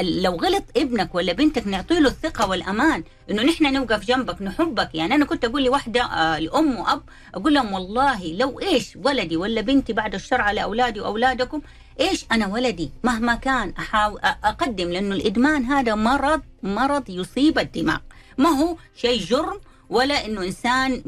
لو 0.02 0.36
غلط 0.36 0.64
ابنك 0.76 1.14
ولا 1.14 1.32
بنتك 1.32 1.66
نعطي 1.66 2.00
له 2.00 2.08
الثقة 2.08 2.48
والأمان. 2.48 3.04
إنه 3.30 3.42
نحن 3.42 3.72
نوقف 3.72 4.04
جنبك 4.04 4.42
نحبك. 4.42 4.94
يعني 4.94 5.14
أنا 5.14 5.24
كنت 5.24 5.44
أقول 5.44 5.64
لوحدة 5.64 6.02
آه 6.02 6.38
لام 6.38 6.78
وأب 6.78 7.02
أقول 7.34 7.54
لهم 7.54 7.72
والله 7.72 8.32
لو 8.32 8.60
إيش 8.60 8.96
ولدي 8.96 9.36
ولا 9.36 9.60
بنتي 9.60 9.92
بعد 9.92 10.14
الشر 10.14 10.40
على 10.40 10.62
أولادي 10.62 11.00
وأولادكم 11.00 11.60
إيش 12.00 12.26
أنا 12.32 12.46
ولدي؟ 12.46 12.90
مهما 13.04 13.34
كان 13.34 13.74
احاول 13.78 14.20
أقدم 14.44 14.88
لأنه 14.90 15.14
الإدمان 15.14 15.64
هذا 15.64 15.94
مرض 15.94 16.42
مرض 16.62 17.10
يصيب 17.10 17.58
الدماغ. 17.58 17.98
ما 18.38 18.48
هو؟ 18.48 18.76
شيء 18.96 19.20
جرم 19.20 19.60
ولا 19.90 20.26
إنه 20.26 20.42
إنسان 20.42 21.02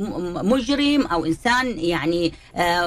مجرم 0.45 1.07
أو 1.07 1.25
إنسان 1.25 1.79
يعني 1.79 2.33
آه، 2.55 2.87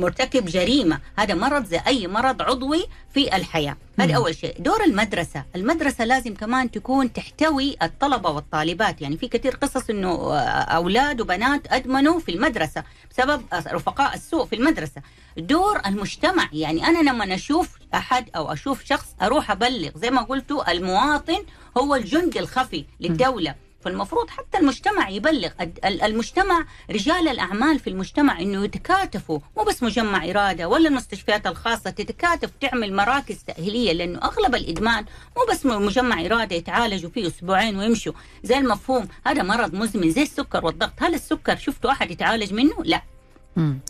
مرتكب 0.00 0.44
جريمة. 0.44 1.00
هذا 1.18 1.34
مرض 1.34 1.64
زي 1.64 1.80
أي 1.86 2.06
مرض 2.06 2.42
عضوي 2.42 2.86
في 3.14 3.36
الحياة. 3.36 3.76
هذا 4.00 4.16
أول 4.16 4.34
شيء. 4.34 4.56
دور 4.58 4.84
المدرسة. 4.84 5.44
المدرسة 5.56 6.04
لازم 6.04 6.34
كمان 6.34 6.70
تكون 6.70 7.12
تحتوي 7.12 7.76
الطلبة 7.82 8.30
والطالبات. 8.30 9.02
يعني 9.02 9.16
في 9.16 9.28
كثير 9.28 9.54
قصص 9.54 9.90
إنه 9.90 10.08
آه، 10.08 10.38
أولاد 10.60 11.20
وبنات 11.20 11.72
أدمنوا 11.72 12.20
في 12.20 12.30
المدرسة 12.30 12.84
بسبب 13.10 13.42
رفقاء 13.52 14.14
السوء 14.14 14.46
في 14.46 14.56
المدرسة. 14.56 15.02
دور 15.36 15.80
المجتمع. 15.86 16.48
يعني 16.52 16.86
أنا 16.86 17.10
لما 17.10 17.34
أشوف 17.34 17.68
أحد 17.94 18.30
أو 18.36 18.52
أشوف 18.52 18.84
شخص 18.84 19.06
أروح 19.22 19.50
أبلغ. 19.50 19.90
زي 19.96 20.10
ما 20.10 20.22
قلتوا 20.22 20.72
المواطن 20.72 21.44
هو 21.78 21.94
الجندي 21.94 22.40
الخفي 22.40 22.84
للدولة. 23.00 23.54
فالمفروض 23.80 24.30
حتى 24.30 24.58
المجتمع 24.58 25.08
يبلغ. 25.08 25.50
المجتمع 25.84 26.64
رجال 26.90 27.28
الأعمال 27.28 27.78
في 27.78 27.90
المجتمع 27.90 28.40
أنه 28.40 28.64
يتكاتفوا. 28.64 29.38
مو 29.56 29.64
بس 29.64 29.82
مجمع 29.82 30.30
إرادة 30.30 30.68
ولا 30.68 30.88
المستشفيات 30.88 31.46
الخاصة 31.46 31.90
تتكاتف 31.90 32.50
تعمل 32.60 32.94
مراكز 32.94 33.38
تأهيلية 33.46 33.92
لأنه 33.92 34.18
أغلب 34.18 34.54
الإدمان 34.54 35.04
مو 35.36 35.42
بس 35.50 35.66
مجمع 35.66 36.26
إرادة 36.26 36.56
يتعالجوا 36.56 37.10
فيه 37.10 37.26
أسبوعين 37.26 37.76
ويمشوا. 37.76 38.12
زي 38.44 38.58
المفهوم 38.58 39.08
هذا 39.26 39.42
مرض 39.42 39.74
مزمن 39.74 40.10
زي 40.10 40.22
السكر 40.22 40.66
والضغط. 40.66 40.92
هل 40.98 41.14
السكر 41.14 41.56
شفتوا 41.56 41.90
أحد 41.90 42.10
يتعالج 42.10 42.52
منه؟ 42.52 42.76
لا. 42.84 43.02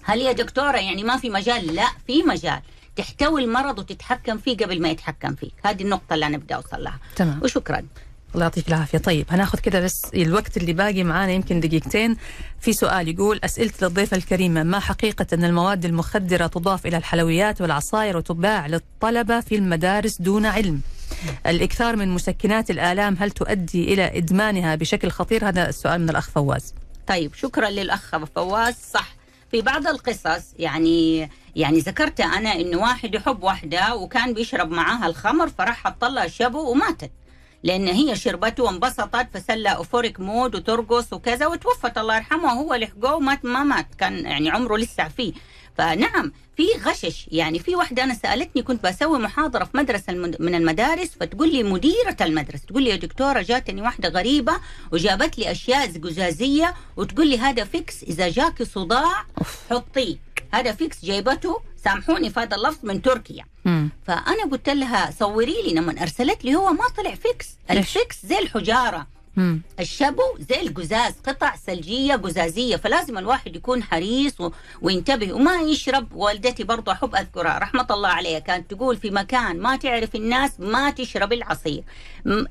هل 0.03 0.21
يا 0.21 0.33
دكتورة 0.33 0.77
يعني 0.77 1.05
ما 1.05 1.17
في 1.17 1.31
مجال؟ 1.31 1.75
لا 1.75 1.87
في 2.07 2.23
مجال. 2.23 2.61
تحتوي 2.97 3.45
المرض 3.45 3.79
وتتحكم 3.79 4.39
فيه 4.39 4.57
قبل 4.57 4.83
ما 4.83 4.89
يتحكم 4.89 5.35
فيك. 5.35 5.53
هذه 5.65 5.83
النقطة 5.83 6.15
اللي 6.15 6.27
أنا 6.27 6.39
بدي 6.39 6.55
أوصل 6.55 6.83
لها. 6.85 6.99
تمام. 7.17 7.41
وشكرا. 7.43 7.87
الله 8.35 8.45
يعطيك 8.45 8.69
العافية. 8.69 8.99
طيب 8.99 9.27
هناخذ 9.31 9.59
كده 9.59 9.81
بس 9.81 10.05
الوقت 10.15 10.57
اللي 10.57 10.73
باقي 10.73 11.05
معانا 11.05 11.33
يمكن 11.33 11.61
دقيقتين. 11.61 12.17
في 12.61 12.73
سؤال 12.73 13.09
يقول 13.09 13.41
أسئلة 13.45 13.73
للضيفة 13.83 14.17
الكريمة 14.17 14.63
ما 14.63 14.79
حقيقة 14.79 15.27
أن 15.33 15.45
المواد 15.45 15.85
المخدرة 15.85 16.47
تضاف 16.47 16.87
إلى 16.87 16.97
الحلويات 16.97 17.61
والعصائر 17.61 18.17
وتباع 18.17 18.67
للطلبة 18.67 19.41
في 19.41 19.55
المدارس 19.55 20.23
دون 20.23 20.47
علم؟ 20.47 20.81
الإكثار 21.47 21.97
من 21.97 22.09
مسكنات 22.09 22.71
الآلام 22.71 23.17
هل 23.21 23.31
تؤدي 23.31 23.95
إلى 23.95 24.19
إدمانها 24.19 24.75
بشكل 24.75 25.11
خطير؟ 25.11 25.49
هذا 25.49 25.69
السؤال 25.69 26.01
من 26.01 26.11
الأخ 26.11 26.31
فواز. 26.31 26.75
طيب 27.07 27.35
شكرا 27.35 27.71
للأخ 27.71 28.17
فواز. 28.35 28.75
صح 28.95 29.15
في 29.51 29.63
بعض 29.63 29.87
القصص 29.87 30.45
يعني 30.59 31.29
يعني 31.57 31.79
ذكرت 31.79 32.21
أنا 32.21 32.55
إنه 32.55 32.79
واحد 32.79 33.15
يحب 33.15 33.43
واحدة 33.43 33.95
وكان 33.95 34.35
بيشرب 34.35 34.71
معاها 34.71 35.07
الخمر 35.07 35.49
فراح 35.49 35.85
حط 35.85 36.05
لها 36.05 36.29
شبو 36.29 36.71
وماتت. 36.71 37.11
لأن 37.63 37.89
هي 37.89 38.17
شربته 38.17 38.63
وانبسطت 38.63 39.29
فصار 39.35 39.55
لها 39.55 39.69
euphoric 39.69 40.21
mood 40.21 40.55
وترقص 40.55 41.13
وكذا 41.13 41.47
وتوفت. 41.47 41.99
الله 41.99 42.17
يرحمها 42.17 42.53
وهو 42.53 42.75
لحقوه 42.75 43.19
مات 43.19 43.45
ما 43.45 43.65
مات. 43.65 43.87
كان 43.99 44.25
يعني 44.25 44.51
عمره 44.51 44.77
لسه 44.77 45.09
فيه. 45.09 45.33
فنعم 45.79 46.33
في 46.57 46.67
غشش. 46.87 47.27
يعني 47.33 47.59
في 47.59 47.77
واحدة 47.77 48.05
أنا 48.05 48.15
سألتني 48.15 48.63
كنت 48.63 48.85
بسوي 48.87 49.19
محاضرة 49.19 49.65
في 49.65 49.77
مدرسة 49.77 50.13
من 50.41 50.55
المدارس 50.55 51.11
فتقول 51.21 51.53
لي 51.53 51.63
مديرة 51.63 52.17
المدرسة 52.21 52.65
تقول 52.69 52.83
لي 52.83 52.91
يا 52.91 52.97
دكتورة 52.97 53.43
جاتني 53.43 53.83
واحدة 53.83 54.09
غريبة 54.09 54.53
وجابت 54.93 55.39
لي 55.39 55.51
أشياء 55.51 55.99
قزازية 55.99 56.75
وتقول 56.97 57.27
لي 57.29 57.39
هذا 57.39 57.65
Vicks 57.65 58.03
إذا 58.03 58.29
جاك 58.29 58.63
صداع 58.63 59.25
حطيه. 59.71 60.17
هذا 60.53 60.73
Vicks 60.73 61.05
جايبته 61.05 61.61
سامحوني 61.85 62.31
في 62.31 62.41
هذا 62.41 62.57
اللفظ 62.57 62.79
من 62.83 63.03
تركيا. 63.03 63.45
مم. 63.65 63.91
فأنا 64.07 64.45
قلت 64.51 64.69
لها 64.69 65.11
صوري 65.11 65.63
لي 65.63 65.75
لما 65.75 66.03
أرسلت 66.03 66.45
لي 66.45 66.55
هو 66.55 66.73
ما 66.73 66.85
طلع 66.97 67.15
Vicks. 67.15 67.49
ال 67.71 67.80
Vicks 67.80 68.27
زي 68.27 68.39
الحجارة. 68.39 69.07
مم. 69.37 69.63
الشبو 69.81 70.23
زي 70.51 70.61
القزاز 70.61 71.13
قطع 71.27 71.57
ثلجيه 71.57 72.15
قزازية 72.15 72.77
فلازم 72.77 73.19
الواحد 73.19 73.57
يكون 73.57 73.83
حريص 73.83 74.41
و... 74.41 74.51
وينتبه 74.83 75.33
وما 75.33 75.61
يشرب. 75.61 76.13
والدتي 76.13 76.65
برضو 76.65 76.91
أحب 76.91 77.15
أذكرها 77.15 77.59
رحمة 77.59 77.87
الله 77.91 78.09
عليها 78.09 78.39
كانت 78.39 78.71
تقول 78.71 78.97
في 78.97 79.11
مكان 79.11 79.61
ما 79.61 79.77
تعرف 79.77 80.15
الناس 80.15 80.61
ما 80.61 80.91
تشرب 80.91 81.33
العصير. 81.33 81.83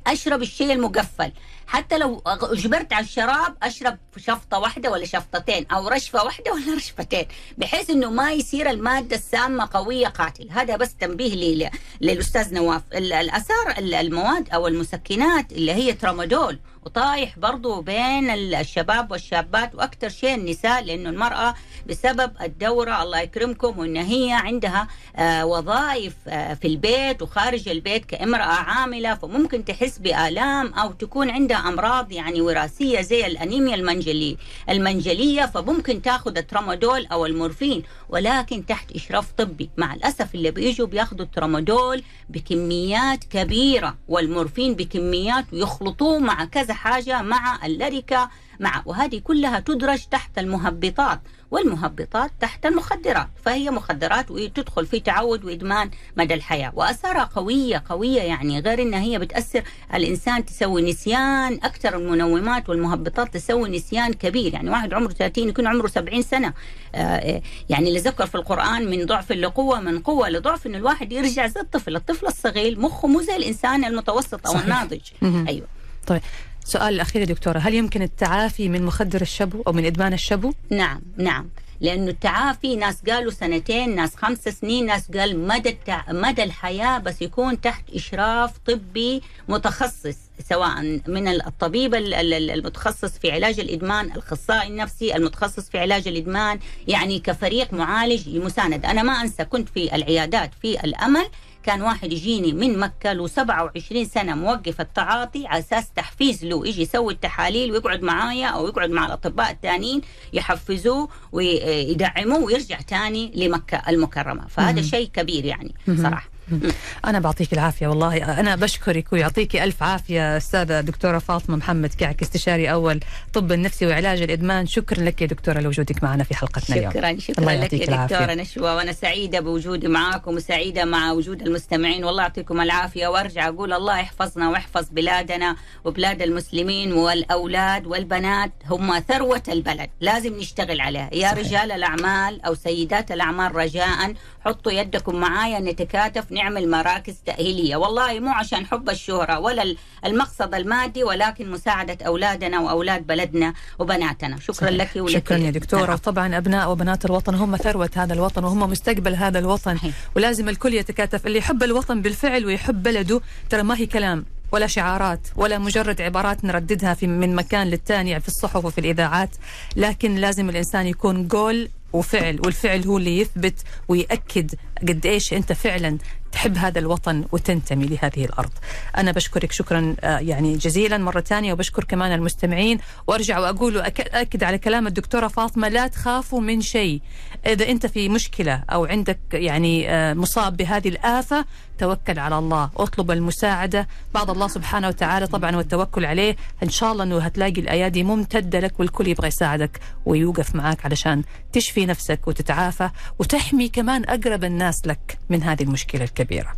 أشرب 0.08 0.42
الشيء 0.42 0.74
المقفل. 0.74 1.32
حتى 1.70 1.98
لو 1.98 2.22
اجبرت 2.26 2.94
على 2.94 3.06
الشراب 3.06 3.56
أشرب 3.64 3.98
شفطة 4.18 4.60
واحدة 4.60 4.92
ولا 4.92 5.06
شفطتين 5.06 5.66
أو 5.72 5.88
رشفة 5.88 6.24
واحدة 6.24 6.54
ولا 6.54 6.76
رشفتين 6.78 7.26
بحيث 7.58 7.90
إنه 7.90 8.10
ما 8.10 8.32
يصير 8.32 8.70
المادة 8.70 9.16
السامة 9.16 9.70
قوية 9.74 10.08
قاتل. 10.08 10.50
هذا 10.52 10.76
بس 10.78 10.96
تنبيه 10.96 11.36
لي 11.36 11.72
للأستاذ 12.02 12.54
نواف. 12.54 12.82
الأثار 12.94 13.76
المواد 13.78 14.50
أو 14.50 14.68
المسكنات 14.68 15.52
اللي 15.52 15.72
هي 15.72 15.94
ترامادول 15.94 16.60
وطايح 16.86 17.40
برضو 17.40 17.82
بين 17.82 18.30
الشباب 18.30 19.12
والشابات 19.12 19.76
وأكثر 19.76 20.10
شيء 20.10 20.36
النساء 20.36 20.84
لأنه 20.84 21.10
المرأة 21.10 21.56
بسبب 21.90 22.32
الدورة 22.42 23.04
الله 23.04 23.20
يكرمكم 23.20 23.80
وإن 23.80 23.98
هي 23.98 24.32
عندها 24.34 24.88
آه 25.16 25.46
وظائف 25.46 26.14
آه 26.28 26.54
في 26.54 26.68
البيت 26.68 27.22
وخارج 27.22 27.70
البيت 27.70 28.06
كامرأة 28.06 28.44
عاملة 28.44 29.16
فممكن 29.16 29.66
تحس 29.66 29.98
بآلام 29.98 30.74
أو 30.74 30.92
تكون 30.92 31.30
عندها 31.30 31.58
أمراض 31.58 32.12
يعني 32.12 32.42
وراثية 32.42 33.02
زي 33.02 33.26
الأنيميا 33.28 33.76
المنجلي 33.76 34.38
المنجلية 34.70 35.46
فممكن 35.46 36.02
تاخذ 36.02 36.38
الترامادول 36.38 37.06
أو 37.06 37.26
المورفين 37.26 37.84
ولكن 38.10 38.66
تحت 38.66 38.92
إشراف 38.92 39.32
طبي. 39.32 39.70
مع 39.78 39.94
الأسف 39.94 40.36
اللي 40.36 40.52
بيجوا 40.52 40.88
بياخذوا 40.88 41.26
الترامادول 41.26 42.04
بكميات 42.30 43.24
كبيرة 43.24 43.98
والمورفين 44.08 44.74
بكميات 44.74 45.46
ويخلطوه 45.54 46.20
مع 46.20 46.46
كذا 46.46 46.69
حاجة 46.72 47.22
مع 47.22 47.66
اللركه 47.66 48.30
مع 48.60 48.84
وهذه 48.86 49.20
كلها 49.20 49.60
تدرج 49.60 50.06
تحت 50.12 50.40
المهبطات 50.40 51.20
والمهبطات 51.52 52.32
تحت 52.40 52.66
المخدرات 52.66 53.28
فهي 53.46 53.70
مخدرات 53.70 54.32
وتدخل 54.32 54.86
في 54.86 55.00
تعود 55.00 55.46
وإدمان 55.46 55.90
مدى 56.18 56.34
الحياة. 56.34 56.72
وأثارها 56.76 57.24
قوية 57.24 57.84
قوية 57.90 58.22
يعني 58.22 58.60
غير 58.60 58.82
أنها 58.82 59.00
هي 59.00 59.20
بتأثر 59.20 59.64
الإنسان 59.94 60.46
تسوي 60.46 60.92
نسيان 60.92 61.54
أكثر 61.54 61.96
المنومات 61.98 62.70
والمهبطات 62.70 63.34
تسوي 63.34 63.70
نسيان 63.70 64.14
كبير. 64.14 64.54
يعني 64.54 64.70
واحد 64.70 64.94
عمره 64.94 65.12
30 65.12 65.50
يكون 65.50 65.68
عمره 65.68 65.88
70 65.88 66.22
سنة. 66.22 66.54
آه، 66.96 66.98
آه، 66.98 67.42
يعني 67.70 67.88
اللي 67.88 68.00
ذكر 68.00 68.26
في 68.28 68.36
القرآن 68.36 68.90
من 68.90 69.06
ضعف 69.06 69.32
لقوة 69.32 69.80
من 69.80 70.00
قوة 70.00 70.30
لضعف 70.30 70.68
أن 70.68 70.76
الواحد 70.76 71.12
يرجع 71.12 71.48
زي 71.48 71.62
الطفل. 71.62 71.96
الطفل 71.96 72.28
الصغير 72.28 72.80
مخه 72.80 73.08
مو 73.08 73.22
زي 73.22 73.36
الإنسان 73.36 73.86
المتوسط 73.86 74.48
أو 74.48 74.54
صحيح. 74.54 74.64
الناضج. 74.64 75.02
أيوه. 75.24 75.68
طيب. 76.08 76.22
سؤال 76.66 76.94
الأخير 76.94 77.24
دكتورة 77.24 77.60
هل 77.60 77.74
يمكن 77.74 78.02
التعافي 78.02 78.70
من 78.70 78.84
مخدر 78.84 79.22
الشبو 79.22 79.62
أو 79.68 79.72
من 79.72 79.86
إدمان 79.86 80.14
الشبو؟ 80.14 80.54
نعم 80.70 81.02
نعم 81.18 81.50
لأنه 81.82 82.12
التعافي 82.12 82.76
ناس 82.76 83.02
قالوا 83.10 83.32
سنتين 83.32 83.96
ناس 83.96 84.16
خمس 84.16 84.38
سنين 84.38 84.86
ناس 84.86 85.12
قال 85.12 85.40
مدى 85.48 85.70
التع... 85.70 86.04
مدى 86.10 86.44
الحياة 86.44 86.98
بس 86.98 87.22
يكون 87.22 87.62
تحت 87.62 87.84
إشراف 87.96 88.58
طبي 88.68 89.22
متخصص 89.48 90.18
سواء 90.50 90.82
من 91.08 91.28
الطبيب 91.28 91.96
المتخصص 91.96 93.18
في 93.18 93.32
علاج 93.32 93.60
الإدمان 93.60 94.06
الأخصائي 94.06 94.68
النفسي 94.68 95.16
المتخصص 95.16 95.70
في 95.70 95.80
علاج 95.80 96.08
الإدمان 96.08 96.60
يعني 96.88 97.20
كفريق 97.20 97.74
معالج 97.74 98.38
مساند 98.38 98.86
أنا 98.86 99.04
ما 99.04 99.14
أنسى 99.14 99.46
كنت 99.46 99.70
في 99.70 99.96
العيادات 99.96 100.52
في 100.62 100.84
الأمل 100.84 101.26
كان 101.64 101.82
واحد 101.82 102.14
يجيني 102.14 102.54
من 102.54 102.80
مكة 102.80 103.14
له 103.14 103.28
27 103.28 104.06
سنة 104.06 104.36
موقف 104.36 104.82
التعاطي 104.82 105.48
على 105.48 105.60
أساس 105.60 105.92
تحفيز 105.92 106.46
له 106.46 106.68
يجي 106.68 106.82
يسوي 106.82 107.14
التحاليل 107.14 107.72
ويقعد 107.72 108.02
معايا 108.02 108.48
أو 108.48 108.68
يقعد 108.68 108.90
مع 108.90 109.06
الأطباء 109.06 109.52
الثانيين 109.52 110.02
يحفزوه 110.34 111.10
ويدعموه 111.32 112.44
ويرجع 112.44 112.82
تاني 112.82 113.32
لمكة 113.36 113.82
المكرمة. 113.90 114.48
فهذا 114.48 114.82
شيء 114.82 115.10
كبير 115.14 115.46
يعني 115.46 115.76
صراحة. 115.98 116.29
أنا 117.06 117.20
بعطيك 117.20 117.54
العافية 117.54 117.88
والله 117.88 118.40
أنا 118.40 118.56
بشكرك 118.56 119.14
ويعطيك 119.14 119.56
ألف 119.56 119.84
عافية 119.84 120.38
أستاذة 120.38 120.82
دكتورة 120.82 121.20
فاطمة 121.20 121.56
محمد 121.56 121.94
كعك 121.94 122.22
استشاري 122.22 122.72
أول 122.72 123.00
طب 123.34 123.52
النفسي 123.52 123.86
وعلاج 123.88 124.22
الإدمان. 124.22 124.66
شكرا 124.68 125.04
لك 125.04 125.22
يا 125.22 125.28
دكتورة 125.28 125.60
لوجودك 125.60 126.04
معنا 126.04 126.24
في 126.24 126.36
حلقتنا 126.36 126.76
اليوم. 126.76 126.92
شكرا 126.92 127.20
شكرا 127.20 127.40
الله 127.40 127.64
لك 127.64 127.74
يا 127.74 128.06
دكتورة 128.06 128.34
نشوى 128.34 128.72
وأنا 128.72 128.92
سعيدة 128.92 129.40
بوجودي 129.40 129.88
معاكم 129.88 130.36
وسعيدة 130.36 130.86
مع 130.86 131.12
وجود 131.12 131.42
المستمعين 131.42 132.04
والله 132.04 132.24
يعطيكم 132.24 132.62
العافية. 132.62 133.08
وأرجع 133.08 133.48
أقول 133.48 133.74
الله 133.74 134.00
يحفظنا 134.00 134.50
ويحفظ 134.50 134.88
بلادنا 134.92 135.56
وبلاد 135.86 136.22
المسلمين 136.22 136.94
والأولاد 136.94 137.88
والبنات 137.88 138.52
هم 138.70 139.00
ثروة 139.00 139.44
البلد 139.48 139.90
لازم 140.02 140.38
نشتغل 140.38 140.82
عليها. 140.82 141.10
يا 141.14 141.32
صحيح. 141.32 141.34
رجال 141.34 141.72
الأعمال 141.72 142.42
أو 142.46 142.56
سيدات 142.56 143.12
الأعمال 143.12 143.56
رجاء 143.56 144.14
حطوا 144.50 144.72
يدكم 144.72 145.16
معايا 145.16 145.60
نتكاتف 145.60 146.32
نعمل 146.32 146.70
مراكز 146.70 147.16
تأهيلية. 147.26 147.76
والله 147.76 148.20
مو 148.20 148.32
عشان 148.32 148.66
حب 148.66 148.90
الشهرة 148.90 149.40
ولا 149.40 149.76
المقصد 150.06 150.56
المادي 150.56 151.04
ولكن 151.04 151.52
مساعدة 151.52 151.98
أولادنا 152.08 152.60
وأولاد 152.60 153.08
بلدنا 153.08 153.54
وبناتنا. 153.80 154.40
شكرا 154.40 154.54
صحيح. 154.54 154.70
لك 154.70 154.90
ولك. 154.96 155.10
شكرا 155.14 155.38
يا 155.38 155.52
دكتورة. 155.52 155.86
نعم. 155.86 155.94
وطبعا 155.94 156.38
أبناء 156.38 156.72
وبنات 156.72 157.06
الوطن 157.06 157.36
هم 157.36 157.58
ثروة 157.58 157.90
هذا 157.96 158.14
الوطن 158.14 158.44
وهم 158.44 158.60
مستقبل 158.60 159.16
هذا 159.16 159.40
الوطن. 159.40 159.78
صحيح. 159.78 159.94
ولازم 160.16 160.50
الكل 160.50 160.74
يتكاتف. 160.74 161.28
اللي 161.28 161.38
يحب 161.38 161.64
الوطن 161.64 162.02
بالفعل 162.02 162.46
ويحب 162.46 162.84
بلده 162.84 163.22
ترى 163.50 163.64
ما 163.64 163.78
هي 163.78 163.86
كلام. 163.86 164.26
ولا 164.52 164.68
شعارات 164.68 165.28
ولا 165.36 165.58
مجرد 165.58 166.02
عبارات 166.02 166.46
نرددها 166.46 166.94
في 166.94 167.08
من 167.08 167.36
مكان 167.36 167.68
للتاني 167.68 168.20
في 168.20 168.28
الصحف 168.28 168.66
وفي 168.66 168.78
الإذاعات. 168.82 169.30
لكن 169.76 170.16
لازم 170.16 170.50
الإنسان 170.50 170.88
يكون 170.88 171.28
جول 171.28 171.70
وفعل 171.94 172.40
والفعل 172.46 172.88
هو 172.88 172.98
اللي 172.98 173.20
يثبت 173.20 173.64
ويأكد 173.88 174.56
قد 174.88 175.06
إيش 175.06 175.34
أنت 175.34 175.54
فعلا 175.54 175.98
تحب 176.32 176.58
هذا 176.58 176.80
الوطن 176.80 177.26
وتنتمي 177.32 177.86
لهذه 177.86 178.26
الأرض. 178.26 178.52
أنا 178.98 179.12
بشكرك 179.12 179.52
شكرا 179.52 179.96
آه، 180.02 180.20
يعني 180.20 180.58
جزيلا 180.58 180.98
مرة 180.98 181.22
ثانية 181.22 181.54
وبشكر 181.54 181.84
كمان 181.84 182.12
المستمعين 182.12 182.80
وأرجع 183.08 183.40
وأقول 183.40 183.78
واكد 183.78 184.44
على 184.44 184.58
كلام 184.58 184.88
الدكتورة 184.88 185.28
فاطمة 185.28 185.68
لا 185.68 185.88
تخافوا 185.88 186.42
من 186.42 186.62
شيء. 186.62 187.02
إذا 187.46 187.70
أنت 187.70 187.86
في 187.86 188.10
مشكلة 188.10 188.64
أو 188.72 188.86
عندك 188.86 189.20
يعني 189.34 189.90
آه، 189.90 190.14
مصاب 190.14 190.58
بهذه 190.58 190.90
الآفة 190.90 191.46
توكل 191.78 192.20
على 192.20 192.38
الله. 192.38 192.70
أطلب 192.78 193.12
المساعدة. 193.12 193.88
بعد 194.14 194.30
الله 194.30 194.48
سبحانه 194.48 194.88
وتعالى 194.88 195.28
طبعا 195.28 195.56
والتوكل 195.56 196.06
عليه. 196.06 196.36
إن 196.64 196.70
شاء 196.70 196.92
الله 196.92 197.04
أنه 197.04 197.20
هتلاقي 197.20 197.62
الأيادي 197.62 198.04
ممتدة 198.04 198.60
لك 198.60 198.80
والكل 198.80 199.08
يبغى 199.08 199.28
يساعدك 199.28 199.80
ويوقف 200.06 200.56
معك 200.56 200.86
علشان 200.86 201.24
تشفي 201.54 201.86
نفسك 201.86 202.28
وتتعافى 202.28 202.90
وتحمي 203.20 203.70
كمان 203.70 204.04
أقرب 204.04 204.44
الناس 204.44 204.88
لك 204.88 205.18
من 205.30 205.44
هذه 205.44 205.64
المشكلة 205.64 206.04
الكبيرة. 206.04 206.54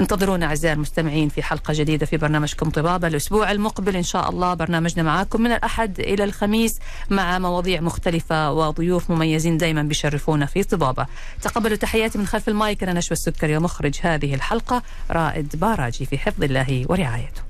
انتظرونا 0.00 0.46
أعزائي 0.46 0.74
المستمعين 0.74 1.28
في 1.28 1.42
حلقة 1.42 1.74
جديدة 1.74 2.06
في 2.06 2.16
برنامجكم 2.16 2.70
طبابة. 2.70 3.08
الأسبوع 3.08 3.52
المقبل 3.52 3.96
إن 3.96 4.02
شاء 4.02 4.30
الله 4.30 4.54
برنامجنا 4.54 5.02
معاكم 5.02 5.42
من 5.42 5.52
الأحد 5.52 6.00
إلى 6.00 6.24
الخميس 6.24 6.78
مع 7.10 7.38
مواضيع 7.38 7.80
مختلفة 7.80 8.52
وضيوف 8.52 9.10
مميزين 9.10 9.58
دائما 9.58 9.82
بيشرفونا 9.82 10.46
في 10.46 10.62
طبابة. 10.62 11.06
تقبلوا 11.42 11.76
تحياتي 11.76 12.18
من 12.18 12.26
خلف 12.26 12.48
المايك. 12.48 12.82
أنا 12.82 12.92
نشوى 12.92 13.12
السكري 13.12 13.56
ومخرج 13.56 13.94
هذه 14.02 14.34
الحلقة. 14.34 14.82
رائد 15.10 15.56
باراجي 15.56 16.06
في 16.06 16.18
حفظ 16.18 16.42
الله 16.42 16.84
ورعايته. 16.88 17.49